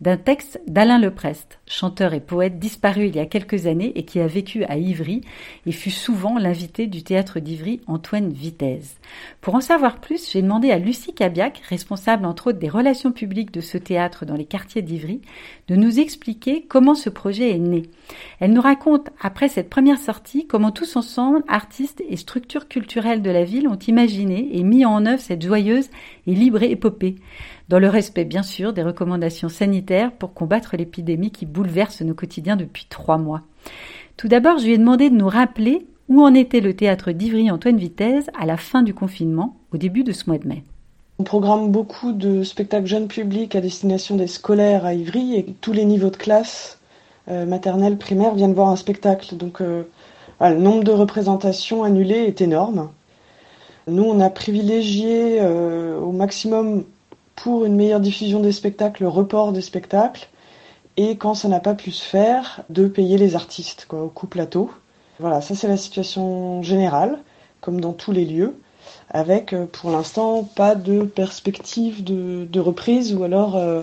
d'un 0.00 0.16
texte 0.16 0.58
d'Alain 0.66 0.98
Leprest, 0.98 1.60
chanteur 1.66 2.14
et 2.14 2.20
poète 2.20 2.58
disparu 2.58 3.08
il 3.08 3.16
y 3.16 3.18
a 3.18 3.26
quelques 3.26 3.66
années 3.66 3.92
et 3.96 4.04
qui 4.04 4.18
a 4.18 4.26
vécu 4.26 4.64
à 4.64 4.78
Ivry 4.78 5.20
et 5.66 5.72
fut 5.72 5.90
souvent 5.90 6.38
l'invité 6.38 6.86
du 6.86 7.02
théâtre 7.02 7.38
d'Ivry 7.38 7.82
Antoine 7.86 8.32
Vitesse. 8.32 8.96
Pour 9.42 9.54
en 9.54 9.60
savoir 9.60 10.00
plus, 10.00 10.30
j'ai 10.30 10.40
demandé 10.40 10.70
à 10.70 10.78
Lucie 10.78 11.12
Cabiac, 11.12 11.60
responsable 11.68 12.24
entre 12.24 12.48
autres 12.48 12.58
des 12.58 12.70
relations 12.70 13.12
publiques 13.12 13.52
de 13.52 13.60
ce 13.60 13.76
théâtre 13.76 14.24
dans 14.24 14.36
les 14.36 14.46
quartiers 14.46 14.80
d'Ivry, 14.80 15.20
de 15.68 15.76
nous 15.76 16.00
expliquer 16.00 16.64
comment 16.66 16.94
ce 16.94 17.10
projet 17.10 17.50
est 17.50 17.58
né. 17.58 17.82
Elle 18.40 18.54
nous 18.54 18.62
raconte, 18.62 19.10
après 19.20 19.48
cette 19.48 19.68
première 19.68 19.98
sortie, 19.98 20.46
comment 20.46 20.70
tous 20.70 20.96
ensemble, 20.96 21.44
artistes 21.46 22.02
et 22.08 22.16
structures 22.16 22.68
culturelles 22.68 23.22
de 23.22 23.30
la 23.30 23.44
ville 23.44 23.68
ont 23.68 23.78
imaginé 23.78 24.48
et 24.52 24.62
mis 24.62 24.86
en 24.86 25.04
œuvre 25.04 25.20
cette 25.20 25.44
joyeuse 25.44 25.90
et 26.26 26.34
libre 26.34 26.62
épopée 26.62 27.16
dans 27.70 27.78
le 27.78 27.88
respect 27.88 28.24
bien 28.24 28.42
sûr 28.42 28.72
des 28.72 28.82
recommandations 28.82 29.48
sanitaires 29.48 30.10
pour 30.10 30.34
combattre 30.34 30.76
l'épidémie 30.76 31.30
qui 31.30 31.46
bouleverse 31.46 32.02
nos 32.02 32.14
quotidiens 32.14 32.56
depuis 32.56 32.86
trois 32.90 33.16
mois. 33.16 33.42
Tout 34.16 34.26
d'abord, 34.26 34.58
je 34.58 34.64
lui 34.64 34.72
ai 34.72 34.78
demandé 34.78 35.08
de 35.08 35.14
nous 35.14 35.28
rappeler 35.28 35.86
où 36.08 36.20
en 36.20 36.34
était 36.34 36.58
le 36.58 36.74
théâtre 36.74 37.12
d'Ivry-Antoine 37.12 37.76
Vitesse 37.76 38.26
à 38.36 38.44
la 38.44 38.56
fin 38.56 38.82
du 38.82 38.92
confinement, 38.92 39.56
au 39.72 39.76
début 39.76 40.02
de 40.02 40.10
ce 40.10 40.24
mois 40.26 40.38
de 40.38 40.48
mai. 40.48 40.64
On 41.20 41.22
programme 41.22 41.70
beaucoup 41.70 42.10
de 42.10 42.42
spectacles 42.42 42.86
jeunes 42.86 43.06
publics 43.06 43.54
à 43.54 43.60
destination 43.60 44.16
des 44.16 44.26
scolaires 44.26 44.84
à 44.84 44.92
Ivry 44.92 45.36
et 45.36 45.46
tous 45.60 45.72
les 45.72 45.84
niveaux 45.84 46.10
de 46.10 46.16
classe, 46.16 46.80
euh, 47.28 47.46
maternelle, 47.46 47.98
primaire, 47.98 48.34
viennent 48.34 48.52
voir 48.52 48.70
un 48.70 48.76
spectacle. 48.76 49.36
Donc 49.36 49.60
euh, 49.60 49.84
le 50.40 50.56
nombre 50.56 50.82
de 50.82 50.90
représentations 50.90 51.84
annulées 51.84 52.24
est 52.24 52.40
énorme. 52.40 52.90
Nous, 53.86 54.02
on 54.02 54.18
a 54.18 54.28
privilégié 54.28 55.38
euh, 55.40 56.00
au 56.00 56.10
maximum 56.10 56.82
pour 57.36 57.64
une 57.64 57.76
meilleure 57.76 58.00
diffusion 58.00 58.40
des 58.40 58.52
spectacles, 58.52 59.02
le 59.02 59.08
report 59.08 59.52
des 59.52 59.62
spectacles, 59.62 60.28
et 60.96 61.16
quand 61.16 61.34
ça 61.34 61.48
n'a 61.48 61.60
pas 61.60 61.74
pu 61.74 61.92
se 61.92 62.04
faire, 62.04 62.62
de 62.68 62.86
payer 62.86 63.16
les 63.16 63.34
artistes 63.34 63.86
quoi, 63.88 64.02
au 64.02 64.08
coup 64.08 64.26
plateau. 64.26 64.70
Voilà, 65.18 65.40
ça 65.40 65.54
c'est 65.54 65.68
la 65.68 65.76
situation 65.76 66.62
générale, 66.62 67.18
comme 67.60 67.80
dans 67.80 67.92
tous 67.92 68.12
les 68.12 68.24
lieux, 68.24 68.56
avec 69.10 69.52
euh, 69.52 69.66
pour 69.66 69.90
l'instant 69.90 70.44
pas 70.44 70.74
de 70.74 71.02
perspective 71.02 72.02
de, 72.04 72.60
reprise 72.60 73.14
ou 73.14 73.22
alors 73.22 73.56
euh, 73.56 73.82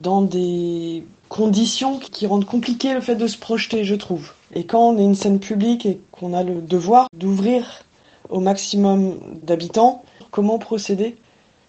dans 0.00 0.22
des 0.22 1.04
conditions 1.28 1.98
qui 1.98 2.26
rendent 2.26 2.44
compliqué 2.44 2.94
le 2.94 3.00
fait 3.00 3.16
de 3.16 3.26
se 3.26 3.38
projeter, 3.38 3.84
je 3.84 3.94
trouve. 3.94 4.32
Et 4.54 4.64
quand 4.64 4.90
on 4.90 4.98
est 4.98 5.04
une 5.04 5.14
scène 5.14 5.40
publique 5.40 5.86
et 5.86 6.00
qu'on 6.12 6.32
a 6.32 6.42
le 6.42 6.60
devoir 6.60 7.08
d'ouvrir 7.12 7.82
au 8.28 8.40
maximum 8.40 9.18
d'habitants, 9.42 10.04
comment 10.30 10.58
procéder? 10.58 11.16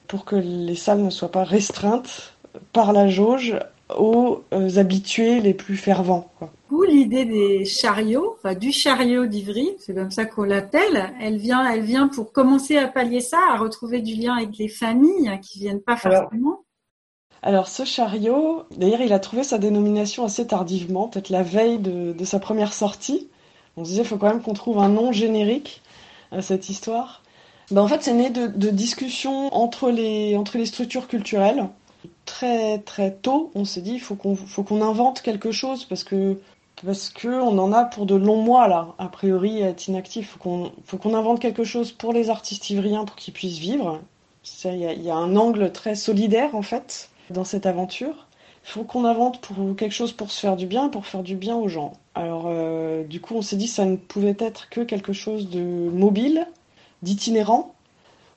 Pour 0.07 0.25
que 0.25 0.35
les 0.35 0.75
salles 0.75 1.03
ne 1.03 1.09
soient 1.09 1.31
pas 1.31 1.43
restreintes 1.43 2.33
par 2.73 2.93
la 2.93 3.07
jauge 3.07 3.57
aux 3.95 4.43
euh, 4.53 4.77
habitués 4.77 5.41
les 5.41 5.53
plus 5.53 5.77
fervents. 5.77 6.31
Ou 6.71 6.83
l'idée 6.83 7.25
des 7.25 7.65
chariots, 7.65 8.35
enfin, 8.37 8.55
du 8.55 8.71
chariot 8.71 9.27
d'Ivry, 9.27 9.69
c'est 9.79 9.93
comme 9.93 10.11
ça 10.11 10.25
qu'on 10.25 10.43
l'appelle, 10.43 11.13
elle 11.21 11.37
vient, 11.37 11.69
elle 11.69 11.83
vient 11.83 12.07
pour 12.07 12.31
commencer 12.31 12.77
à 12.77 12.87
pallier 12.87 13.21
ça, 13.21 13.39
à 13.51 13.57
retrouver 13.57 14.01
du 14.01 14.15
lien 14.15 14.35
avec 14.35 14.57
les 14.57 14.67
familles 14.67 15.39
qui 15.41 15.59
viennent 15.59 15.81
pas 15.81 15.95
forcément. 15.95 16.65
Alors, 17.43 17.67
ce 17.67 17.85
chariot, 17.85 18.63
d'ailleurs, 18.75 19.01
il 19.01 19.13
a 19.13 19.19
trouvé 19.19 19.43
sa 19.43 19.59
dénomination 19.59 20.25
assez 20.25 20.47
tardivement, 20.47 21.07
peut-être 21.07 21.29
la 21.29 21.43
veille 21.43 21.77
de, 21.77 22.25
sa 22.25 22.39
première 22.39 22.73
sortie. 22.73 23.29
On 23.77 23.83
se 23.83 23.89
disait, 23.91 24.01
il 24.01 24.07
faut 24.07 24.17
quand 24.17 24.29
même 24.29 24.41
qu'on 24.41 24.53
trouve 24.53 24.79
un 24.79 24.89
nom 24.89 25.11
générique 25.11 25.83
à 26.31 26.41
cette 26.41 26.69
histoire. 26.69 27.21
Ben, 27.71 27.81
en 27.81 27.87
fait, 27.87 28.03
c'est 28.03 28.13
né 28.13 28.29
de, 28.29 28.69
discussions 28.69 29.53
entre 29.53 29.89
les, 29.89 30.35
entre 30.35 30.57
les 30.57 30.65
structures 30.65 31.07
culturelles. 31.07 31.67
Très 32.25 32.79
très 32.79 33.11
tôt, 33.13 33.51
on 33.55 33.65
s'est 33.65 33.81
dit 33.81 33.93
il 33.93 33.99
faut 33.99 34.15
qu'on 34.15 34.35
faut 34.35 34.65
invente 34.81 35.21
quelque 35.21 35.51
chose 35.51 35.85
parce 35.85 36.03
que 36.03 36.39
parce 36.83 37.09
que 37.09 37.41
en 37.41 37.71
a 37.71 37.85
pour 37.85 38.05
de 38.05 38.15
longs 38.15 38.41
mois 38.41 38.67
là, 38.67 38.95
a 38.97 39.07
priori 39.07 39.63
à 39.63 39.69
être 39.69 39.87
inactif. 39.87 40.31
Faut 40.31 40.39
qu'on 40.39 40.71
faut 40.85 40.97
qu'on 40.97 41.13
invente 41.15 41.39
quelque 41.39 41.63
chose 41.63 41.91
pour 41.91 42.13
les 42.13 42.29
artistes 42.29 42.69
ivriens 42.69 43.05
pour 43.05 43.15
qu'ils 43.15 43.33
puissent 43.33 43.59
vivre. 43.59 44.01
Il 44.65 44.77
y, 44.77 45.09
a 45.09 45.15
un 45.15 45.35
angle 45.35 45.71
très 45.71 45.95
solidaire 45.95 46.55
en 46.55 46.61
fait 46.61 47.09
dans 47.31 47.43
cette 47.43 47.65
aventure. 47.65 48.27
Il 48.65 48.69
faut 48.69 48.83
qu'on 48.83 49.05
invente 49.05 49.41
pour 49.41 49.75
quelque 49.75 49.93
chose 49.93 50.11
pour 50.11 50.31
se 50.31 50.39
faire 50.39 50.55
du 50.55 50.67
bien, 50.67 50.89
pour 50.89 51.05
faire 51.07 51.23
du 51.23 51.35
bien 51.35 51.55
aux 51.55 51.67
gens. 51.67 51.93
Alors 52.13 52.45
euh, 52.47 53.03
du 53.03 53.21
coup, 53.21 53.35
on 53.35 53.41
s'est 53.41 53.55
dit 53.55 53.67
ça 53.67 53.85
ne 53.85 53.95
pouvait 53.95 54.37
être 54.39 54.69
que 54.69 54.81
quelque 54.81 55.13
chose 55.13 55.49
de 55.49 55.61
mobile, 55.61 56.47
d'itinérants. 57.01 57.73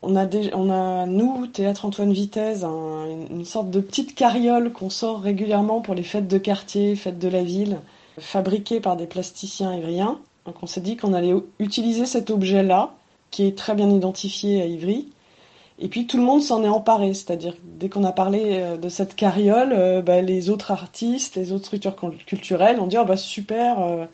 On 0.03 0.15
a, 0.15 0.27
on 0.55 0.71
a, 0.71 1.07
nous, 1.07 1.47
Théâtre 1.49 1.85
Antoine 1.85 2.13
Vitesse, 2.13 2.63
une 2.63 3.45
sorte 3.45 3.71
de 3.71 3.81
petite 3.81 4.15
carriole 4.15 4.73
qu'on 4.73 4.91
sort 4.91 5.21
régulièrement 5.21 5.81
pour 5.81 5.95
les 5.95 6.05
fêtes 6.05 6.29
de 6.29 6.39
quartier, 6.39 6.95
fêtes 6.95 7.19
de 7.19 7.29
la 7.29 7.43
ville, 7.43 7.81
fabriquée 8.19 8.81
par 8.81 8.97
des 8.97 9.07
plasticiens 9.07 9.75
ivriens. 9.75 10.19
Donc 10.47 10.63
on 10.63 10.67
s'est 10.67 10.81
dit 10.81 10.97
qu'on 10.97 11.15
allait 11.15 11.35
utiliser 11.59 12.07
cet 12.07 12.31
objet-là, 12.31 12.95
qui 13.31 13.45
est 13.45 13.57
très 13.57 13.75
bien 13.75 13.91
identifié 13.91 14.63
à 14.63 14.67
Ivry. 14.67 15.09
Et 15.81 15.89
puis 15.89 16.07
tout 16.07 16.17
le 16.17 16.25
monde 16.25 16.43
s'en 16.43 16.65
est 16.65 16.69
emparé, 16.69 17.15
c'est-à-dire 17.15 17.55
dès 17.63 17.89
qu'on 17.89 18.05
a 18.05 18.13
parlé 18.13 18.61
euh, 18.61 18.77
de 18.77 18.89
cette 18.89 19.15
carriole, 19.15 19.73
euh, 19.73 20.03
bah, 20.03 20.23
les 20.23 20.51
autres 20.51 20.73
artistes, 20.73 21.37
les 21.37 21.53
autres 21.53 21.67
structures 21.67 21.95
culturelles 22.27 22.81
ont 22.81 22.87
dit 22.87 22.97
oh, 22.99 23.05
bah 23.05 23.17
super, 23.17 23.81
euh, 23.81 24.07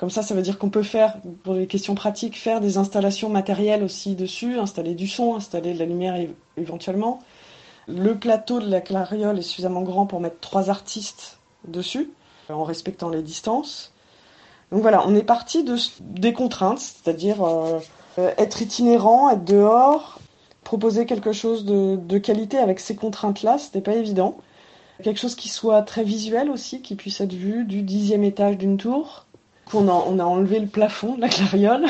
comme 0.00 0.08
ça, 0.08 0.22
ça 0.22 0.34
veut 0.34 0.40
dire 0.40 0.58
qu'on 0.58 0.70
peut 0.70 0.82
faire, 0.82 1.18
pour 1.42 1.52
les 1.52 1.66
questions 1.66 1.94
pratiques, 1.94 2.38
faire 2.38 2.62
des 2.62 2.78
installations 2.78 3.28
matérielles 3.28 3.84
aussi 3.84 4.14
dessus, 4.14 4.58
installer 4.58 4.94
du 4.94 5.06
son, 5.06 5.34
installer 5.34 5.74
de 5.74 5.78
la 5.78 5.84
lumière 5.84 6.16
éventuellement. 6.56 7.20
Le 7.86 8.18
plateau 8.18 8.60
de 8.60 8.70
la 8.70 8.80
clariole 8.80 9.38
est 9.38 9.42
suffisamment 9.42 9.82
grand 9.82 10.06
pour 10.06 10.20
mettre 10.20 10.40
trois 10.40 10.70
artistes 10.70 11.38
dessus, 11.68 12.08
en 12.48 12.64
respectant 12.64 13.10
les 13.10 13.20
distances. 13.20 13.92
Donc 14.72 14.80
voilà, 14.80 15.06
on 15.06 15.14
est 15.14 15.22
parti 15.22 15.64
de, 15.64 15.76
des 16.00 16.32
contraintes, 16.32 16.78
c'est-à-dire 16.78 17.44
euh, 17.44 17.78
être 18.38 18.62
itinérant, 18.62 19.28
être 19.28 19.44
dehors, 19.44 20.18
proposer 20.64 21.04
quelque 21.04 21.32
chose 21.32 21.66
de, 21.66 21.96
de 21.96 22.16
qualité 22.16 22.56
avec 22.56 22.80
ces 22.80 22.96
contraintes-là, 22.96 23.58
c'était 23.58 23.82
pas 23.82 23.96
évident. 23.96 24.38
Quelque 25.02 25.20
chose 25.20 25.34
qui 25.34 25.50
soit 25.50 25.82
très 25.82 26.04
visuel 26.04 26.48
aussi, 26.48 26.80
qui 26.80 26.94
puisse 26.94 27.20
être 27.20 27.34
vu 27.34 27.66
du 27.66 27.82
dixième 27.82 28.24
étage 28.24 28.56
d'une 28.56 28.78
tour, 28.78 29.26
on 29.74 29.88
a, 30.18 30.24
enlevé 30.24 30.60
le 30.60 30.66
plafond 30.66 31.14
de 31.14 31.20
la 31.20 31.28
clariole. 31.28 31.86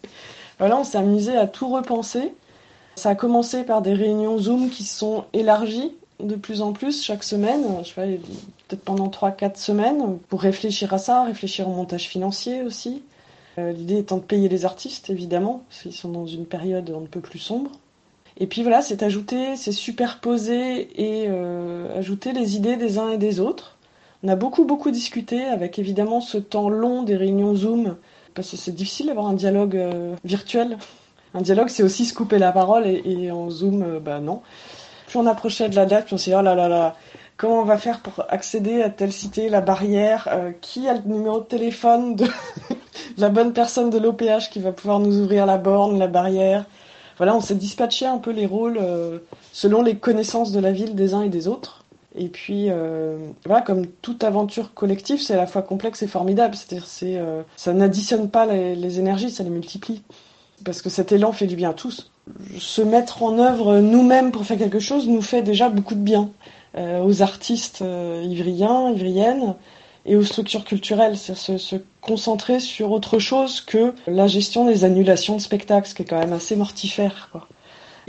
voilà, 0.58 0.78
on 0.78 0.84
s'est 0.84 0.98
amusé 0.98 1.36
à 1.36 1.46
tout 1.46 1.68
repenser. 1.68 2.34
Ça 2.96 3.10
a 3.10 3.14
commencé 3.14 3.64
par 3.64 3.82
des 3.82 3.94
réunions 3.94 4.38
Zoom 4.38 4.70
qui 4.70 4.84
sont 4.84 5.24
élargies 5.32 5.92
de 6.20 6.34
plus 6.34 6.62
en 6.62 6.72
plus 6.72 7.02
chaque 7.02 7.22
semaine, 7.22 7.62
je 7.84 7.88
sais 7.90 8.20
peut-être 8.66 8.82
pendant 8.82 9.08
3-4 9.08 9.56
semaines, 9.56 10.18
pour 10.28 10.42
réfléchir 10.42 10.92
à 10.92 10.98
ça, 10.98 11.22
réfléchir 11.24 11.68
au 11.68 11.72
montage 11.72 12.08
financier 12.08 12.62
aussi. 12.62 13.02
Euh, 13.58 13.72
l'idée 13.72 13.98
étant 13.98 14.18
de 14.18 14.22
payer 14.22 14.48
les 14.48 14.64
artistes, 14.64 15.10
évidemment, 15.10 15.62
s'ils 15.70 15.92
sont 15.92 16.08
dans 16.08 16.26
une 16.26 16.46
période 16.46 16.90
un 16.90 17.06
peu 17.06 17.20
plus 17.20 17.38
sombre. 17.38 17.70
Et 18.36 18.46
puis 18.46 18.62
voilà, 18.62 18.82
c'est 18.82 19.02
ajouter, 19.02 19.56
c'est 19.56 19.72
superposer 19.72 20.88
et 21.00 21.26
euh, 21.28 21.98
ajouter 21.98 22.32
les 22.32 22.56
idées 22.56 22.76
des 22.76 22.98
uns 22.98 23.10
et 23.10 23.18
des 23.18 23.40
autres. 23.40 23.77
On 24.24 24.28
a 24.28 24.34
beaucoup, 24.34 24.64
beaucoup 24.64 24.90
discuté 24.90 25.44
avec 25.44 25.78
évidemment 25.78 26.20
ce 26.20 26.38
temps 26.38 26.68
long 26.68 27.04
des 27.04 27.16
réunions 27.16 27.54
Zoom, 27.54 27.96
parce 28.34 28.50
que 28.50 28.56
c'est 28.56 28.74
difficile 28.74 29.06
d'avoir 29.06 29.28
un 29.28 29.34
dialogue 29.34 29.76
euh, 29.76 30.16
virtuel. 30.24 30.76
Un 31.34 31.40
dialogue, 31.40 31.68
c'est 31.68 31.84
aussi 31.84 32.04
se 32.04 32.14
couper 32.14 32.38
la 32.38 32.50
parole, 32.50 32.84
et, 32.88 33.30
en 33.30 33.48
Zoom, 33.48 33.82
euh, 33.82 34.00
bah 34.00 34.18
non. 34.18 34.42
Puis 35.06 35.18
on 35.18 35.26
approchait 35.26 35.68
de 35.68 35.76
la 35.76 35.86
date, 35.86 36.06
puis 36.06 36.14
on 36.14 36.18
s'est 36.18 36.32
dit, 36.32 36.36
oh 36.36 36.42
là 36.42 36.56
là 36.56 36.68
là, 36.68 36.96
comment 37.36 37.60
on 37.60 37.64
va 37.64 37.78
faire 37.78 38.00
pour 38.00 38.24
accéder 38.28 38.82
à 38.82 38.90
telle 38.90 39.12
cité, 39.12 39.48
la 39.48 39.60
barrière, 39.60 40.26
euh, 40.32 40.50
qui 40.60 40.88
a 40.88 40.94
le 40.94 41.02
numéro 41.06 41.38
de 41.38 41.44
téléphone 41.44 42.16
de 42.16 42.26
la 43.18 43.28
bonne 43.28 43.52
personne 43.52 43.88
de 43.88 43.98
l'OPH 43.98 44.50
qui 44.50 44.58
va 44.58 44.72
pouvoir 44.72 44.98
nous 44.98 45.20
ouvrir 45.20 45.46
la 45.46 45.58
borne, 45.58 45.96
la 45.96 46.08
barrière. 46.08 46.64
Voilà, 47.18 47.36
on 47.36 47.40
s'est 47.40 47.54
dispatché 47.54 48.04
un 48.06 48.18
peu 48.18 48.32
les 48.32 48.46
rôles 48.46 48.80
selon 49.52 49.82
les 49.82 49.96
connaissances 49.96 50.52
de 50.52 50.60
la 50.60 50.70
ville 50.70 50.94
des 50.94 51.14
uns 51.14 51.22
et 51.22 51.28
des 51.28 51.48
autres. 51.48 51.77
Et 52.18 52.28
puis, 52.28 52.66
euh, 52.68 53.16
voilà, 53.46 53.62
comme 53.62 53.86
toute 53.86 54.24
aventure 54.24 54.74
collective, 54.74 55.22
c'est 55.22 55.34
à 55.34 55.36
la 55.36 55.46
fois 55.46 55.62
complexe 55.62 56.02
et 56.02 56.08
formidable. 56.08 56.56
C'est-à-dire, 56.56 56.88
c'est, 56.88 57.16
euh, 57.16 57.42
ça 57.56 57.72
n'additionne 57.72 58.28
pas 58.28 58.44
les, 58.44 58.98
énergies, 58.98 59.30
ça 59.30 59.44
les 59.44 59.50
multiplie. 59.50 60.02
Parce 60.64 60.82
que 60.82 60.90
cet 60.90 61.12
élan 61.12 61.30
fait 61.30 61.46
du 61.46 61.54
bien 61.54 61.70
à 61.70 61.74
tous. 61.74 62.10
Se 62.58 62.82
mettre 62.82 63.22
en 63.22 63.38
œuvre 63.38 63.78
nous-mêmes 63.78 64.32
pour 64.32 64.44
faire 64.44 64.58
quelque 64.58 64.80
chose 64.80 65.08
nous 65.08 65.22
fait 65.22 65.42
déjà 65.42 65.68
beaucoup 65.68 65.94
de 65.94 66.00
bien. 66.00 66.30
Euh, 66.76 67.00
aux 67.04 67.22
artistes 67.22 67.84
ivriens, 68.24 68.90
ivriennes, 68.90 69.54
et 70.04 70.16
aux 70.16 70.24
structures 70.24 70.64
culturelles, 70.64 71.16
c'est 71.16 71.36
se, 71.36 71.56
se, 71.56 71.76
concentrer 72.00 72.58
sur 72.58 72.90
autre 72.90 73.18
chose 73.18 73.60
que 73.60 73.92
la 74.06 74.26
gestion 74.26 74.64
des 74.64 74.84
annulations 74.84 75.36
de 75.36 75.40
spectacles, 75.40 75.86
ce 75.86 75.94
qui 75.94 76.02
est 76.02 76.06
quand 76.06 76.18
même 76.18 76.32
assez 76.32 76.56
mortifère. 76.56 77.28
Quoi. 77.30 77.46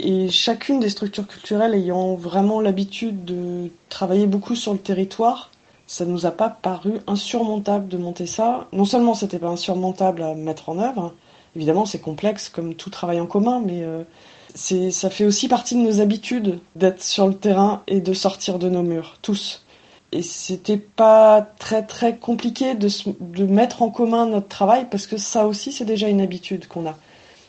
Et 0.02 0.30
chacune 0.30 0.80
des 0.80 0.88
structures 0.88 1.26
culturelles 1.26 1.74
ayant 1.74 2.14
vraiment 2.14 2.60
l'habitude 2.60 3.24
de 3.24 3.70
travailler 3.90 4.26
beaucoup 4.26 4.54
sur 4.54 4.72
le 4.72 4.78
territoire, 4.78 5.50
ça 5.86 6.06
nous 6.06 6.24
a 6.24 6.30
pas 6.30 6.48
paru 6.48 7.00
insurmontable 7.06 7.86
de 7.88 7.98
monter 7.98 8.26
ça. 8.26 8.66
Non 8.72 8.86
seulement 8.86 9.14
c'était 9.14 9.38
pas 9.38 9.48
insurmontable 9.48 10.22
à 10.22 10.34
mettre 10.34 10.70
en 10.70 10.78
œuvre, 10.78 11.14
évidemment 11.54 11.84
c'est 11.84 12.00
complexe 12.00 12.48
comme 12.48 12.74
tout 12.74 12.88
travail 12.88 13.20
en 13.20 13.26
commun, 13.26 13.60
mais 13.64 13.82
euh, 13.82 14.02
ça 14.90 15.10
fait 15.10 15.26
aussi 15.26 15.48
partie 15.48 15.74
de 15.74 15.80
nos 15.80 16.00
habitudes 16.00 16.60
d'être 16.76 17.02
sur 17.02 17.26
le 17.26 17.34
terrain 17.34 17.82
et 17.86 18.00
de 18.00 18.14
sortir 18.14 18.58
de 18.58 18.70
nos 18.70 18.82
murs, 18.82 19.18
tous 19.20 19.62
et 20.12 20.22
c'était 20.22 20.76
pas 20.76 21.42
très 21.58 21.86
très 21.86 22.16
compliqué 22.16 22.74
de, 22.74 22.88
de 23.20 23.44
mettre 23.46 23.82
en 23.82 23.90
commun 23.90 24.26
notre 24.26 24.48
travail 24.48 24.86
parce 24.90 25.06
que 25.06 25.16
ça 25.16 25.46
aussi 25.46 25.72
c'est 25.72 25.84
déjà 25.84 26.08
une 26.08 26.20
habitude 26.20 26.66
qu'on 26.66 26.86
a. 26.86 26.96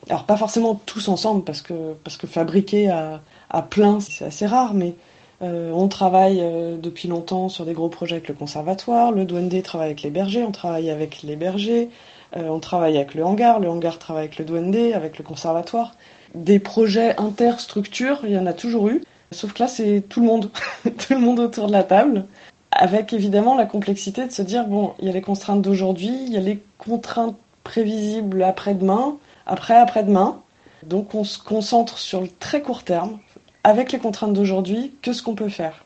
Alors 0.09 0.25
pas 0.25 0.37
forcément 0.37 0.75
tous 0.85 1.07
ensemble 1.07 1.43
parce 1.43 1.61
que 1.61 1.93
parce 2.03 2.17
que 2.17 2.27
fabriquer 2.27 2.89
à, 2.89 3.21
à 3.49 3.61
plein 3.61 3.99
c'est 3.99 4.25
assez 4.25 4.45
rare, 4.45 4.73
mais 4.73 4.95
euh, 5.41 5.71
on 5.71 5.87
travaille 5.87 6.39
euh, 6.41 6.77
depuis 6.77 7.07
longtemps 7.07 7.49
sur 7.49 7.65
des 7.65 7.73
gros 7.73 7.89
projets 7.89 8.15
avec 8.15 8.27
le 8.27 8.33
conservatoire, 8.33 9.11
le 9.11 9.25
Douane 9.25 9.49
travaille 9.61 9.87
avec 9.87 10.01
les 10.03 10.09
bergers, 10.09 10.43
on 10.43 10.51
travaille 10.51 10.89
avec 10.89 11.23
les 11.23 11.35
bergers, 11.35 11.89
euh, 12.35 12.47
on 12.49 12.59
travaille 12.59 12.97
avec 12.97 13.15
le 13.15 13.25
hangar, 13.25 13.59
le 13.59 13.69
hangar 13.69 13.99
travaille 13.99 14.25
avec 14.25 14.37
le 14.37 14.45
Douane 14.45 14.75
avec 14.93 15.17
le 15.17 15.23
conservatoire. 15.23 15.93
Des 16.35 16.59
projets 16.59 17.17
interstructures, 17.17 18.21
il 18.23 18.31
y 18.31 18.37
en 18.37 18.45
a 18.45 18.53
toujours 18.53 18.87
eu, 18.89 19.01
sauf 19.31 19.53
que 19.53 19.63
là 19.63 19.67
c'est 19.67 20.01
tout 20.07 20.21
le 20.21 20.27
monde, 20.27 20.51
tout 20.83 21.13
le 21.13 21.19
monde 21.19 21.39
autour 21.39 21.67
de 21.67 21.73
la 21.73 21.83
table 21.83 22.25
avec 22.71 23.11
évidemment 23.13 23.55
la 23.55 23.65
complexité 23.65 24.25
de 24.25 24.31
se 24.31 24.41
dire 24.41 24.65
bon, 24.65 24.93
il 24.99 25.05
y 25.05 25.09
a 25.09 25.11
les 25.11 25.21
contraintes 25.21 25.61
d'aujourd'hui, 25.61 26.11
il 26.25 26.33
y 26.33 26.37
a 26.37 26.41
les 26.41 26.59
contraintes 26.77 27.35
prévisibles 27.63 28.43
après-demain, 28.43 29.17
après 29.45 29.75
après-demain. 29.75 30.41
Donc 30.83 31.13
on 31.13 31.23
se 31.23 31.37
concentre 31.37 31.97
sur 31.97 32.21
le 32.21 32.27
très 32.27 32.61
court 32.61 32.83
terme, 32.83 33.19
avec 33.63 33.91
les 33.91 33.99
contraintes 33.99 34.33
d'aujourd'hui, 34.33 34.95
que 35.01 35.13
ce 35.13 35.21
qu'on 35.21 35.35
peut 35.35 35.49
faire. 35.49 35.85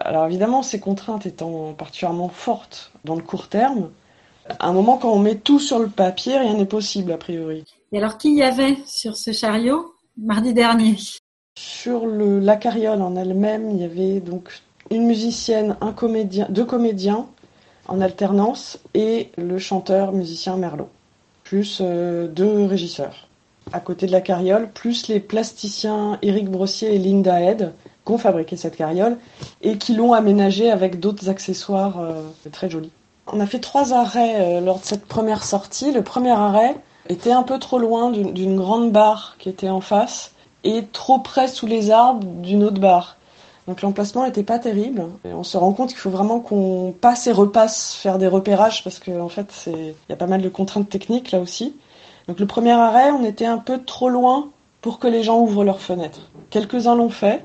Alors 0.00 0.26
évidemment, 0.26 0.62
ces 0.62 0.80
contraintes 0.80 1.26
étant 1.26 1.72
particulièrement 1.72 2.28
fortes 2.28 2.92
dans 3.04 3.14
le 3.14 3.22
court 3.22 3.48
terme, 3.48 3.90
à 4.58 4.68
un 4.68 4.72
moment 4.72 4.98
quand 4.98 5.10
on 5.10 5.18
met 5.18 5.36
tout 5.36 5.58
sur 5.58 5.78
le 5.78 5.88
papier, 5.88 6.38
rien 6.38 6.54
n'est 6.54 6.66
possible 6.66 7.12
a 7.12 7.18
priori. 7.18 7.64
Et 7.92 7.98
alors 7.98 8.18
qui 8.18 8.34
y 8.34 8.42
avait 8.42 8.76
sur 8.86 9.16
ce 9.16 9.32
chariot 9.32 9.94
mardi 10.16 10.52
dernier? 10.52 10.96
Sur 11.58 12.06
le, 12.06 12.40
la 12.40 12.56
carriole 12.56 13.00
en 13.00 13.16
elle-même, 13.16 13.70
il 13.70 13.78
y 13.78 13.84
avait 13.84 14.20
donc 14.20 14.50
une 14.90 15.06
musicienne, 15.06 15.76
un 15.80 15.92
comédien, 15.92 16.46
deux 16.50 16.64
comédiens 16.64 17.26
en 17.88 18.00
alternance 18.00 18.78
et 18.94 19.30
le 19.36 19.58
chanteur 19.58 20.12
musicien 20.12 20.56
Merlot, 20.56 20.90
plus 21.46 21.78
euh, 21.80 22.26
deux 22.26 22.64
régisseurs 22.66 23.28
à 23.72 23.80
côté 23.80 24.06
de 24.06 24.12
la 24.12 24.20
carriole, 24.20 24.68
plus 24.72 25.08
les 25.08 25.20
plasticiens 25.20 26.18
Éric 26.22 26.48
Brossier 26.48 26.94
et 26.94 26.98
Linda 26.98 27.40
Head 27.40 27.72
qui 28.04 28.12
ont 28.12 28.18
fabriqué 28.18 28.56
cette 28.56 28.76
carriole 28.76 29.16
et 29.62 29.78
qui 29.78 29.94
l'ont 29.94 30.12
aménagée 30.12 30.70
avec 30.70 31.00
d'autres 31.00 31.28
accessoires 31.28 32.00
euh, 32.00 32.22
très 32.52 32.70
jolis. 32.70 32.92
On 33.26 33.40
a 33.40 33.46
fait 33.46 33.58
trois 33.58 33.92
arrêts 33.92 34.36
euh, 34.38 34.60
lors 34.60 34.80
de 34.80 34.84
cette 34.84 35.06
première 35.06 35.44
sortie. 35.44 35.92
Le 35.92 36.02
premier 36.02 36.30
arrêt 36.30 36.76
était 37.08 37.32
un 37.32 37.42
peu 37.42 37.58
trop 37.58 37.78
loin 37.78 38.10
d'une 38.10 38.56
grande 38.56 38.92
barre 38.92 39.36
qui 39.38 39.48
était 39.48 39.68
en 39.68 39.80
face 39.80 40.32
et 40.64 40.84
trop 40.92 41.18
près 41.20 41.48
sous 41.48 41.66
les 41.66 41.90
arbres 41.90 42.26
d'une 42.26 42.64
autre 42.64 42.80
barre. 42.80 43.15
Donc 43.66 43.82
l'emplacement 43.82 44.24
n'était 44.24 44.42
pas 44.42 44.58
terrible. 44.58 45.06
Et 45.24 45.32
on 45.32 45.42
se 45.42 45.56
rend 45.56 45.72
compte 45.72 45.90
qu'il 45.90 45.98
faut 45.98 46.10
vraiment 46.10 46.40
qu'on 46.40 46.94
passe 47.00 47.26
et 47.26 47.32
repasse, 47.32 47.94
faire 47.94 48.18
des 48.18 48.28
repérages 48.28 48.84
parce 48.84 49.00
qu'en 49.00 49.20
en 49.20 49.28
fait, 49.28 49.64
il 49.66 49.94
y 50.08 50.12
a 50.12 50.16
pas 50.16 50.26
mal 50.26 50.42
de 50.42 50.48
contraintes 50.48 50.88
techniques 50.88 51.32
là 51.32 51.40
aussi. 51.40 51.74
Donc 52.28 52.38
le 52.38 52.46
premier 52.46 52.72
arrêt, 52.72 53.10
on 53.10 53.24
était 53.24 53.46
un 53.46 53.58
peu 53.58 53.82
trop 53.82 54.08
loin 54.08 54.50
pour 54.80 54.98
que 54.98 55.08
les 55.08 55.22
gens 55.22 55.40
ouvrent 55.40 55.64
leurs 55.64 55.80
fenêtres. 55.80 56.30
Quelques-uns 56.50 56.94
l'ont 56.94 57.10
fait, 57.10 57.44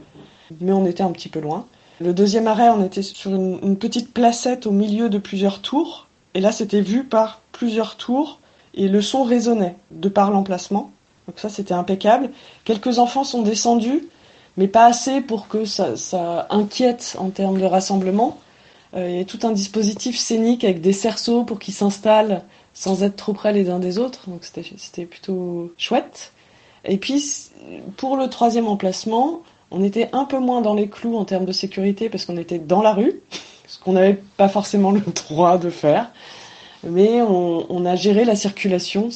mais 0.59 0.71
on 0.71 0.85
était 0.85 1.03
un 1.03 1.11
petit 1.11 1.29
peu 1.29 1.39
loin. 1.39 1.65
Le 1.99 2.13
deuxième 2.13 2.47
arrêt, 2.47 2.69
on 2.69 2.83
était 2.83 3.03
sur 3.03 3.33
une, 3.33 3.59
une 3.63 3.77
petite 3.77 4.13
placette 4.13 4.67
au 4.67 4.71
milieu 4.71 5.09
de 5.09 5.17
plusieurs 5.17 5.61
tours. 5.61 6.07
Et 6.33 6.39
là, 6.39 6.51
c'était 6.51 6.81
vu 6.81 7.03
par 7.03 7.41
plusieurs 7.51 7.95
tours 7.95 8.39
et 8.73 8.87
le 8.87 9.01
son 9.01 9.23
résonnait 9.23 9.75
de 9.91 10.09
par 10.09 10.31
l'emplacement. 10.31 10.91
Donc 11.27 11.39
ça, 11.39 11.49
c'était 11.49 11.73
impeccable. 11.73 12.29
Quelques 12.63 12.99
enfants 12.99 13.23
sont 13.23 13.41
descendus 13.41 14.07
mais 14.57 14.67
pas 14.67 14.85
assez 14.85 15.21
pour 15.21 15.47
que 15.47 15.65
ça, 15.65 16.47
inquiète 16.49 17.15
en 17.19 17.29
termes 17.29 17.59
de 17.59 17.65
rassemblement. 17.65 18.39
Euh, 18.95 19.09
il 19.09 19.17
y 19.17 19.21
a 19.21 19.25
tout 19.25 19.39
un 19.43 19.51
dispositif 19.51 20.17
scénique 20.17 20.63
avec 20.63 20.81
des 20.81 20.93
cerceaux 20.93 21.43
pour 21.43 21.59
qu'ils 21.59 21.73
s'installent 21.73 22.43
sans 22.73 23.03
être 23.03 23.15
trop 23.15 23.33
près 23.33 23.53
les 23.53 23.69
uns 23.69 23.79
des 23.79 23.97
autres, 23.97 24.29
donc 24.29 24.43
c'était 24.43 25.05
plutôt 25.05 25.73
chouette. 25.77 26.33
Et 26.85 26.97
puis 26.97 27.23
pour 27.97 28.17
le 28.17 28.27
troisième 28.27 28.67
emplacement, 28.67 29.43
on 29.71 29.83
était 29.83 30.09
un 30.13 30.25
peu 30.25 30.39
moins 30.39 30.61
dans 30.61 30.73
les 30.73 30.89
clous 30.89 31.15
en 31.15 31.25
termes 31.25 31.45
de 31.45 31.51
sécurité 31.51 32.09
parce 32.09 32.25
qu'on 32.25 32.37
était 32.37 32.59
dans 32.59 32.81
la 32.81 32.93
rue, 32.93 33.21
ce 33.67 33.79
qu'on 33.79 33.93
n'avait 33.93 34.21
pas 34.37 34.49
forcément 34.49 34.91
le 34.91 35.01
droit 35.01 35.57
de 35.57 35.69
faire. 35.69 36.11
Mais 36.83 37.21
on, 37.21 37.85
a 37.85 37.95
géré 37.95 38.25
la 38.25 38.35
circulation. 38.35 39.09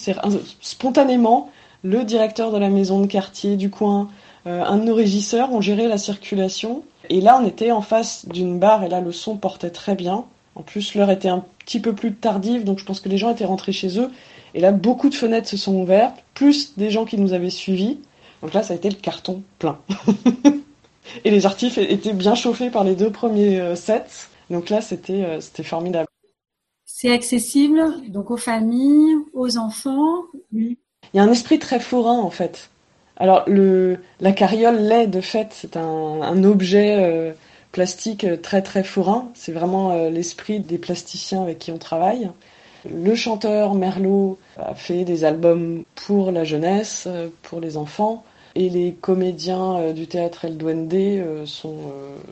Spontanément, 0.62 1.50
le 1.84 2.04
directeur 2.04 2.52
de 2.52 2.60
la 2.60 2.70
maison 2.70 3.02
de 3.02 3.08
quartier 3.08 3.58
du 3.58 3.72
coin, 3.72 4.10
un 4.46 4.78
de 4.78 4.84
nos 4.84 4.96
régisseurs 4.96 5.52
ont 5.52 5.62
géré 5.62 5.88
la 5.88 5.98
circulation. 5.98 6.84
Et 7.10 7.22
là, 7.22 7.40
on 7.42 7.48
était 7.48 7.72
en 7.72 7.82
face 7.82 8.28
d'une 8.28 8.60
barre 8.60 8.84
et 8.84 8.90
là, 8.90 9.02
le 9.02 9.12
son 9.12 9.38
portait 9.38 9.72
très 9.72 9.96
bien. 9.96 10.26
En 10.56 10.62
plus, 10.62 10.96
l'heure 10.96 11.12
était 11.12 11.30
un 11.30 11.44
petit 11.60 11.80
peu 11.80 11.94
plus 11.94 12.14
tardive, 12.14 12.64
donc 12.64 12.80
je 12.80 12.86
pense 12.86 13.00
que 13.00 13.10
les 13.10 13.18
gens 13.18 13.32
étaient 13.32 13.46
rentrés 13.46 13.74
chez 13.74 14.00
eux. 14.00 14.10
Et 14.54 14.62
là, 14.62 14.72
beaucoup 14.72 15.10
de 15.10 15.16
fenêtres 15.16 15.50
se 15.50 15.58
sont 15.58 15.76
ouvertes, 15.76 16.24
plus 16.34 16.78
des 16.78 16.90
gens 16.90 17.06
qui 17.06 17.18
nous 17.18 17.34
avaient 17.34 17.50
suivis. 17.50 18.00
Donc 18.42 18.54
là, 18.54 18.64
ça 18.64 18.74
a 18.74 18.78
été 18.78 18.90
le 18.90 18.96
carton 18.96 19.44
plein. 19.60 19.80
et 21.26 21.32
les 21.32 21.46
artifs 21.46 21.78
étaient 21.78 22.14
bien 22.14 22.36
chauffés 22.36 22.70
par 22.70 22.84
les 22.84 22.96
deux 22.96 23.12
premiers 23.12 23.60
euh, 23.60 23.76
sets. 23.76 24.30
Donc 24.50 24.70
là, 24.70 24.80
c'était 24.80 25.24
euh, 25.24 25.42
c'était 25.42 25.64
formidable. 25.64 26.08
C'est 26.86 27.12
accessible 27.12 27.82
donc 28.08 28.32
aux 28.32 28.38
familles, 28.38 29.16
aux 29.34 29.58
enfants? 29.58 30.24
Oui. 30.54 30.78
Il 31.14 31.18
y 31.18 31.20
a 31.20 31.24
un 31.24 31.32
esprit 31.32 31.60
très 31.60 31.80
forain 31.80 32.20
en 32.20 32.30
fait. 32.30 32.70
Alors, 33.18 33.46
la 33.48 34.32
carriole 34.34 34.78
l'est 34.78 35.08
de 35.08 35.22
fait, 35.22 35.48
c'est 35.52 35.78
un, 35.78 36.44
objet 36.44 36.98
euh, 37.00 37.32
plastique 37.72 38.26
très 38.42 38.62
très 38.62 38.84
forain. 38.84 39.30
C'est 39.34 39.52
vraiment 39.52 39.92
euh, 39.92 40.10
l'esprit 40.10 40.60
des 40.60 40.78
plasticiens 40.78 41.42
avec 41.42 41.60
qui 41.60 41.72
on 41.72 41.78
travaille. 41.78 42.30
Le 42.90 43.16
chanteur 43.16 43.74
Merlot 43.74 44.38
a 44.58 44.76
fait 44.76 45.06
des 45.06 45.24
albums 45.24 45.84
pour 45.96 46.32
la 46.32 46.44
jeunesse, 46.44 47.06
euh, 47.08 47.30
pour 47.42 47.60
les 47.60 47.78
enfants, 47.78 48.24
et 48.54 48.70
les 48.70 48.94
comédiens 48.94 49.78
euh, 49.78 49.94
du 49.94 50.08
théâtre 50.08 50.46
El 50.46 50.58
Duende 50.58 50.94
euh, 50.94 51.46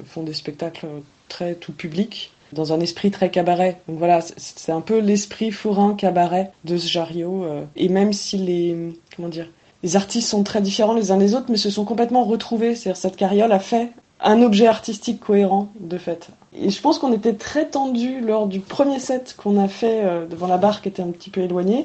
font 0.05 0.23
des 0.23 0.33
spectacles 0.33 0.87
très 1.27 1.55
tout 1.55 1.73
public 1.73 2.31
dans 2.51 2.71
un 2.71 2.79
esprit 2.81 3.09
très 3.09 3.31
cabaret. 3.31 3.81
Donc 3.87 3.97
voilà, 3.97 4.21
c'est 4.21 4.71
un 4.71 4.81
peu 4.81 4.99
l'esprit 4.99 5.51
forain 5.51 5.95
cabaret 5.95 6.51
de 6.65 6.77
ce 6.77 6.87
Jariot. 6.87 7.47
et 7.75 7.89
même 7.89 8.13
si 8.13 8.37
les 8.37 8.93
comment 9.15 9.29
dire 9.29 9.47
les 9.83 9.97
artistes 9.97 10.29
sont 10.29 10.43
très 10.43 10.61
différents 10.61 10.93
les 10.93 11.11
uns 11.11 11.17
des 11.17 11.35
autres, 11.35 11.47
mais 11.49 11.57
se 11.57 11.69
sont 11.69 11.83
complètement 11.83 12.23
retrouvés. 12.23 12.75
C'est-à-dire 12.75 12.99
cette 12.99 13.17
carriole 13.17 13.51
a 13.51 13.59
fait 13.59 13.91
un 14.21 14.41
objet 14.41 14.67
artistique 14.67 15.19
cohérent, 15.19 15.69
de 15.79 15.97
fait. 15.97 16.29
Et 16.55 16.69
je 16.69 16.81
pense 16.81 16.97
qu'on 16.97 17.11
était 17.11 17.33
très 17.33 17.67
tendu 17.67 18.21
lors 18.21 18.47
du 18.47 18.61
premier 18.61 18.99
set 18.99 19.35
qu'on 19.37 19.61
a 19.61 19.67
fait 19.67 20.01
euh, 20.03 20.25
devant 20.25 20.47
la 20.47 20.57
barre 20.57 20.81
qui 20.81 20.87
était 20.87 21.01
un 21.01 21.11
petit 21.11 21.29
peu 21.29 21.41
éloignée. 21.41 21.83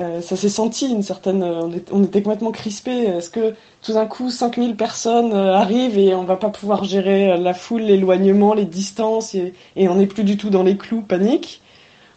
Euh, 0.00 0.20
ça 0.20 0.36
s'est 0.36 0.50
senti 0.50 0.90
une 0.90 1.02
certaine. 1.02 1.42
Euh, 1.42 1.68
on, 1.90 2.04
était 2.04 2.20
complètement 2.20 2.50
crispés. 2.50 3.04
Est-ce 3.04 3.30
que 3.30 3.54
tout 3.80 3.94
d'un 3.94 4.06
coup 4.06 4.28
5000 4.28 4.76
personnes 4.76 5.32
arrivent 5.32 5.96
et 5.96 6.14
on 6.14 6.24
va 6.24 6.36
pas 6.36 6.50
pouvoir 6.50 6.84
gérer 6.84 7.38
la 7.38 7.54
foule, 7.54 7.82
l'éloignement, 7.82 8.52
les 8.52 8.66
distances 8.66 9.34
et, 9.34 9.54
et 9.76 9.88
on 9.88 9.94
n'est 9.94 10.06
plus 10.06 10.24
du 10.24 10.36
tout 10.36 10.50
dans 10.50 10.62
les 10.62 10.76
clous, 10.76 11.00
panique? 11.00 11.61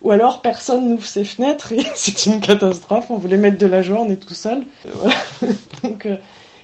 Ou 0.05 0.11
alors 0.11 0.41
personne 0.41 0.87
n'ouvre 0.87 1.05
ses 1.05 1.25
fenêtres 1.25 1.73
et 1.73 1.83
c'est 1.95 2.27
une 2.27 2.39
catastrophe. 2.39 3.07
On 3.09 3.17
voulait 3.17 3.37
mettre 3.37 3.57
de 3.57 3.65
la 3.65 3.81
joie, 3.81 3.99
on 3.99 4.09
est 4.09 4.23
tout 4.23 4.35
seul. 4.35 4.63
Voilà. 4.93 5.15
donc, 5.83 6.05
euh, 6.05 6.15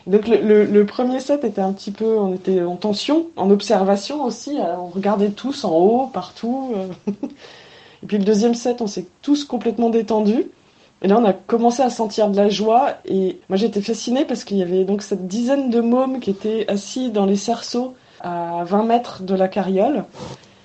donc 0.06 0.28
le, 0.28 0.64
le, 0.66 0.86
premier 0.86 1.20
set 1.20 1.44
était 1.44 1.62
un 1.62 1.74
petit 1.74 1.92
peu, 1.92 2.18
on 2.18 2.36
était 2.36 2.62
en 2.62 2.76
tension, 2.76 3.28
en 3.36 3.50
observation 3.50 4.24
aussi. 4.24 4.58
On 4.60 4.88
regardait 4.88 5.32
tous 5.32 5.66
en 5.66 5.72
haut, 5.72 6.08
partout. 6.08 6.72
euh. 6.76 7.12
et 8.04 8.06
puis 8.08 8.20
le 8.20 8.24
deuxième 8.24 8.54
set, 8.54 8.80
on 8.80 8.88
s'est 8.88 9.08
tous 9.24 9.44
complètement 9.44 9.90
détendus. 9.90 10.46
Et 11.02 11.08
là, 11.08 11.18
on 11.18 11.26
a 11.26 11.34
commencé 11.34 11.82
à 11.82 11.90
sentir 11.90 12.30
de 12.30 12.38
la 12.38 12.48
joie. 12.48 12.94
Et 13.06 13.40
moi, 13.50 13.58
j'étais 13.58 13.82
fascinée 13.82 14.24
parce 14.24 14.44
qu'il 14.44 14.58
y 14.58 14.62
avait 14.62 14.84
donc 14.84 15.02
cette 15.02 15.28
dizaine 15.28 15.72
de 15.72 15.82
mômes 15.82 16.20
qui 16.20 16.30
étaient 16.30 16.66
assis 16.68 17.10
dans 17.10 17.26
les 17.26 17.38
cerceaux 17.38 17.96
à 18.20 18.64
20 18.66 18.84
mètres 18.84 19.24
de 19.24 19.34
la 19.34 19.48
carriole. 19.48 20.04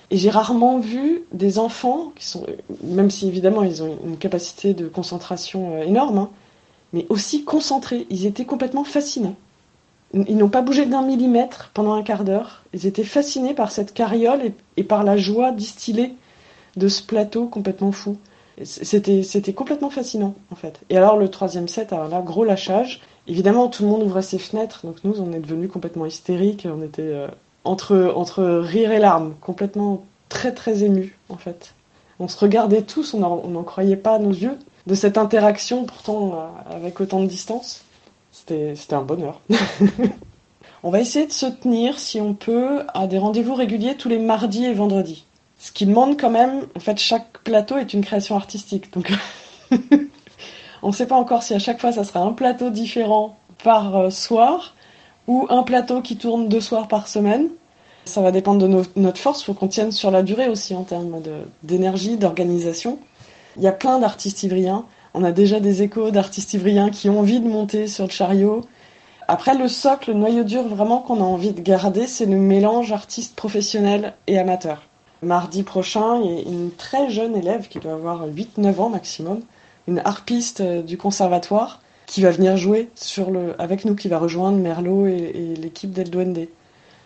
Et 0.09 0.17
j'ai 0.17 0.29
rarement 0.29 0.79
vu 0.79 1.23
des 1.33 1.59
enfants 1.59 2.11
qui 2.15 2.25
sont, 2.25 2.45
même 2.83 3.11
si 3.11 3.27
évidemment 3.27 3.63
ils 3.63 3.83
ont 3.83 3.97
une 4.05 4.17
capacité 4.17 4.73
de 4.73 4.87
concentration 4.87 5.81
énorme, 5.81 6.17
hein, 6.17 6.29
mais 6.93 7.05
aussi 7.09 7.43
concentrés. 7.43 8.07
Ils 8.09 8.25
étaient 8.25 8.45
complètement 8.45 8.85
fascinés. 8.85 9.35
Ils 10.13 10.37
n'ont 10.37 10.47
pas 10.47 10.61
bougé 10.61 10.85
d'un 10.85 11.01
millimètre 11.01 11.71
pendant 11.73 11.93
un 11.93 12.03
quart 12.03 12.23
d'heure. 12.23 12.63
Ils 12.73 12.85
étaient 12.85 13.03
fascinés 13.03 13.53
par 13.53 13.71
cette 13.71 13.93
carriole 13.93 14.41
et, 14.41 14.53
et, 14.77 14.83
par 14.83 15.03
la 15.03 15.17
joie 15.17 15.51
distillée 15.51 16.13
de 16.77 16.87
ce 16.87 17.03
plateau 17.03 17.47
complètement 17.47 17.91
fou. 17.91 18.17
C'était, 18.63 19.21
c'était 19.23 19.53
complètement 19.53 19.89
fascinant, 19.89 20.33
en 20.49 20.55
fait. 20.55 20.79
Et 20.89 20.97
alors, 20.97 21.17
le 21.17 21.29
troisième 21.29 21.67
set, 21.67 21.93
alors 21.93 22.07
là, 22.07 22.21
gros 22.21 22.43
lâchage. 22.43 23.01
Évidemment, 23.27 23.67
tout 23.67 23.83
le 23.83 23.89
monde 23.89 24.03
ouvrait 24.03 24.21
ses 24.21 24.39
fenêtres, 24.39 24.85
donc 24.85 25.03
nous, 25.03 25.19
on 25.19 25.33
est 25.33 25.39
devenus 25.39 25.69
complètement 25.69 26.05
hystériques. 26.05 26.65
On 26.65 26.81
était 26.81 27.01
euh, 27.01 27.27
entre, 27.67 28.43
rire 28.59 28.91
et 28.91 28.99
larmes, 28.99 29.35
complètement 29.41 30.03
très, 30.29 30.53
très 30.53 30.83
émus, 30.83 31.17
en 31.29 31.37
fait. 31.37 31.73
On 32.19 32.27
se 32.27 32.37
regardait 32.39 32.81
tous, 32.81 33.13
on 33.13 33.19
n'en 33.19 33.63
croyait 33.63 33.95
pas 33.95 34.15
à 34.15 34.19
nos 34.19 34.31
yeux, 34.31 34.57
de 34.87 34.95
cette 34.95 35.17
interaction, 35.17 35.85
pourtant, 35.85 36.33
euh, 36.33 36.75
avec 36.75 36.99
autant 36.99 37.21
de 37.21 37.27
distance. 37.27 37.83
C'était, 38.31 38.73
c'était 38.75 38.95
un 38.95 39.01
bonheur. 39.01 39.41
on 40.83 40.89
va 40.89 41.01
essayer 41.01 41.27
de 41.27 41.31
se 41.31 41.45
tenir, 41.45 41.99
si 41.99 42.21
on 42.21 42.33
peut, 42.33 42.83
à 42.93 43.07
des 43.07 43.17
rendez-vous 43.17 43.53
réguliers 43.53 43.95
tous 43.95 44.09
les 44.09 44.19
mardis 44.19 44.65
et 44.65 44.73
vendredis. 44.73 45.25
Ce 45.59 45.71
qui 45.71 45.85
demande 45.85 46.19
quand 46.19 46.29
même, 46.29 46.67
en 46.75 46.79
fait, 46.79 46.97
chaque 46.97 47.39
plateau 47.43 47.77
est 47.77 47.93
une 47.93 48.03
création 48.03 48.35
artistique. 48.35 48.93
Donc, 48.93 49.11
on 50.83 50.87
ne 50.87 50.93
sait 50.93 51.07
pas 51.07 51.15
encore 51.15 51.43
si 51.43 51.53
à 51.53 51.59
chaque 51.59 51.81
fois 51.81 51.91
ça 51.91 52.03
sera 52.03 52.21
un 52.21 52.31
plateau 52.31 52.69
différent 52.69 53.37
par 53.63 53.95
euh, 53.97 54.09
soir 54.09 54.73
ou 55.27 55.45
un 55.49 55.63
plateau 55.63 56.01
qui 56.01 56.17
tourne 56.17 56.47
deux 56.47 56.61
soirs 56.61 56.87
par 56.87 57.07
semaine. 57.07 57.49
Ça 58.05 58.21
va 58.21 58.31
dépendre 58.31 58.67
de 58.67 58.83
notre 58.95 59.19
force, 59.19 59.41
il 59.41 59.45
faut 59.45 59.53
qu'on 59.53 59.67
tienne 59.67 59.91
sur 59.91 60.11
la 60.11 60.23
durée 60.23 60.47
aussi 60.47 60.73
en 60.73 60.83
termes 60.83 61.21
d'énergie, 61.63 62.17
d'organisation. 62.17 62.99
Il 63.57 63.63
y 63.63 63.67
a 63.67 63.73
plein 63.73 63.99
d'artistes 63.99 64.43
ivriens. 64.43 64.85
On 65.13 65.23
a 65.23 65.31
déjà 65.31 65.59
des 65.59 65.83
échos 65.83 66.11
d'artistes 66.11 66.53
ivriens 66.53 66.89
qui 66.89 67.09
ont 67.09 67.19
envie 67.19 67.39
de 67.39 67.47
monter 67.47 67.87
sur 67.87 68.05
le 68.05 68.11
chariot. 68.11 68.61
Après, 69.27 69.57
le 69.57 69.67
socle, 69.67 70.11
le 70.11 70.17
noyau 70.17 70.43
dur 70.45 70.63
vraiment 70.63 70.99
qu'on 70.99 71.19
a 71.19 71.25
envie 71.25 71.51
de 71.51 71.59
garder, 71.59 72.07
c'est 72.07 72.25
le 72.25 72.37
mélange 72.37 72.93
artiste 72.93 73.35
professionnel 73.35 74.13
et 74.27 74.39
amateur. 74.39 74.83
Mardi 75.21 75.63
prochain, 75.63 76.21
il 76.23 76.31
y 76.31 76.37
a 76.37 76.41
une 76.43 76.71
très 76.71 77.09
jeune 77.09 77.35
élève 77.35 77.67
qui 77.67 77.79
doit 77.79 77.93
avoir 77.93 78.27
8-9 78.27 78.79
ans 78.79 78.89
maximum, 78.89 79.41
une 79.87 79.99
harpiste 80.05 80.61
euh, 80.61 80.81
du 80.81 80.97
conservatoire, 80.97 81.81
qui 82.07 82.21
va 82.21 82.31
venir 82.31 82.57
jouer 82.57 82.89
avec 83.59 83.85
nous, 83.85 83.93
qui 83.93 84.07
va 84.07 84.17
rejoindre 84.17 84.57
Merlot 84.57 85.05
et, 85.05 85.53
l'équipe 85.61 85.91
d'El 85.91 86.09
Duende. 86.09 86.47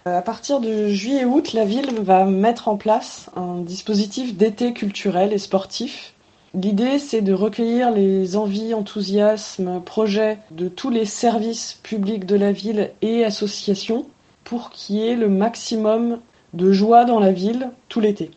Euh, 0.07 0.17
à 0.17 0.21
partir 0.21 0.61
de 0.61 0.87
juillet-août, 0.87 1.53
la 1.53 1.65
ville 1.65 1.99
va 2.01 2.25
mettre 2.25 2.69
en 2.69 2.77
place 2.77 3.29
un 3.35 3.57
dispositif 3.57 4.37
d'été 4.37 4.73
culturel 4.73 5.33
et 5.33 5.37
sportif. 5.37 6.13
L'idée, 6.53 6.99
c'est 6.99 7.21
de 7.21 7.33
recueillir 7.33 7.91
les 7.91 8.35
envies, 8.35 8.73
enthousiasmes, 8.73 9.81
projets 9.81 10.37
de 10.51 10.67
tous 10.67 10.89
les 10.89 11.05
services 11.05 11.79
publics 11.83 12.25
de 12.25 12.35
la 12.35 12.51
ville 12.51 12.91
et 13.01 13.25
associations 13.25 14.05
pour 14.43 14.69
qu'il 14.69 14.97
y 14.97 15.07
ait 15.07 15.15
le 15.15 15.29
maximum 15.29 16.19
de 16.53 16.71
joie 16.71 17.05
dans 17.05 17.19
la 17.19 17.31
ville 17.31 17.69
tout 17.89 18.01
l'été. 18.01 18.31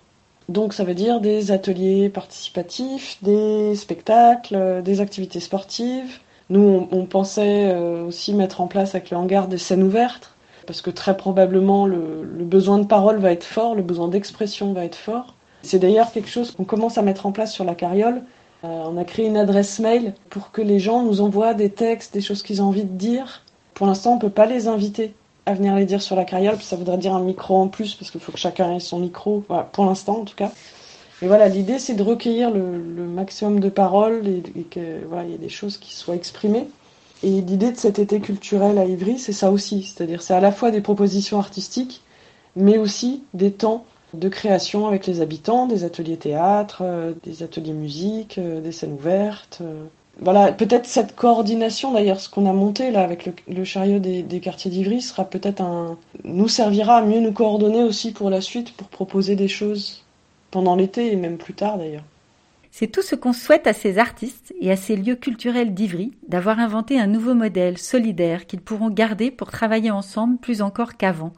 Donc 0.49 0.75
ça 0.75 0.85
veut 0.85 0.95
dire 0.95 1.21
des 1.21 1.51
ateliers 1.51 2.09
participatifs, 2.09 3.19
des 3.23 3.75
spectacles, 3.75 4.83
des 4.83 5.01
activités 5.01 5.41
sportives. 5.41 6.21
Nous, 6.51 6.89
on, 6.91 7.07
pensait 7.07 7.71
euh, 7.73 8.05
aussi 8.05 8.35
mettre 8.35 8.61
en 8.61 8.67
place 8.67 8.95
avec 8.95 9.11
le 9.11 9.17
hangar 9.17 9.49
des 9.49 9.59
scènes 9.59 9.83
ouvertes, 9.83 10.33
parce 10.67 10.83
que 10.83 10.91
très 10.91 11.17
probablement 11.17 11.87
le, 11.87 12.27
besoin 12.45 12.79
de 12.79 12.87
parole 12.87 13.19
va 13.19 13.33
être 13.33 13.45
fort, 13.45 13.75
le 13.75 13.83
besoin 13.83 14.09
d'expression 14.09 14.73
va 14.73 14.85
être 14.85 14.97
fort. 14.97 15.35
C'est 15.63 15.79
d'ailleurs 15.79 16.13
quelque 16.13 16.29
chose 16.29 16.51
qu'on 16.51 16.65
commence 16.65 16.99
à 16.99 17.03
mettre 17.03 17.25
en 17.25 17.33
place 17.33 17.53
sur 17.53 17.65
la 17.65 17.75
carriole. 17.75 18.23
Euh, 18.65 18.85
on 18.87 18.99
a 18.99 19.05
créé 19.05 19.27
une 19.27 19.39
adresse 19.39 19.79
mail 19.79 20.15
pour 20.29 20.51
que 20.51 20.61
les 20.61 20.79
gens 20.79 21.03
nous 21.03 21.23
envoient 21.23 21.55
des 21.55 21.71
textes, 21.71 22.13
des 22.13 22.21
choses 22.21 22.43
qu'ils 22.43 22.61
ont 22.61 22.67
envie 22.67 22.85
de 22.85 22.97
dire. 22.97 23.43
Pour 23.73 23.87
l'instant, 23.87 24.13
on 24.13 24.17
ne 24.17 24.21
peut 24.21 24.31
pas 24.31 24.47
les 24.47 24.69
inviter 24.69 25.15
à 25.47 25.55
venir 25.55 25.75
les 25.75 25.85
dire 25.85 26.03
sur 26.03 26.17
la 26.17 26.25
carriole, 26.25 26.57
puis 26.57 26.65
ça 26.65 26.77
voudrait 26.77 26.99
dire 26.99 27.15
un 27.15 27.23
micro 27.23 27.57
en 27.57 27.69
plus, 27.69 27.95
parce 27.95 28.11
qu'il 28.11 28.21
faut 28.21 28.33
que 28.33 28.39
chacun 28.39 28.75
ait 28.75 28.81
son 28.81 28.99
micro, 28.99 29.45
pour 29.73 29.85
l'instant 29.85 30.21
en 30.21 30.25
tout 30.25 30.37
cas. 30.37 30.51
Et 31.23 31.27
voilà, 31.27 31.49
l'idée 31.49 31.79
c'est 31.79 31.95
de 31.95 32.03
recueillir 32.03 32.51
le, 32.51 32.79
maximum 33.07 33.61
de 33.61 33.69
paroles 33.69 34.27
et, 34.27 34.43
et 34.59 34.65
que 34.65 35.05
voilà, 35.09 35.25
il 35.25 35.31
y 35.31 35.35
ait 35.35 35.39
des 35.39 35.49
choses 35.49 35.79
qui 35.79 35.95
soient 35.95 36.17
exprimées. 36.17 36.67
Et 37.23 37.41
l'idée 37.41 37.73
de 37.73 37.77
cet 37.79 37.99
été 37.99 38.21
culturel 38.21 38.77
à 38.77 38.85
Ivry, 38.85 39.19
c'est 39.19 39.33
ça 39.33 39.51
aussi, 39.51 39.85
c'est-à-dire 39.85 40.21
c'est 40.21 40.35
à 40.35 40.41
la 40.41 40.53
fois 40.53 40.71
des 40.71 40.83
propositions 40.83 41.39
artistiques, 41.39 42.03
mais 42.55 42.77
aussi 42.77 43.23
des 43.33 43.51
temps 43.51 43.87
de 44.13 44.29
création 44.29 44.87
avec 44.87 45.07
les 45.07 45.21
habitants, 45.21 45.67
des 45.67 45.85
ateliers 45.85 46.17
théâtre, 46.19 46.83
euh, 46.83 47.13
des 47.25 47.43
ateliers 47.43 47.73
musique, 47.73 48.39
euh, 48.39 48.61
des 48.61 48.73
scènes 48.73 48.93
ouvertes. 48.93 49.61
Euh, 49.63 49.85
voilà, 50.21 50.53
peut-être 50.53 50.87
cette 50.87 51.17
coordination, 51.17 51.93
d'ailleurs, 51.93 52.21
ce 52.21 52.29
qu'on 52.29 52.47
a 52.47 52.53
monté 52.53 52.91
là 52.91 53.03
avec 53.03 53.29
le, 53.49 53.65
chariot 53.65 53.99
des, 53.99 54.41
quartiers 54.41 54.71
d'Ivry 54.71 55.01
sera 55.01 55.25
peut-être 55.25 55.61
un, 55.61 55.97
nous 56.25 56.49
servira 56.49 56.99
à 56.99 57.03
mieux 57.03 57.21
nous 57.21 57.33
coordonner 57.33 57.83
aussi 57.83 58.13
pour 58.13 58.31
la 58.31 58.41
suite, 58.41 58.77
pour 58.77 58.87
proposer 58.87 59.35
des 59.35 59.49
choses 59.49 60.04
pendant 60.55 60.77
l'été 60.77 61.13
et 61.13 61.17
même 61.17 61.37
plus 61.37 61.53
tard 61.53 61.79
d'ailleurs. 61.79 62.05
C'est 62.71 62.87
tout 62.87 63.03
ce 63.03 63.17
qu'on 63.17 63.33
souhaite 63.33 63.67
à 63.67 63.73
ces 63.73 63.99
artistes 63.99 64.55
et 64.61 64.71
à 64.71 64.77
ces 64.77 64.95
lieux 64.95 65.17
culturels 65.17 65.75
d'Ivry, 65.75 66.13
d'avoir 66.29 66.61
inventé 66.61 66.97
un 66.97 67.09
nouveau 67.09 67.35
modèle 67.35 67.77
solidaire 67.77 68.47
qu'ils 68.47 68.61
pourront 68.61 68.89
garder 68.89 69.33
pour 69.33 69.51
travailler 69.51 69.91
ensemble 69.91 70.39
plus 70.39 70.63
encore 70.63 70.97
qu'avant. 70.97 71.33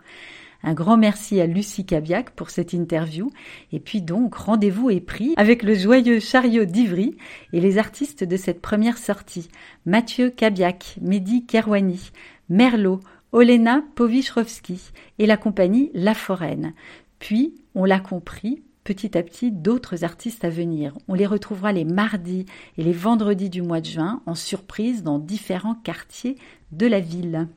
Un 0.63 0.75
grand 0.75 0.99
merci 0.99 1.41
à 1.41 1.47
Lucie 1.47 1.87
Cabiac 1.87 2.31
pour 2.33 2.51
cette 2.51 2.75
interview. 2.75 3.31
Et 3.73 3.81
puis 3.81 4.03
donc, 4.03 4.35
rendez-vous 4.35 4.91
est 4.91 5.01
pris 5.01 5.33
avec 5.39 5.63
le 5.63 5.75
joyeux 5.75 6.21
chariot 6.21 6.67
d'Ivry 6.67 7.17
et 7.55 7.61
les 7.61 7.79
artistes 7.79 8.23
de 8.23 8.37
cette 8.37 8.61
première 8.61 8.99
sortie. 8.99 9.49
Mathieu 9.87 10.29
Cabiac, 10.29 10.99
Mehdi 11.01 11.47
Kerwani, 11.47 12.11
Merlot, 12.51 13.01
Olena 13.33 13.83
Powichrovski 13.95 14.93
et 15.19 15.25
la 15.27 15.39
compagnie 15.39 15.91
La 15.95 16.13
Foraine. 16.13 16.75
Puis, 17.19 17.55
on 17.75 17.85
l'a 17.87 18.01
compris, 18.01 18.63
petit 18.87 19.19
à 19.19 19.23
petit 19.23 19.51
d'autres 19.51 20.05
artistes 20.05 20.45
à 20.45 20.49
venir. 20.49 20.97
On 21.09 21.15
les 21.15 21.27
retrouvera 21.27 21.73
les 21.73 21.85
mardis 21.85 22.47
et 22.79 22.85
les 22.85 22.93
vendredis 22.93 23.51
du 23.51 23.61
mois 23.61 23.81
de 23.81 23.87
juin 23.87 24.23
en 24.27 24.37
surprise 24.37 25.03
dans 25.03 25.19
différents 25.19 25.75
quartiers 25.75 26.37
de 26.71 26.87
la 26.87 27.01
ville. 27.01 27.49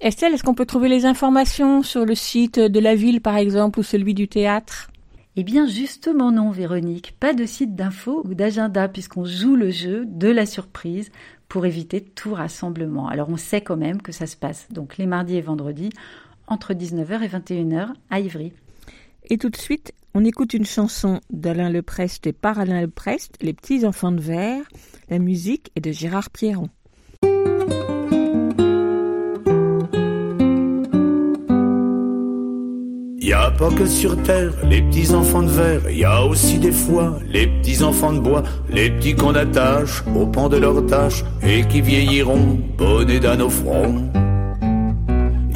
Estelle, 0.00 0.34
est-ce 0.34 0.44
qu'on 0.44 0.54
peut 0.54 0.66
trouver 0.66 0.88
les 0.88 1.04
informations 1.04 1.82
sur 1.82 2.04
le 2.04 2.14
site 2.14 2.60
de 2.60 2.78
la 2.78 2.94
ville, 2.94 3.20
par 3.20 3.36
exemple, 3.36 3.80
ou 3.80 3.82
celui 3.82 4.14
du 4.14 4.28
théâtre? 4.28 4.90
Eh 5.34 5.42
bien 5.42 5.66
justement 5.66 6.30
non, 6.30 6.50
Véronique, 6.50 7.14
pas 7.18 7.32
de 7.32 7.44
site 7.44 7.74
d'info 7.74 8.22
ou 8.24 8.34
d'agenda 8.34 8.88
puisqu'on 8.88 9.24
joue 9.24 9.56
le 9.56 9.70
jeu 9.70 10.04
de 10.06 10.28
la 10.28 10.46
surprise 10.46 11.10
pour 11.48 11.66
éviter 11.66 12.00
tout 12.00 12.34
rassemblement. 12.34 13.08
Alors 13.08 13.28
on 13.30 13.36
sait 13.36 13.60
quand 13.60 13.76
même 13.76 14.02
que 14.02 14.12
ça 14.12 14.26
se 14.26 14.36
passe 14.36 14.66
donc 14.70 14.96
les 14.96 15.06
mardis 15.06 15.36
et 15.36 15.40
vendredis 15.40 15.90
entre 16.48 16.72
19h 16.72 17.22
et 17.22 17.28
21h 17.28 17.88
à 18.10 18.20
Ivry. 18.20 18.52
Et 19.30 19.38
tout 19.38 19.50
de 19.50 19.56
suite, 19.56 19.92
on 20.18 20.24
écoute 20.24 20.52
une 20.52 20.66
chanson 20.66 21.20
d'Alain 21.30 21.70
Leprest 21.70 22.26
et 22.26 22.32
par 22.32 22.58
Alain 22.58 22.80
Leprest, 22.80 23.36
Les 23.40 23.52
petits 23.52 23.86
enfants 23.86 24.10
de 24.10 24.20
verre. 24.20 24.64
La 25.10 25.20
musique 25.20 25.70
est 25.76 25.80
de 25.80 25.92
Gérard 25.92 26.30
Pierron. 26.30 26.70
Y 33.20 33.32
a 33.32 33.52
pas 33.52 33.70
que 33.70 33.86
sur 33.86 34.20
terre 34.24 34.52
les 34.64 34.82
petits 34.82 35.14
enfants 35.14 35.44
de 35.44 35.50
verre, 35.50 35.88
y 35.88 36.02
a 36.02 36.24
aussi 36.24 36.58
des 36.58 36.72
fois 36.72 37.20
les 37.28 37.46
petits 37.46 37.84
enfants 37.84 38.12
de 38.12 38.18
bois, 38.18 38.42
les 38.70 38.90
petits 38.90 39.14
qu'on 39.14 39.36
attache 39.36 40.02
au 40.16 40.26
pan 40.26 40.48
de 40.48 40.56
leur 40.56 40.84
tâche 40.86 41.22
et 41.44 41.64
qui 41.68 41.80
vieilliront 41.80 42.58
bonnets 42.76 43.20
dans 43.20 43.36
nos 43.36 43.50
fronts. 43.50 44.10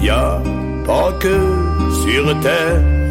Y 0.01 0.09
a 0.09 0.41
pas 0.87 1.13
que 1.19 1.37
sur 2.05 2.41
terre 2.43 3.02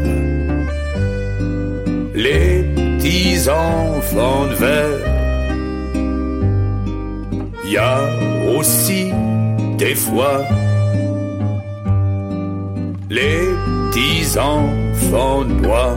les 2.13 2.63
petits 2.75 3.49
enfants 3.49 4.47
de 4.47 4.55
verre. 4.55 5.11
Y 7.65 7.77
a 7.77 7.99
aussi 8.57 9.11
des 9.77 9.95
fois 9.95 10.41
les 13.09 13.47
petits 13.91 14.37
enfants 14.37 15.45
de 15.45 15.53
bois. 15.53 15.95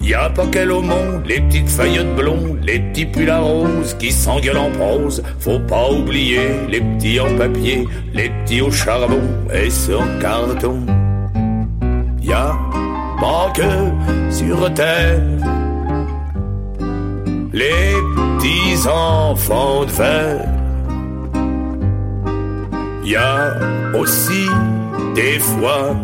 Y 0.00 0.14
a 0.14 0.28
pas 0.30 0.46
qu'elle 0.46 0.72
au 0.72 0.82
monde, 0.82 1.24
les 1.26 1.40
petites 1.40 1.68
feuilles 1.68 2.04
blondes, 2.16 2.58
les 2.64 2.80
petits 2.80 3.06
pulls 3.06 3.30
à 3.30 3.38
rose 3.38 3.94
qui 3.98 4.10
s'engueulent 4.10 4.58
en 4.58 4.70
prose. 4.70 5.22
Faut 5.38 5.60
pas 5.60 5.90
oublier 5.90 6.48
les 6.68 6.80
petits 6.80 7.20
en 7.20 7.36
papier, 7.36 7.86
les 8.12 8.30
petits 8.30 8.62
au 8.62 8.70
charbon 8.70 9.22
et 9.54 9.70
sur 9.70 10.02
carton. 10.20 10.80
Y 12.20 12.32
a 12.32 12.56
pas 13.22 13.52
que 13.54 13.72
sur 14.32 14.74
terre 14.74 15.22
les 17.52 17.94
petits 18.16 18.88
enfants 18.88 19.84
de 19.84 19.90
fer. 19.90 20.40
Y 23.04 23.14
a 23.14 23.54
aussi 23.94 24.46
des 25.14 25.38
fois 25.38 25.94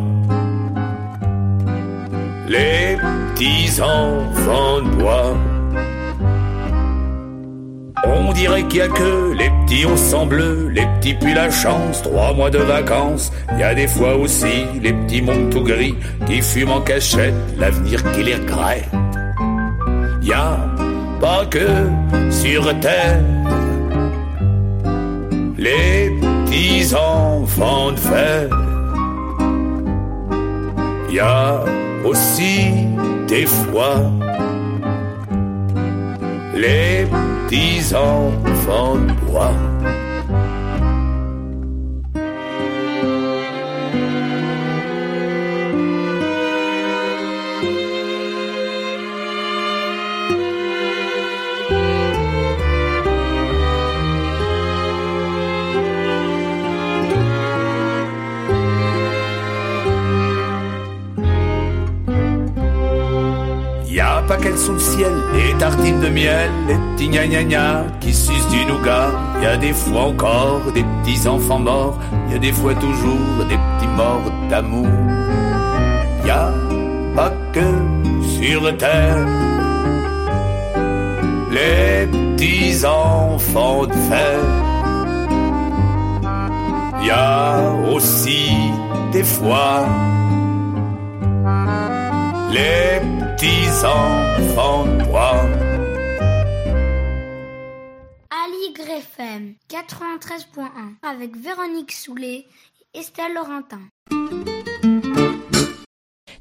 les 2.47 2.97
petits 3.35 3.81
enfants 3.81 4.81
de 4.85 4.91
bois. 4.97 5.35
On 8.11 8.33
dirait 8.33 8.63
qu'il 8.65 8.79
y 8.79 8.83
a 8.83 8.89
que 8.89 9.33
les 9.33 9.51
petits 9.51 9.85
au 9.85 9.97
sang 9.97 10.27
bleu, 10.27 10.69
les 10.73 10.87
petits 10.99 11.15
puis 11.15 11.35
la 11.35 11.51
chance, 11.51 12.03
trois 12.03 12.33
mois 12.33 12.51
de 12.51 12.59
vacances. 12.59 13.31
Il 13.53 13.61
y 13.61 13.63
a 13.63 13.75
des 13.75 13.87
fois 13.87 14.17
aussi 14.17 14.65
les 14.83 14.93
petits 14.93 15.23
mondes 15.23 15.51
tout 15.51 15.63
gris 15.63 15.95
qui 16.27 16.41
fument 16.41 16.73
en 16.73 16.81
cachette, 16.81 17.35
l'avenir 17.59 18.03
qui 18.13 18.23
les 18.23 18.37
regrette. 18.37 18.89
Y 20.23 20.33
a 20.33 20.59
pas 21.21 21.45
que 21.47 21.69
sur 22.31 22.79
terre 22.81 23.21
les 25.59 26.11
petits 26.21 26.95
enfants 26.95 27.93
de 27.93 27.99
fer. 27.99 28.49
Y 31.11 31.19
a 31.19 31.65
aussi 32.05 32.71
des 33.27 33.47
fois 33.47 34.11
les 36.55 37.07
petits 37.49 37.95
enfants 37.95 38.99
de 38.99 39.13
bois. 39.25 40.08
Sous 64.59 64.73
le 64.73 64.79
ciel, 64.79 65.13
les 65.35 65.55
tartines 65.59 66.01
de 66.01 66.09
miel, 66.09 66.51
les 66.67 66.75
petits 66.75 67.09
gna 67.09 67.27
gna 67.27 67.45
gna 67.45 67.85
qui 68.01 68.13
sucent 68.13 68.51
du 68.51 68.65
nougat. 68.67 69.11
Y 69.43 69.47
a 69.47 69.57
des 69.57 69.73
fois 69.73 70.07
encore 70.13 70.61
des 70.75 70.85
petits 71.03 71.29
enfants 71.29 71.61
morts, 71.61 71.99
y 72.31 72.35
a 72.35 72.39
des 72.39 72.53
fois 72.53 72.75
toujours 72.75 73.45
des 73.49 73.57
petits 73.57 73.93
morts 73.97 74.31
d'amour. 74.51 74.89
Y 76.27 76.31
a 76.31 76.51
pas 77.15 77.33
que 77.53 77.69
sur 78.37 78.77
terre 78.77 79.27
les 81.51 82.07
petits 82.07 82.85
enfants 82.85 83.87
de 83.87 83.95
fer. 84.11 84.41
Y 87.03 87.11
a 87.11 87.73
aussi 87.95 88.51
des 89.13 89.25
fois 89.25 89.87
les 92.51 93.18
petits 93.39 93.85
enfants 93.85 94.85
de 94.85 95.05
bois. 95.05 95.45
Aligre 98.31 98.91
FM 98.91 99.55
93.1 99.69 101.09
avec 101.09 101.37
Véronique 101.37 101.93
Soulet 101.93 102.47
et 102.95 102.99
Estelle 102.99 103.35
Laurentin. 103.35 103.83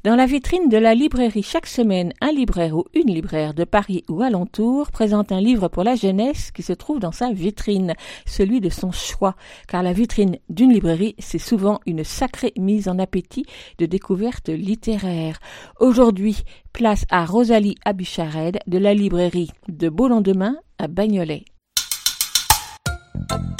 Dans 0.04 0.14
la 0.14 0.26
vitrine 0.26 0.68
de 0.68 0.76
la 0.76 0.94
librairie 0.94 1.42
chaque 1.42 1.66
semaine, 1.66 2.12
un 2.20 2.30
libraire 2.30 2.76
ou 2.76 2.84
une 2.94 3.12
libraire 3.12 3.52
de 3.52 3.64
Paris 3.64 4.04
ou 4.08 4.22
alentour 4.22 4.92
présente 4.92 5.32
un 5.32 5.40
livre 5.40 5.66
pour 5.66 5.82
la 5.82 5.96
jeunesse 5.96 6.52
qui 6.52 6.62
se 6.62 6.72
trouve 6.72 7.00
dans 7.00 7.10
sa 7.10 7.32
vitrine, 7.32 7.94
celui 8.24 8.60
de 8.60 8.68
son 8.68 8.92
choix, 8.92 9.34
car 9.66 9.82
la 9.82 9.92
vitrine 9.92 10.38
d'une 10.48 10.72
librairie, 10.72 11.16
c'est 11.18 11.38
souvent 11.38 11.80
une 11.84 12.04
sacrée 12.04 12.52
mise 12.56 12.88
en 12.88 13.00
appétit 13.00 13.44
de 13.78 13.86
découvertes 13.86 14.50
littéraires. 14.50 15.40
Aujourd'hui, 15.80 16.44
place 16.72 17.04
à 17.10 17.24
Rosalie 17.24 17.74
Abuchared 17.84 18.60
de 18.68 18.78
la 18.78 18.94
librairie 18.94 19.50
de 19.66 19.88
Beau 19.88 20.06
Lendemain 20.06 20.56
à 20.78 20.86
Bagnolet. 20.86 21.44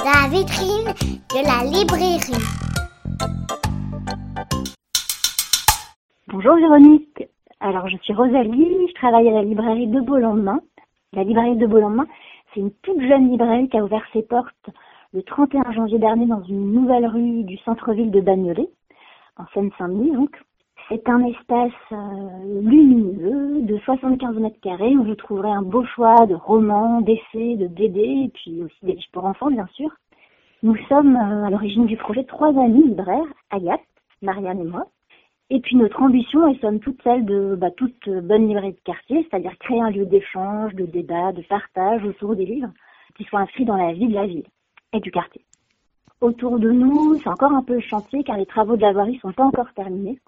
La 0.05 0.29
vitrine 0.29 0.95
de 1.31 1.43
la 1.43 1.69
librairie. 1.69 2.21
Bonjour 6.31 6.57
Véronique. 6.57 7.25
Alors 7.59 7.89
je 7.89 7.97
suis 7.97 8.13
Rosalie, 8.13 8.87
je 8.87 8.93
travaille 8.93 9.31
à 9.31 9.33
la 9.33 9.43
librairie 9.43 9.87
de 9.87 9.99
Beau-Lendemain. 9.99 10.61
La 11.15 11.25
librairie 11.25 11.57
de 11.57 11.67
Beau-Lendemain, 11.67 12.07
c'est 12.53 12.61
une 12.61 12.71
toute 12.83 13.01
jeune 13.01 13.31
librairie 13.31 13.71
qui 13.71 13.79
a 13.79 13.83
ouvert 13.83 14.05
ses 14.13 14.23
portes 14.25 14.69
le 15.15 15.23
31 15.23 15.73
janvier 15.73 15.99
dernier 15.99 16.27
dans 16.27 16.43
une 16.43 16.71
nouvelle 16.71 17.07
rue 17.07 17.45
du 17.45 17.57
centre-ville 17.59 18.11
de 18.11 18.21
Bagnolet, 18.21 18.69
en 19.39 19.47
Seine-Saint-Denis 19.55 20.11
donc. 20.11 20.39
C'est 20.91 21.09
un 21.09 21.25
espace 21.25 21.73
euh, 21.93 22.61
lumineux 22.61 23.63
de 23.63 23.79
75 23.79 24.37
mètres 24.37 24.61
carrés 24.61 24.99
où 24.99 25.05
vous 25.05 25.15
trouverez 25.15 25.51
un 25.51 25.63
beau 25.63 25.87
choix 25.87 26.27
de 26.27 26.35
romans, 26.35 27.01
d'essais, 27.01 27.57
de 27.57 27.69
BD 27.69 28.01
et 28.01 28.31
puis 28.35 28.63
aussi 28.63 28.77
des 28.83 28.93
livres 28.93 29.09
pour 29.15 29.25
enfants 29.25 29.51
bien 29.51 29.67
sûr. 29.69 29.89
Nous 30.63 30.77
sommes 30.91 31.17
euh, 31.17 31.47
à 31.47 31.49
l'origine 31.49 31.87
du 31.87 31.97
projet 31.97 32.25
trois 32.25 32.51
amis 32.51 32.85
libraires, 32.85 33.33
Agathe, 33.51 33.81
Marianne 34.21 34.61
et 34.61 34.65
moi. 34.65 34.89
Et 35.51 35.61
puis 35.61 35.77
notre 35.77 36.03
ambition 36.03 36.47
est 36.47 36.61
somme 36.61 36.79
toute 36.79 37.03
celle 37.03 37.25
de 37.25 37.57
bah, 37.57 37.71
toute 37.71 38.09
bonne 38.09 38.49
librairie 38.49 38.73
de 38.73 38.81
quartier, 38.85 39.27
c'est-à-dire 39.29 39.57
créer 39.59 39.81
un 39.81 39.91
lieu 39.91 40.05
d'échange, 40.05 40.75
de 40.75 40.85
débat, 40.85 41.33
de 41.33 41.43
partage 41.43 42.05
autour 42.05 42.37
des 42.37 42.45
livres 42.45 42.71
qui 43.17 43.25
soient 43.25 43.41
inscrits 43.41 43.65
dans 43.65 43.77
la 43.77 43.93
vie 43.95 44.09
de 44.09 44.15
la 44.15 44.27
ville 44.27 44.47
et 44.93 45.01
du 45.01 45.11
quartier. 45.11 45.43
Autour 46.21 46.59
de 46.59 46.71
nous, 46.71 47.15
c'est 47.15 47.29
encore 47.29 47.53
un 47.53 47.63
peu 47.63 47.75
le 47.75 47.81
chantier 47.81 48.25
car 48.25 48.37
les 48.37 48.45
travaux 48.45 48.77
de 48.77 48.83
la 48.83 48.93
voirie 48.93 49.19
sont 49.19 49.33
pas 49.33 49.45
encore 49.45 49.73
terminés. 49.75 50.19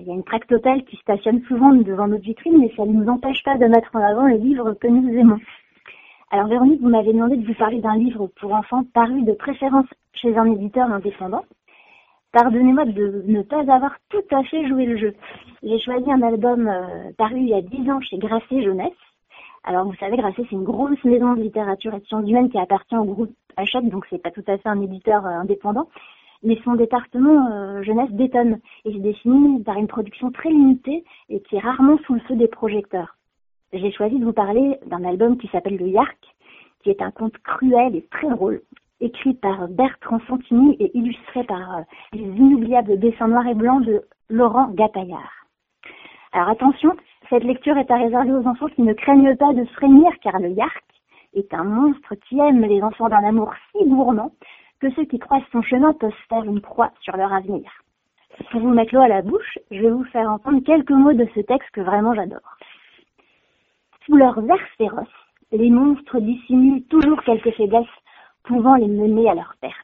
Il 0.00 0.06
y 0.06 0.10
a 0.10 0.14
une 0.14 0.24
tractopelle 0.24 0.84
qui 0.84 0.96
stationne 0.96 1.42
souvent 1.48 1.72
devant 1.72 2.06
notre 2.06 2.22
vitrine, 2.22 2.58
mais 2.58 2.72
ça 2.76 2.84
ne 2.84 2.92
nous 2.92 3.08
empêche 3.08 3.42
pas 3.44 3.58
de 3.58 3.66
mettre 3.66 3.94
en 3.94 4.00
avant 4.00 4.26
les 4.26 4.38
livres 4.38 4.74
que 4.74 4.88
nous 4.88 5.08
aimons. 5.18 5.40
Alors 6.30 6.48
Véronique, 6.48 6.80
vous 6.80 6.88
m'avez 6.88 7.12
demandé 7.12 7.36
de 7.36 7.46
vous 7.46 7.54
parler 7.54 7.80
d'un 7.80 7.96
livre 7.96 8.26
pour 8.40 8.52
enfants 8.52 8.84
paru 8.94 9.22
de 9.22 9.32
préférence 9.32 9.86
chez 10.12 10.36
un 10.36 10.50
éditeur 10.52 10.90
indépendant. 10.90 11.44
Pardonnez-moi 12.36 12.84
de 12.84 13.22
ne 13.26 13.40
pas 13.40 13.60
avoir 13.60 13.96
tout 14.10 14.22
à 14.30 14.42
fait 14.42 14.68
joué 14.68 14.84
le 14.84 14.98
jeu. 14.98 15.14
J'ai 15.62 15.78
choisi 15.78 16.12
un 16.12 16.20
album 16.20 16.68
euh, 16.68 17.10
paru 17.16 17.38
il 17.38 17.48
y 17.48 17.54
a 17.54 17.62
10 17.62 17.90
ans 17.90 18.00
chez 18.02 18.18
Grasset 18.18 18.60
Jeunesse. 18.60 18.92
Alors 19.64 19.86
vous 19.86 19.94
savez, 19.94 20.18
Grasset 20.18 20.42
c'est 20.42 20.54
une 20.54 20.62
grosse 20.62 21.02
maison 21.02 21.32
de 21.32 21.40
littérature 21.40 21.94
et 21.94 22.00
de 22.00 22.04
sciences 22.04 22.28
humaines 22.28 22.50
qui 22.50 22.58
appartient 22.58 22.94
au 22.94 23.04
groupe 23.04 23.32
Hachette, 23.56 23.88
donc 23.88 24.04
c'est 24.10 24.22
pas 24.22 24.30
tout 24.32 24.44
à 24.48 24.58
fait 24.58 24.68
un 24.68 24.82
éditeur 24.82 25.24
euh, 25.24 25.30
indépendant. 25.30 25.88
Mais 26.42 26.58
son 26.62 26.74
département 26.74 27.50
euh, 27.50 27.82
jeunesse 27.82 28.10
détonne 28.10 28.60
et 28.84 28.92
se 28.92 28.98
définit 28.98 29.62
par 29.62 29.78
une 29.78 29.88
production 29.88 30.30
très 30.30 30.50
limitée 30.50 31.04
et 31.30 31.40
qui 31.40 31.56
est 31.56 31.60
rarement 31.60 31.96
sous 32.04 32.12
le 32.12 32.20
feu 32.20 32.36
des 32.36 32.48
projecteurs. 32.48 33.16
J'ai 33.72 33.92
choisi 33.92 34.18
de 34.18 34.26
vous 34.26 34.34
parler 34.34 34.76
d'un 34.84 35.04
album 35.04 35.38
qui 35.38 35.48
s'appelle 35.48 35.78
Le 35.78 35.88
Yark, 35.88 36.18
qui 36.82 36.90
est 36.90 37.00
un 37.00 37.12
conte 37.12 37.38
cruel 37.38 37.96
et 37.96 38.06
très 38.10 38.28
drôle, 38.28 38.60
écrit 39.00 39.34
par 39.34 39.68
Bertrand 39.68 40.20
Santini 40.26 40.76
et 40.80 40.96
illustré 40.96 41.44
par 41.44 41.78
euh, 41.78 41.82
les 42.12 42.24
inoubliables 42.24 42.98
dessins 42.98 43.28
noirs 43.28 43.46
et 43.46 43.54
blancs 43.54 43.84
de 43.84 44.02
Laurent 44.30 44.68
Gataillard. 44.70 45.46
Alors 46.32 46.48
attention, 46.48 46.94
cette 47.28 47.44
lecture 47.44 47.76
est 47.76 47.90
à 47.90 47.96
réserver 47.96 48.32
aux 48.32 48.46
enfants 48.46 48.68
qui 48.68 48.82
ne 48.82 48.92
craignent 48.92 49.36
pas 49.36 49.52
de 49.52 49.64
frémir 49.66 50.10
car 50.22 50.38
le 50.38 50.50
Yark 50.50 50.84
est 51.34 51.52
un 51.52 51.64
monstre 51.64 52.14
qui 52.28 52.38
aime 52.38 52.62
les 52.62 52.82
enfants 52.82 53.08
d'un 53.08 53.24
amour 53.24 53.52
si 53.72 53.84
gourmand 53.88 54.32
que 54.80 54.90
ceux 54.92 55.04
qui 55.04 55.18
croisent 55.18 55.46
son 55.52 55.62
chemin 55.62 55.92
peuvent 55.92 56.12
faire 56.28 56.44
une 56.44 56.60
proie 56.60 56.90
sur 57.00 57.16
leur 57.16 57.32
avenir. 57.32 57.70
Pour 58.50 58.60
vous 58.60 58.70
mettre 58.70 58.94
l'eau 58.94 59.00
à 59.00 59.08
la 59.08 59.22
bouche, 59.22 59.58
je 59.70 59.80
vais 59.80 59.90
vous 59.90 60.04
faire 60.04 60.30
entendre 60.30 60.62
quelques 60.64 60.90
mots 60.90 61.12
de 61.12 61.26
ce 61.34 61.40
texte 61.40 61.70
que 61.72 61.80
vraiment 61.80 62.14
j'adore. 62.14 62.56
Sous 64.04 64.16
leurs 64.16 64.38
airs 64.38 64.68
féroces, 64.76 65.08
les 65.52 65.70
monstres 65.70 66.20
dissimulent 66.20 66.84
toujours 66.84 67.22
quelques 67.22 67.52
faiblesses 67.52 67.86
pouvant 68.46 68.76
les 68.76 68.88
mener 68.88 69.28
à 69.28 69.34
leur 69.34 69.54
perte. 69.60 69.76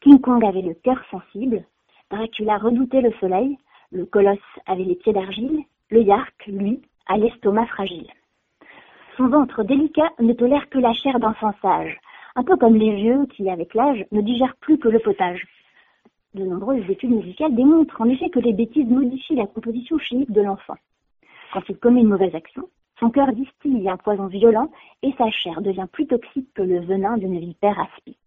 King 0.00 0.20
Kong 0.20 0.44
avait 0.44 0.62
le 0.62 0.74
cœur 0.74 1.02
sensible, 1.10 1.64
Dracula 2.10 2.58
redoutait 2.58 3.00
le 3.00 3.12
soleil, 3.20 3.56
le 3.92 4.06
colosse 4.06 4.38
avait 4.66 4.84
les 4.84 4.96
pieds 4.96 5.12
d'argile, 5.12 5.64
le 5.90 6.02
yark, 6.02 6.46
lui, 6.46 6.82
a 7.06 7.16
l'estomac 7.16 7.66
fragile. 7.66 8.08
Son 9.16 9.28
ventre 9.28 9.64
délicat 9.64 10.10
ne 10.18 10.32
tolère 10.32 10.68
que 10.68 10.78
la 10.78 10.92
chair 10.92 11.18
d'enfant 11.18 11.52
sage, 11.62 11.98
un 12.34 12.42
peu 12.42 12.56
comme 12.56 12.76
les 12.76 12.94
vieux 12.96 13.26
qui, 13.26 13.48
avec 13.50 13.74
l'âge, 13.74 14.04
ne 14.12 14.20
digèrent 14.20 14.56
plus 14.56 14.78
que 14.78 14.88
le 14.88 14.98
potage. 14.98 15.46
De 16.34 16.44
nombreuses 16.44 16.88
études 16.90 17.12
musicales 17.12 17.54
démontrent 17.54 18.00
en 18.00 18.08
effet 18.08 18.28
que 18.28 18.40
les 18.40 18.52
bêtises 18.52 18.88
modifient 18.88 19.36
la 19.36 19.46
composition 19.46 19.98
chimique 19.98 20.32
de 20.32 20.42
l'enfant. 20.42 20.76
Quand 21.52 21.62
il 21.68 21.78
commet 21.78 22.00
une 22.00 22.08
mauvaise 22.08 22.34
action, 22.34 22.68
son 22.98 23.10
cœur 23.10 23.32
distille 23.32 23.88
un 23.88 23.96
poison 23.96 24.26
violent 24.26 24.70
et 25.02 25.12
sa 25.18 25.30
chair 25.30 25.60
devient 25.60 25.86
plus 25.92 26.06
toxique 26.06 26.48
que 26.54 26.62
le 26.62 26.80
venin 26.80 27.18
d'une 27.18 27.38
vipère 27.38 27.78
aspic. 27.78 28.18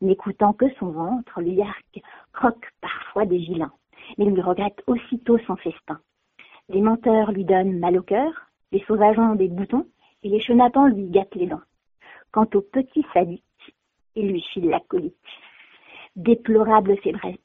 N'écoutant 0.00 0.52
que 0.52 0.72
son 0.78 0.90
ventre, 0.90 1.40
le 1.40 1.48
yark 1.48 2.00
croque 2.32 2.72
parfois 2.80 3.26
des 3.26 3.38
vilains, 3.38 3.72
mais 4.16 4.26
il 4.26 4.40
regrette 4.40 4.82
aussitôt 4.86 5.38
son 5.38 5.56
festin. 5.56 6.00
Les 6.68 6.80
menteurs 6.80 7.32
lui 7.32 7.44
donnent 7.44 7.78
mal 7.78 7.98
au 7.98 8.02
cœur, 8.02 8.30
les 8.72 8.82
sauvages 8.84 9.18
ont 9.18 9.34
des 9.34 9.48
boutons, 9.48 9.86
et 10.22 10.28
les 10.28 10.40
chenapans 10.40 10.86
lui 10.86 11.08
gâtent 11.08 11.34
les 11.34 11.46
dents. 11.46 11.60
Quant 12.32 12.46
au 12.54 12.60
petit 12.60 13.04
sadique, 13.12 13.42
il 14.14 14.28
lui 14.28 14.42
file 14.52 14.68
la 14.68 14.80
colique. 14.80 15.14
Déplorable 16.16 16.96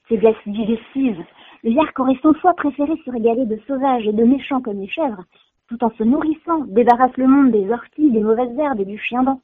faiblesse 0.08 0.36
digestive, 0.46 1.24
le 1.64 1.72
yark 1.72 2.00
aurait 2.00 2.20
cent 2.22 2.34
fois 2.36 2.54
préféré 2.54 2.94
se 3.06 3.12
régaler 3.12 3.46
de 3.46 3.60
sauvages 3.68 4.08
et 4.08 4.14
de 4.14 4.24
méchants 4.24 4.62
comme 4.62 4.80
les 4.80 4.90
chèvres, 4.90 5.24
tout 5.68 5.84
en 5.84 5.90
se 5.92 6.04
nourrissant, 6.04 6.66
débarrasse 6.66 7.16
le 7.18 7.28
monde 7.28 7.52
des 7.52 7.70
orties, 7.72 8.12
des 8.12 8.22
mauvaises 8.22 8.58
herbes 8.58 8.80
et 8.80 8.86
du 8.86 8.98
chien 8.98 9.24
dent. 9.24 9.42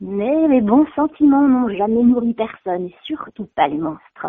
Mais 0.00 0.48
les 0.48 0.60
bons 0.60 0.86
sentiments 0.96 1.46
n'ont 1.46 1.68
jamais 1.68 2.02
nourri 2.02 2.34
personne, 2.34 2.86
et 2.86 2.94
surtout 3.04 3.46
pas 3.54 3.68
les 3.68 3.78
monstres. 3.78 4.28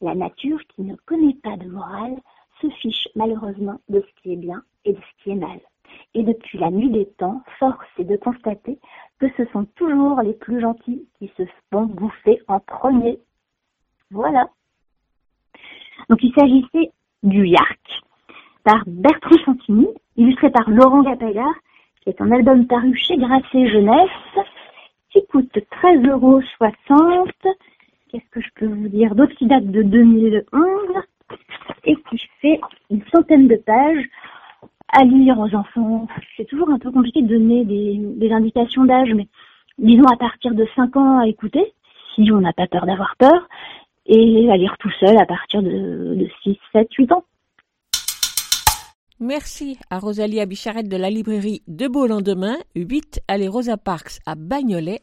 La 0.00 0.14
nature, 0.14 0.60
qui 0.68 0.82
ne 0.82 0.94
connaît 1.06 1.36
pas 1.42 1.56
de 1.56 1.68
morale, 1.68 2.16
se 2.60 2.68
fiche 2.68 3.08
malheureusement 3.14 3.80
de 3.88 4.00
ce 4.00 4.22
qui 4.22 4.32
est 4.32 4.36
bien 4.36 4.62
et 4.84 4.92
de 4.92 4.98
ce 4.98 5.22
qui 5.22 5.30
est 5.30 5.36
mal. 5.36 5.60
Et 6.14 6.22
depuis 6.22 6.58
la 6.58 6.70
nuit 6.70 6.90
des 6.90 7.06
temps, 7.06 7.42
force 7.58 7.86
est 7.98 8.04
de 8.04 8.16
constater 8.16 8.78
que 9.18 9.26
ce 9.36 9.44
sont 9.52 9.64
toujours 9.76 10.20
les 10.22 10.34
plus 10.34 10.60
gentils 10.60 11.06
qui 11.18 11.30
se 11.36 11.42
font 11.70 11.86
bouffer 11.86 12.40
en 12.48 12.60
premier. 12.60 13.18
Voilà. 14.10 14.48
Donc 16.08 16.18
il 16.22 16.32
s'agissait 16.34 16.92
du 17.22 17.46
Yark, 17.46 18.02
par 18.64 18.82
Bertrand 18.86 19.36
Santini, 19.44 19.88
illustré 20.16 20.50
par 20.50 20.68
Laurent 20.70 21.02
Gapagard, 21.02 21.54
qui 22.02 22.10
est 22.10 22.20
un 22.20 22.30
album 22.32 22.66
paru 22.66 22.94
chez 22.96 23.16
Grasset 23.16 23.68
Jeunesse, 23.68 24.08
qui 25.10 25.24
coûte 25.26 25.52
13,60 25.82 26.08
euros. 26.08 26.40
Qu'est-ce 28.08 28.30
que 28.30 28.40
je 28.40 28.48
peux 28.56 28.66
vous 28.66 28.88
dire 28.88 29.14
d'autre 29.14 29.34
qui 29.36 29.46
date 29.46 29.66
de 29.66 29.82
2011 29.82 30.42
et 31.84 31.94
qui 31.94 32.20
fait 32.40 32.60
une 32.90 33.02
centaine 33.12 33.48
de 33.48 33.56
pages 33.56 34.04
à 34.92 35.04
lire 35.04 35.38
aux 35.38 35.54
enfants. 35.54 36.08
C'est 36.36 36.46
toujours 36.46 36.70
un 36.70 36.78
peu 36.78 36.90
compliqué 36.90 37.22
de 37.22 37.28
donner 37.28 37.64
des, 37.64 38.32
indications 38.32 38.84
d'âge, 38.84 39.14
mais 39.14 39.28
disons 39.78 40.06
à 40.06 40.16
partir 40.16 40.54
de 40.54 40.66
5 40.74 40.96
ans 40.96 41.20
à 41.20 41.28
écouter, 41.28 41.72
si 42.14 42.30
on 42.32 42.40
n'a 42.40 42.52
pas 42.52 42.66
peur 42.66 42.86
d'avoir 42.86 43.14
peur, 43.16 43.48
et 44.06 44.50
à 44.50 44.56
lire 44.56 44.76
tout 44.80 44.90
seul 44.98 45.16
à 45.18 45.26
partir 45.26 45.62
de, 45.62 46.16
de 46.16 46.28
6, 46.42 46.58
7, 46.72 46.88
8 46.92 47.12
ans. 47.12 47.24
Merci 49.22 49.76
à 49.90 49.98
Rosalie 49.98 50.40
Abicharette 50.40 50.88
de 50.88 50.96
la 50.96 51.10
librairie 51.10 51.62
De 51.68 51.88
Beau 51.88 52.06
Lendemain, 52.06 52.56
8 52.74 53.20
allée 53.28 53.48
Rosa 53.48 53.76
Parks 53.76 54.18
à 54.24 54.34
Bagnolet, 54.34 55.02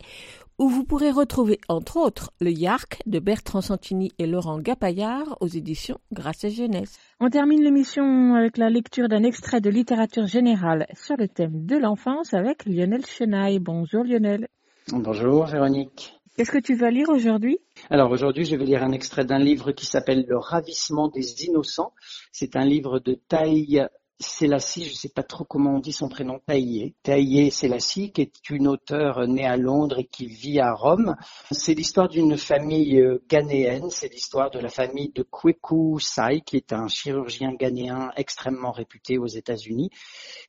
où 0.58 0.70
vous 0.70 0.84
pourrez 0.84 1.12
retrouver 1.12 1.60
entre 1.70 1.98
autres 1.98 2.32
le 2.42 2.50
Yark 2.50 3.04
de 3.06 3.20
Bertrand 3.20 3.62
Santini 3.62 4.12
et 4.18 4.26
Laurent 4.26 4.58
Gapaillard 4.58 5.38
aux 5.40 5.48
éditions 5.48 6.00
Grâce 6.12 6.46
et 6.46 6.50
Jeunesse. 6.50 6.98
On 7.20 7.30
termine 7.30 7.64
l'émission 7.64 8.34
avec 8.34 8.58
la 8.58 8.72
lecture 8.72 9.08
d'un 9.08 9.22
extrait 9.22 9.62
de 9.62 9.70
littérature 9.70 10.26
générale 10.26 10.88
sur 10.96 11.16
le 11.16 11.28
thème 11.28 11.68
de 11.68 11.78
l'enfance 11.78 12.34
avec 12.34 12.66
Lionel 12.66 13.06
Chenaille. 13.06 13.60
Bonjour 13.60 14.04
Lionel. 14.04 14.48
Bonjour 14.92 15.46
Véronique. 15.46 16.16
Qu'est-ce 16.36 16.52
que 16.52 16.58
tu 16.58 16.74
vas 16.74 16.90
lire 16.90 17.10
aujourd'hui? 17.10 17.60
Alors 17.92 18.10
aujourd'hui, 18.10 18.46
je 18.46 18.56
vais 18.56 18.66
lire 18.66 18.82
un 18.82 18.94
extrait 18.94 19.26
d'un 19.26 19.40
livre 19.40 19.74
qui 19.74 19.86
s'appelle 19.86 20.26
Le 20.28 20.40
ravissement 20.40 21.08
des 21.08 21.46
innocents. 21.46 21.94
C'est 22.32 22.56
un 22.56 22.66
livre 22.66 22.98
de 22.98 23.14
taille 23.14 23.88
Selassie, 24.20 24.86
je 24.86 24.90
ne 24.90 24.96
sais 24.96 25.10
pas 25.10 25.22
trop 25.22 25.44
comment 25.44 25.76
on 25.76 25.80
dit 25.80 25.92
son 25.92 26.10
prénom, 26.10 26.40
Taïé. 26.44 26.96
Taïé 27.04 27.52
Selassie, 27.52 28.12
qui 28.12 28.22
est 28.22 28.50
une 28.50 28.68
auteure 28.68 29.28
née 29.28 29.46
à 29.46 29.58
Londres 29.58 30.00
et 30.00 30.06
qui 30.06 30.26
vit 30.26 30.60
à 30.60 30.74
Rome. 30.74 31.16
C'est 31.52 31.76
l'histoire 31.76 32.08
d'une 32.08 32.36
famille 32.36 33.00
euh, 33.00 33.24
ghanéenne, 33.30 33.92
c'est 33.92 34.12
l'histoire 34.12 34.50
de 34.50 34.58
la 34.58 34.70
famille 34.70 35.12
de 35.14 35.22
Kweku 35.22 36.00
Sai, 36.00 36.42
qui 36.42 36.58
est 36.58 36.74
un 36.74 36.88
chirurgien 36.88 37.54
ghanéen 37.54 38.12
extrêmement 38.16 38.72
réputé 38.72 39.20
aux 39.20 39.28
États-Unis. 39.28 39.92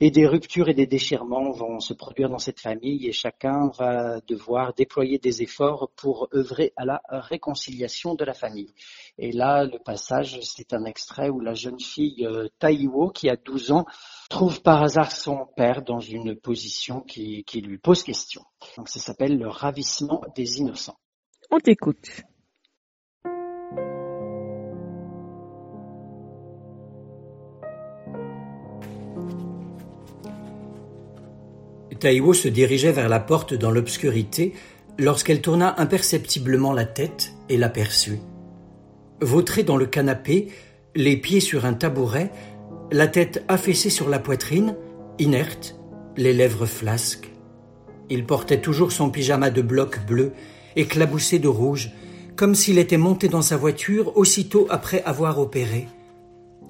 Et 0.01 0.11
des 0.11 0.27
ruptures 0.27 0.71
et 0.71 0.75
des 0.75 0.87
déchirements 0.87 1.51
vont 1.51 1.79
se 1.81 1.93
produire 1.93 2.31
dans 2.31 2.39
cette 2.39 2.61
famille 2.61 3.07
et 3.07 3.13
chacun 3.13 3.71
va 3.79 4.21
devoir 4.27 4.73
déployer 4.73 5.19
des 5.19 5.43
efforts 5.43 5.91
pour 5.95 6.29
œuvrer 6.35 6.73
à 6.77 6.87
la 6.87 7.03
réconciliation 7.09 8.15
de 8.15 8.25
la 8.25 8.33
famille. 8.33 8.73
Et 9.19 9.33
là, 9.33 9.65
le 9.65 9.79
passage, 9.79 10.39
c'est 10.43 10.73
un 10.73 10.85
extrait 10.87 11.29
où 11.29 11.41
la 11.41 11.53
jeune 11.53 11.81
fille 11.81 12.25
euh, 12.25 12.49
Taïwo, 12.59 13.11
qui 13.11 13.29
a 13.29 13.37
12 13.37 13.58
ans, 13.73 13.87
trouve 14.31 14.63
par 14.63 14.83
hasard 14.83 15.13
son 15.13 15.47
père 15.57 15.83
dans 15.83 16.01
une 16.01 16.37
position 16.37 17.01
qui, 17.01 17.45
qui 17.45 17.61
lui 17.61 17.79
pose 17.79 18.03
question. 18.03 18.43
Donc 18.77 18.89
ça 18.89 19.01
s'appelle 19.01 19.39
le 19.39 19.49
ravissement 19.49 20.23
des 20.37 20.59
innocents. 20.59 20.99
On 21.51 21.59
t'écoute. 21.59 22.23
Taïwo 31.99 32.33
se 32.33 32.49
dirigeait 32.49 32.93
vers 32.93 33.09
la 33.09 33.19
porte 33.19 33.55
dans 33.55 33.71
l'obscurité 33.71 34.55
lorsqu'elle 34.99 35.41
tourna 35.41 35.81
imperceptiblement 35.81 36.73
la 36.73 36.85
tête 36.85 37.33
et 37.49 37.57
l'aperçut. 37.57 38.21
Vautré 39.21 39.65
dans 39.65 39.77
le 39.77 39.87
canapé, 39.87 40.49
les 40.95 41.17
pieds 41.17 41.41
sur 41.41 41.65
un 41.65 41.75
tabouret, 41.75 42.31
la 42.91 43.07
tête 43.07 43.45
affaissée 43.49 43.91
sur 43.91 44.09
la 44.09 44.19
poitrine, 44.19 44.75
inerte, 45.19 45.79
les 46.17 46.33
lèvres 46.33 46.67
flasques. 46.67 47.31
Il 48.09 48.25
portait 48.25 48.61
toujours 48.61 48.93
son 48.93 49.11
pyjama 49.11 49.51
de 49.51 49.61
bloc 49.61 50.01
bleu, 50.07 50.33
éclaboussé 50.77 51.39
de 51.39 51.49
rouge, 51.49 51.91
comme 52.37 52.55
s'il 52.55 52.79
était 52.79 52.97
monté 52.97 53.29
dans 53.29 53.43
sa 53.43 53.57
voiture 53.57 54.17
aussitôt 54.17 54.67
après 54.71 55.03
avoir 55.05 55.39
opéré. 55.39 55.89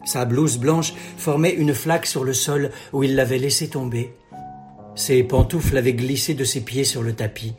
Sa 0.04 0.24
blouse 0.24 0.58
blanche 0.58 0.94
formait 1.16 1.54
une 1.54 1.74
flaque 1.74 2.06
sur 2.06 2.24
le 2.24 2.32
sol 2.32 2.70
où 2.92 3.04
il 3.04 3.14
l'avait 3.14 3.38
laissé 3.38 3.68
tomber. 3.68 4.12
Ses 4.96 5.22
pantoufles 5.22 5.76
avaient 5.76 5.92
glissé 5.92 6.34
de 6.34 6.44
ses 6.44 6.62
pieds 6.62 6.84
sur 6.84 7.02
le 7.02 7.12
tapis. 7.12 7.54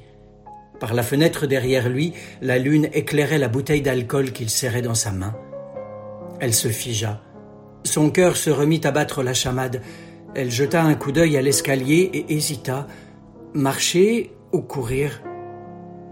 Par 0.79 0.93
la 0.93 1.03
fenêtre 1.03 1.45
derrière 1.45 1.87
lui, 1.87 2.13
la 2.41 2.57
lune 2.57 2.89
éclairait 2.93 3.37
la 3.37 3.47
bouteille 3.47 3.81
d'alcool 3.81 4.31
qu'il 4.31 4.49
serrait 4.49 4.81
dans 4.81 4.95
sa 4.95 5.11
main. 5.11 5.35
Elle 6.39 6.53
se 6.53 6.69
figea. 6.69 7.21
Son 7.83 8.09
cœur 8.09 8.37
se 8.37 8.49
remit 8.49 8.81
à 8.83 8.91
battre 8.91 9.23
la 9.23 9.33
chamade. 9.33 9.81
Elle 10.35 10.51
jeta 10.51 10.83
un 10.83 10.95
coup 10.95 11.11
d'œil 11.11 11.37
à 11.37 11.41
l'escalier 11.41 12.09
et 12.13 12.33
hésita. 12.33 12.87
Marcher 13.53 14.31
ou 14.51 14.61
courir? 14.61 15.21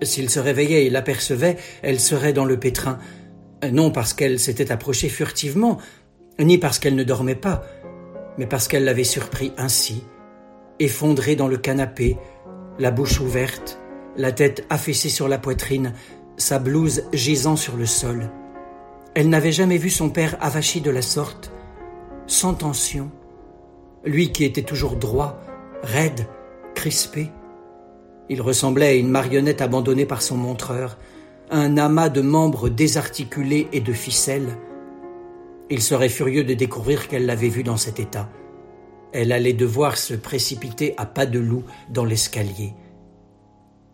S'il 0.02 0.30
se 0.30 0.40
réveillait 0.40 0.86
et 0.86 0.90
l'apercevait, 0.90 1.58
elle 1.82 2.00
serait 2.00 2.34
dans 2.34 2.46
le 2.46 2.60
pétrin. 2.60 3.00
Non 3.72 3.92
parce 3.92 4.14
qu'elle 4.14 4.40
s'était 4.40 4.72
approchée 4.72 5.10
furtivement, 5.10 5.80
ni 6.40 6.58
parce 6.58 6.80
qu'elle 6.80 6.96
ne 6.96 7.04
dormait 7.04 7.36
pas, 7.36 7.64
mais 8.38 8.46
parce 8.46 8.68
qu'elle 8.68 8.86
l'avait 8.86 9.04
surpris 9.04 9.52
ainsi, 9.58 10.04
effondré 10.80 11.36
dans 11.36 11.48
le 11.48 11.58
canapé, 11.58 12.18
la 12.78 12.92
bouche 12.92 13.20
ouverte, 13.20 13.80
la 14.16 14.32
tête 14.32 14.66
affaissée 14.70 15.10
sur 15.10 15.28
la 15.28 15.40
poitrine, 15.40 15.94
sa 16.38 16.60
blouse 16.60 17.04
gisant 17.14 17.56
sur 17.56 17.76
le 17.76 17.88
sol. 17.88 18.30
Elle 19.16 19.30
n'avait 19.30 19.52
jamais 19.52 19.78
vu 19.78 19.90
son 19.90 20.12
père 20.12 20.38
avachi 20.40 20.82
de 20.82 20.92
la 20.92 21.02
sorte, 21.02 21.52
sans 22.28 22.54
tension, 22.54 23.10
lui 24.06 24.32
qui 24.32 24.44
était 24.44 24.64
toujours 24.64 24.96
droit, 24.98 25.40
raide, 25.82 26.28
crispé. 26.76 27.32
Il 28.30 28.42
ressemblait 28.42 28.88
à 28.88 28.94
une 28.94 29.10
marionnette 29.10 29.62
abandonnée 29.62 30.06
par 30.06 30.22
son 30.22 30.36
montreur, 30.36 30.98
un 31.50 31.78
amas 31.78 32.10
de 32.10 32.22
membres 32.22 32.70
désarticulés 32.70 33.70
et 33.72 33.80
de 33.80 33.94
ficelles. 33.94 34.58
Il 35.70 35.82
serait 35.82 36.10
furieux 36.10 36.44
de 36.44 36.54
découvrir 36.54 37.08
qu'elle 37.08 37.26
l'avait 37.26 37.48
vu 37.48 37.64
dans 37.64 37.78
cet 37.78 38.00
état. 38.00 38.30
Elle 39.14 39.32
allait 39.32 39.54
devoir 39.54 39.98
se 39.98 40.14
précipiter 40.14 40.94
à 40.98 41.06
pas 41.06 41.26
de 41.26 41.40
loup 41.40 41.64
dans 41.90 42.06
l'escalier. 42.06 42.74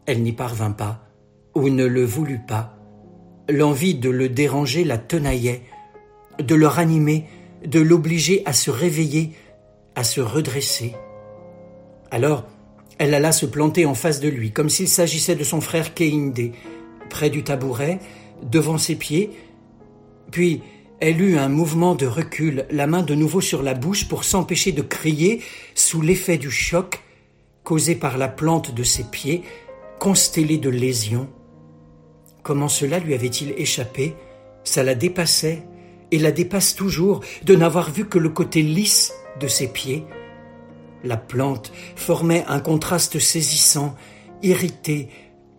Elle 0.06 0.24
n'y 0.24 0.34
parvint 0.34 0.72
pas, 0.72 1.08
ou 1.56 1.70
ne 1.70 1.86
le 1.86 2.04
voulut 2.04 2.42
pas. 2.46 2.78
L'envie 3.50 3.96
de 3.96 4.10
le 4.10 4.30
déranger 4.30 4.84
la 4.84 4.98
tenaillait, 4.98 5.62
de 6.40 6.56
le 6.56 6.68
ranimer, 6.68 7.28
de 7.66 7.80
l'obliger 7.80 8.42
à 8.46 8.54
se 8.54 8.72
réveiller, 8.72 9.32
à 9.96 10.04
se 10.04 10.22
redresser. 10.22 10.94
Alors, 12.12 12.46
elle 12.98 13.14
alla 13.14 13.32
se 13.32 13.46
planter 13.46 13.86
en 13.86 13.96
face 13.96 14.20
de 14.20 14.30
lui, 14.30 14.52
comme 14.52 14.70
s'il 14.70 14.88
s'agissait 14.88 15.36
de 15.36 15.44
son 15.44 15.62
frère 15.62 15.94
Keinde, 15.94 16.52
près 17.10 17.30
du 17.30 17.44
tabouret, 17.44 18.00
devant 18.44 18.78
ses 18.78 18.96
pieds, 18.96 19.32
puis 20.32 20.62
elle 21.00 21.22
eut 21.22 21.38
un 21.38 21.50
mouvement 21.50 21.96
de 21.96 22.06
recul, 22.06 22.66
la 22.72 22.88
main 22.88 23.04
de 23.04 23.16
nouveau 23.16 23.42
sur 23.42 23.62
la 23.62 23.74
bouche 23.74 24.08
pour 24.08 24.24
s'empêcher 24.24 24.72
de 24.72 24.82
crier 24.82 25.42
sous 25.76 26.02
l'effet 26.02 26.38
du 26.38 26.52
choc 26.52 27.02
causé 27.64 27.96
par 27.96 28.18
la 28.18 28.28
plante 28.28 28.74
de 28.74 28.84
ses 28.84 29.04
pieds, 29.04 29.44
constellée 30.00 30.58
de 30.58 30.70
lésions. 30.70 31.30
Comment 32.42 32.68
cela 32.68 33.00
lui 33.00 33.14
avait-il 33.14 33.54
échappé? 33.58 34.16
Ça 34.64 34.84
la 34.84 34.96
dépassait, 34.96 35.64
et 36.14 36.20
la 36.20 36.32
dépasse 36.32 36.76
toujours, 36.76 37.22
de 37.44 37.56
n'avoir 37.56 37.90
vu 37.90 38.06
que 38.06 38.20
le 38.20 38.30
côté 38.30 38.62
lisse 38.62 39.16
de 39.40 39.48
ses 39.48 39.68
pieds. 39.68 40.06
La 41.04 41.18
plante 41.18 41.74
formait 41.96 42.46
un 42.48 42.60
contraste 42.60 43.18
saisissant, 43.18 43.96
irritée, 44.44 45.10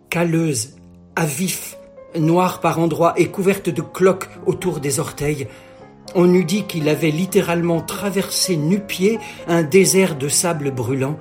calleuse, 0.09 0.77
à 1.17 1.25
vif, 1.25 1.77
noire 2.17 2.61
par 2.61 2.79
endroits 2.79 3.15
et 3.17 3.27
couverte 3.27 3.67
de 3.67 3.81
cloques 3.81 4.29
autour 4.45 4.79
des 4.79 5.01
orteils. 5.01 5.49
On 6.15 6.33
eût 6.33 6.45
dit 6.45 6.63
qu'il 6.63 6.87
avait 6.87 7.11
littéralement 7.11 7.81
traversé 7.81 8.55
nu-pied 8.55 9.19
un 9.49 9.61
désert 9.61 10.15
de 10.15 10.29
sable 10.29 10.71
brûlant. 10.71 11.19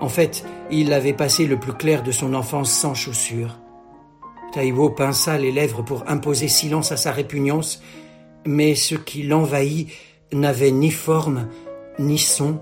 En 0.00 0.10
fait, 0.10 0.44
il 0.70 0.92
avait 0.92 1.14
passé 1.14 1.46
le 1.46 1.58
plus 1.58 1.72
clair 1.72 2.02
de 2.02 2.12
son 2.12 2.34
enfance 2.34 2.70
sans 2.70 2.92
chaussures. 2.92 3.58
Taïwo 4.52 4.90
pinça 4.90 5.38
les 5.38 5.50
lèvres 5.50 5.80
pour 5.80 6.04
imposer 6.08 6.48
silence 6.48 6.92
à 6.92 6.98
sa 6.98 7.10
répugnance, 7.10 7.80
mais 8.46 8.74
ce 8.74 8.94
qui 8.94 9.22
l'envahit 9.22 9.88
n'avait 10.32 10.70
ni 10.70 10.90
forme, 10.90 11.48
ni 11.98 12.18
son, 12.18 12.60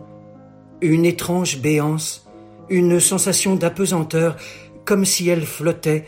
une 0.80 1.04
étrange 1.04 1.58
béance, 1.58 2.26
une 2.68 3.00
sensation 3.00 3.56
d'apesanteur, 3.56 4.36
comme 4.84 5.04
si 5.04 5.28
elle 5.28 5.46
flottait, 5.46 6.06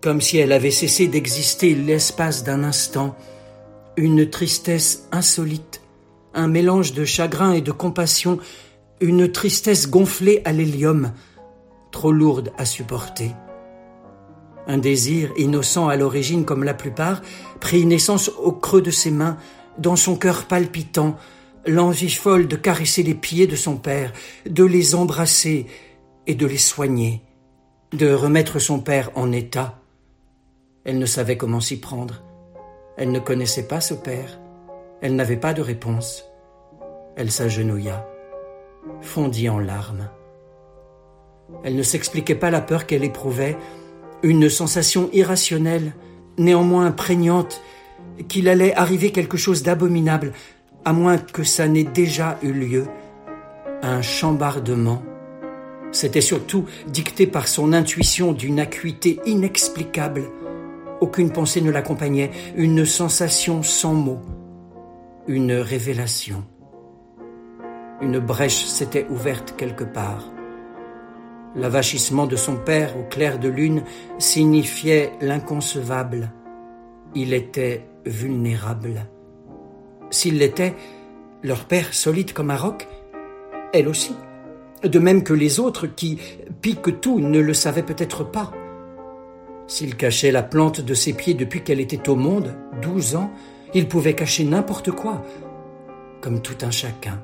comme 0.00 0.20
si 0.20 0.38
elle 0.38 0.52
avait 0.52 0.70
cessé 0.70 1.06
d'exister 1.06 1.74
l'espace 1.74 2.42
d'un 2.42 2.64
instant, 2.64 3.16
une 3.96 4.28
tristesse 4.30 5.08
insolite, 5.12 5.82
un 6.34 6.48
mélange 6.48 6.92
de 6.92 7.04
chagrin 7.04 7.52
et 7.52 7.60
de 7.60 7.72
compassion, 7.72 8.38
une 9.00 9.30
tristesse 9.30 9.88
gonflée 9.88 10.42
à 10.44 10.52
l'hélium, 10.52 11.12
trop 11.90 12.12
lourde 12.12 12.52
à 12.56 12.64
supporter. 12.64 13.32
Un 14.66 14.78
désir, 14.78 15.32
innocent 15.36 15.88
à 15.88 15.96
l'origine 15.96 16.44
comme 16.44 16.64
la 16.64 16.74
plupart, 16.74 17.22
prit 17.60 17.84
naissance 17.86 18.28
au 18.28 18.52
creux 18.52 18.82
de 18.82 18.90
ses 18.90 19.10
mains, 19.10 19.36
dans 19.78 19.96
son 19.96 20.16
cœur 20.16 20.46
palpitant, 20.46 21.16
l'envie 21.66 22.10
folle 22.10 22.48
de 22.48 22.56
caresser 22.56 23.02
les 23.02 23.14
pieds 23.14 23.46
de 23.46 23.56
son 23.56 23.76
père, 23.76 24.12
de 24.46 24.64
les 24.64 24.94
embrasser 24.94 25.66
et 26.26 26.34
de 26.34 26.46
les 26.46 26.58
soigner, 26.58 27.22
de 27.92 28.12
remettre 28.12 28.58
son 28.58 28.80
père 28.80 29.10
en 29.14 29.32
état. 29.32 29.78
Elle 30.84 30.98
ne 30.98 31.06
savait 31.06 31.36
comment 31.36 31.60
s'y 31.60 31.78
prendre. 31.78 32.22
Elle 32.96 33.12
ne 33.12 33.18
connaissait 33.18 33.66
pas 33.66 33.80
ce 33.80 33.94
père. 33.94 34.38
Elle 35.02 35.16
n'avait 35.16 35.36
pas 35.36 35.54
de 35.54 35.62
réponse. 35.62 36.24
Elle 37.16 37.30
s'agenouilla, 37.30 38.06
fondit 39.00 39.48
en 39.48 39.58
larmes. 39.58 40.08
Elle 41.64 41.76
ne 41.76 41.82
s'expliquait 41.82 42.34
pas 42.34 42.50
la 42.50 42.60
peur 42.60 42.86
qu'elle 42.86 43.04
éprouvait, 43.04 43.56
une 44.22 44.48
sensation 44.48 45.08
irrationnelle, 45.12 45.92
néanmoins 46.38 46.90
prégnante, 46.90 47.62
qu'il 48.28 48.48
allait 48.48 48.74
arriver 48.74 49.12
quelque 49.12 49.36
chose 49.36 49.62
d'abominable, 49.62 50.32
à 50.84 50.92
moins 50.92 51.18
que 51.18 51.44
ça 51.44 51.68
n'ait 51.68 51.84
déjà 51.84 52.38
eu 52.42 52.52
lieu, 52.52 52.86
un 53.82 54.02
chambardement. 54.02 55.02
C'était 55.92 56.20
surtout 56.20 56.66
dicté 56.86 57.26
par 57.26 57.48
son 57.48 57.72
intuition 57.72 58.32
d'une 58.32 58.60
acuité 58.60 59.18
inexplicable. 59.26 60.22
Aucune 61.00 61.32
pensée 61.32 61.60
ne 61.60 61.70
l'accompagnait, 61.70 62.30
une 62.56 62.84
sensation 62.84 63.62
sans 63.62 63.94
mots, 63.94 64.20
une 65.26 65.52
révélation. 65.52 66.44
Une 68.00 68.18
brèche 68.18 68.66
s'était 68.66 69.06
ouverte 69.10 69.54
quelque 69.56 69.84
part. 69.84 70.30
L'avachissement 71.56 72.26
de 72.26 72.36
son 72.36 72.56
père 72.56 72.96
au 72.96 73.02
clair 73.02 73.38
de 73.38 73.48
lune 73.48 73.82
signifiait 74.18 75.12
l'inconcevable. 75.20 76.30
Il 77.14 77.34
était 77.34 77.86
vulnérable. 78.06 79.06
S'il 80.10 80.38
l'était, 80.38 80.74
leur 81.42 81.64
père 81.64 81.92
solide 81.92 82.32
comme 82.32 82.50
un 82.50 82.56
roc, 82.56 82.86
elle 83.72 83.88
aussi. 83.88 84.14
De 84.84 84.98
même 84.98 85.24
que 85.24 85.32
les 85.32 85.60
autres 85.60 85.86
qui, 85.86 86.18
piquent 86.62 87.00
tout, 87.00 87.18
ne 87.18 87.40
le 87.40 87.54
savaient 87.54 87.82
peut-être 87.82 88.24
pas. 88.24 88.52
S'il 89.66 89.96
cachait 89.96 90.32
la 90.32 90.42
plante 90.42 90.80
de 90.80 90.94
ses 90.94 91.12
pieds 91.12 91.34
depuis 91.34 91.62
qu'elle 91.62 91.80
était 91.80 92.08
au 92.08 92.16
monde, 92.16 92.54
douze 92.80 93.16
ans, 93.16 93.30
il 93.74 93.88
pouvait 93.88 94.14
cacher 94.14 94.44
n'importe 94.44 94.90
quoi, 94.90 95.24
comme 96.20 96.40
tout 96.42 96.56
un 96.62 96.70
chacun. 96.70 97.22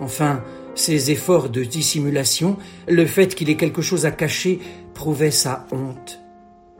Enfin, 0.00 0.42
ses 0.74 1.10
efforts 1.10 1.48
de 1.48 1.64
dissimulation, 1.64 2.56
le 2.88 3.06
fait 3.06 3.34
qu'il 3.34 3.50
ait 3.50 3.56
quelque 3.56 3.82
chose 3.82 4.06
à 4.06 4.10
cacher, 4.10 4.60
prouvaient 4.94 5.30
sa 5.30 5.66
honte, 5.72 6.20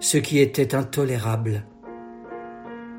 ce 0.00 0.18
qui 0.18 0.38
était 0.38 0.74
intolérable. 0.74 1.64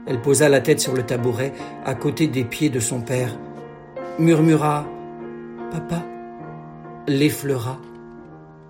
Elle 0.05 0.21
posa 0.21 0.49
la 0.49 0.61
tête 0.61 0.79
sur 0.79 0.93
le 0.93 1.03
tabouret 1.03 1.53
à 1.85 1.95
côté 1.95 2.27
des 2.27 2.43
pieds 2.43 2.69
de 2.69 2.79
son 2.79 3.01
père, 3.01 3.37
murmura 4.19 4.87
Papa, 5.71 6.05
l'effleura. 7.07 7.79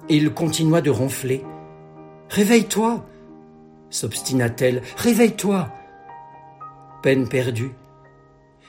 Il 0.09 0.33
continua 0.33 0.81
de 0.81 0.89
ronfler. 0.89 1.43
Réveille-toi 2.29 3.05
s'obstina-t-elle. 3.93 4.81
Réveille-toi 4.97 5.69
Peine 7.01 7.27
perdue. 7.27 7.71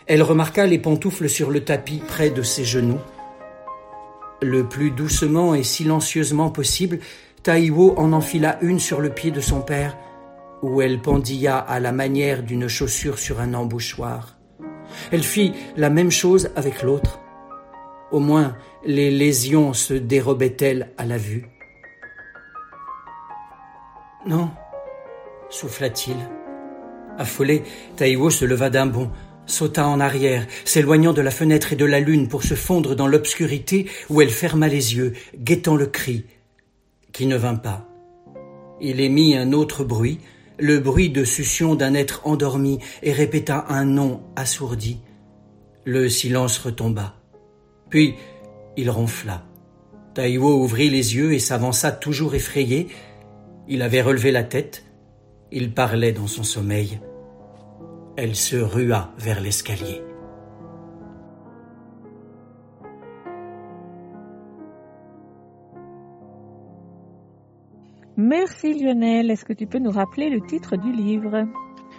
Elle 0.07 0.23
remarqua 0.23 0.67
les 0.67 0.79
pantoufles 0.79 1.29
sur 1.29 1.51
le 1.51 1.65
tapis 1.65 2.03
près 2.07 2.31
de 2.31 2.43
ses 2.43 2.65
genoux. 2.65 3.01
Le 4.45 4.69
plus 4.69 4.91
doucement 4.91 5.55
et 5.55 5.63
silencieusement 5.63 6.51
possible, 6.51 6.99
Taïwo 7.43 7.95
en 7.97 8.13
enfila 8.13 8.59
une 8.61 8.79
sur 8.79 9.01
le 9.01 9.09
pied 9.09 9.31
de 9.31 9.41
son 9.41 9.63
père, 9.63 9.97
où 10.61 10.83
elle 10.83 11.01
pendilla 11.01 11.57
à 11.57 11.81
la 11.81 11.93
manière 11.93 12.43
d'une 12.43 12.69
chaussure 12.69 13.19
sur 13.19 13.41
un 13.41 13.55
embouchoir. 13.55 14.37
Elle 15.11 15.23
fit 15.23 15.55
la 15.79 15.89
même 15.89 16.11
chose 16.11 16.51
avec 16.57 16.83
l'autre. 16.83 17.21
Au 18.13 18.21
moins 18.21 18.55
les 18.85 19.11
lésions 19.11 19.73
se 19.73 19.95
dérobaient-elles 19.95 20.93
à 20.99 21.07
la 21.07 21.17
vue. 21.17 21.47
Non, 24.27 24.51
souffla-t-il. 25.49 26.17
Affolé, 27.17 27.63
Taïwo 27.97 28.29
se 28.29 28.45
leva 28.45 28.69
d'un 28.69 28.87
bond, 28.87 29.11
sauta 29.47 29.87
en 29.87 30.01
arrière, 30.01 30.47
s'éloignant 30.65 31.13
de 31.13 31.21
la 31.21 31.31
fenêtre 31.31 31.73
et 31.73 31.77
de 31.77 31.85
la 31.85 32.01
lune 32.01 32.29
pour 32.29 32.43
se 32.43 32.55
fondre 32.55 32.95
dans 32.95 33.07
l'obscurité 33.07 33.87
où 34.11 34.21
elle 34.21 34.31
ferma 34.31 34.69
les 34.69 34.97
yeux, 34.97 35.13
guettant 35.37 35.77
le 35.77 35.87
cri, 35.87 36.25
qui 37.13 37.27
ne 37.27 37.37
vint 37.37 37.57
pas. 37.57 37.89
Il 38.81 39.01
émit 39.01 39.37
un 39.37 39.53
autre 39.53 39.85
bruit, 39.85 40.21
le 40.59 40.79
bruit 40.79 41.11
de 41.11 41.25
succion 41.25 41.75
d'un 41.75 41.95
être 41.95 42.23
endormi, 42.25 42.79
et 43.03 43.13
répéta 43.13 43.67
un 43.69 43.85
nom 43.85 44.21
assourdi. 44.37 44.99
Le 45.85 46.09
silence 46.09 46.59
retomba. 46.59 47.15
Puis 47.91 48.15
il 48.77 48.91
ronfla. 48.91 49.45
Taïwo 50.15 50.63
ouvrit 50.63 50.91
les 50.91 51.17
yeux 51.17 51.33
et 51.33 51.39
s'avança 51.39 51.93
toujours 51.93 52.35
effrayé. 52.35 52.89
Il 53.69 53.83
avait 53.83 54.03
relevé 54.03 54.31
la 54.33 54.45
tête. 54.45 54.85
Il 55.51 55.73
parlait 55.73 56.13
dans 56.13 56.27
son 56.27 56.43
sommeil. 56.43 57.01
Elle 58.17 58.37
se 58.37 58.55
rua 58.55 59.11
vers 59.19 59.41
l'escalier. 59.41 60.01
Merci 68.17 68.81
Lionel. 68.81 69.33
Est-ce 69.33 69.45
que 69.45 69.53
tu 69.53 69.67
peux 69.67 69.81
nous 69.81 69.91
rappeler 69.91 70.31
le 70.31 70.41
titre 70.47 70.77
du 70.77 70.93
livre? 70.93 71.45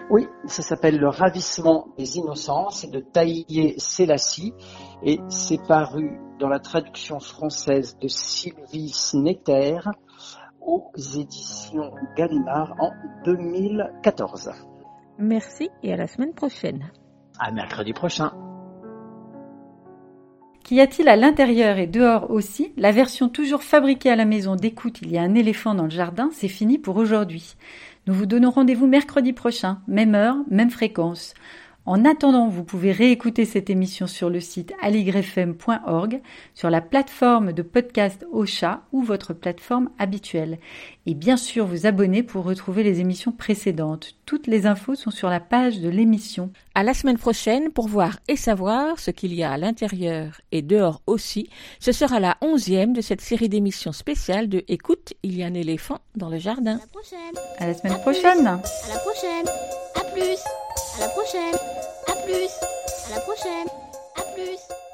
Oui, 0.10 0.26
ça 0.46 0.62
s'appelle 0.62 0.98
Le 0.98 1.10
ravissement 1.10 1.90
des 1.98 2.16
innocents, 2.16 2.70
c'est 2.70 2.92
de 2.92 3.02
Taïye 3.02 3.74
Selassie 3.78 4.54
et 5.04 5.20
c'est 5.28 5.62
paru 5.68 6.18
dans 6.40 6.48
la 6.48 6.60
traduction 6.60 7.20
française 7.20 7.98
de 8.00 8.08
Sylvie 8.08 8.90
Snetter 8.90 9.80
aux 10.62 10.90
éditions 10.96 11.92
Gallimard 12.16 12.74
en 12.80 12.92
2014. 13.26 14.52
Merci 15.20 15.70
et 15.84 15.94
à 15.94 15.98
la 15.98 16.08
semaine 16.08 16.34
prochaine. 16.34 16.92
À 17.40 17.52
mercredi 17.52 17.94
prochain. 17.94 18.34
Qu'y 20.64 20.82
a-t-il 20.82 21.08
à 21.08 21.16
l'intérieur 21.16 21.78
et 21.78 21.86
dehors 21.86 22.32
aussi? 22.32 22.74
La 22.76 22.92
version 22.92 23.30
toujours 23.30 23.62
fabriquée 23.62 24.10
à 24.10 24.16
la 24.16 24.26
maison 24.26 24.56
d'écoute 24.56 25.00
Il 25.04 25.12
y 25.12 25.18
a 25.18 25.22
un 25.22 25.36
éléphant 25.36 25.76
dans 25.76 25.84
le 25.84 25.92
jardin, 25.92 26.30
c'est 26.34 26.48
fini 26.48 26.80
pour 26.80 26.98
aujourd'hui. 26.98 27.56
Nous 28.08 28.14
vous 28.14 28.26
donnons 28.26 28.50
rendez-vous 28.50 28.88
mercredi 28.88 29.32
prochain, 29.32 29.80
même 29.88 30.16
heure, 30.16 30.38
même 30.50 30.72
fréquence. 30.72 31.36
En 31.86 32.04
attendant, 32.04 32.48
vous 32.48 32.64
pouvez 32.64 32.92
réécouter 32.92 33.46
cette 33.46 33.70
émission 33.70 34.08
sur 34.08 34.32
le 34.32 34.40
site 34.40 34.74
aligrefm.org, 34.82 36.20
sur 36.56 36.72
la 36.72 36.82
plateforme 36.82 37.54
de 37.54 37.62
podcast 37.62 38.26
Ocha 38.32 38.82
ou 38.92 39.04
votre 39.04 39.34
plateforme 39.34 39.92
habituelle. 40.00 40.58
Et 41.08 41.14
bien 41.14 41.38
sûr, 41.38 41.68
vous 41.68 41.86
abonner 41.86 42.24
pour 42.24 42.46
retrouver 42.46 42.82
les 42.82 43.00
émissions 43.00 43.32
précédentes. 43.32 44.16
Toutes 44.26 44.48
les 44.48 44.66
infos 44.66 44.96
sont 44.96 45.12
sur 45.12 45.30
la 45.30 45.40
page 45.40 45.80
de 45.80 45.90
l'émission. 45.90 46.52
À 46.74 46.82
la 46.82 46.96
semaine 46.96 47.20
prochaine 47.20 47.72
pour 47.72 47.88
voir 47.88 48.18
et 48.28 48.36
savoir 48.36 49.00
ce 49.00 49.12
qu'il 49.12 49.34
y 49.34 49.44
a 49.44 49.52
à 49.52 49.58
l'intérieur 49.58 50.42
et 50.52 50.64
dehors 50.64 51.02
aussi. 51.06 51.48
Ce 51.80 51.92
sera 51.92 52.20
la 52.20 52.38
onzième 52.42 52.94
de 52.94 53.02
cette 53.02 53.22
série 53.22 53.50
d'émissions 53.50 53.92
spéciales 53.92 54.50
de 54.50 54.64
Écoute, 54.68 55.14
il 55.22 55.38
y 55.38 55.44
a 55.44 55.46
un 55.46 55.54
éléphant 55.54 56.00
dans 56.16 56.30
le 56.30 56.40
jardin. 56.40 56.78
À 56.78 56.80
la 56.80 56.88
prochaine. 56.88 57.36
À 57.60 57.68
la 57.68 57.74
semaine 57.76 58.00
prochaine. 58.00 58.48
À 58.48 58.94
la 58.94 59.00
prochaine. 59.00 59.46
À 59.96 60.04
plus. 60.12 60.40
À 60.96 61.02
la 61.02 61.10
prochaine. 61.10 61.56
À 62.08 62.16
plus. 62.26 62.50
À 63.06 63.16
la 63.16 63.22
prochaine. 63.22 63.68
À 64.16 64.22
plus. 64.34 64.85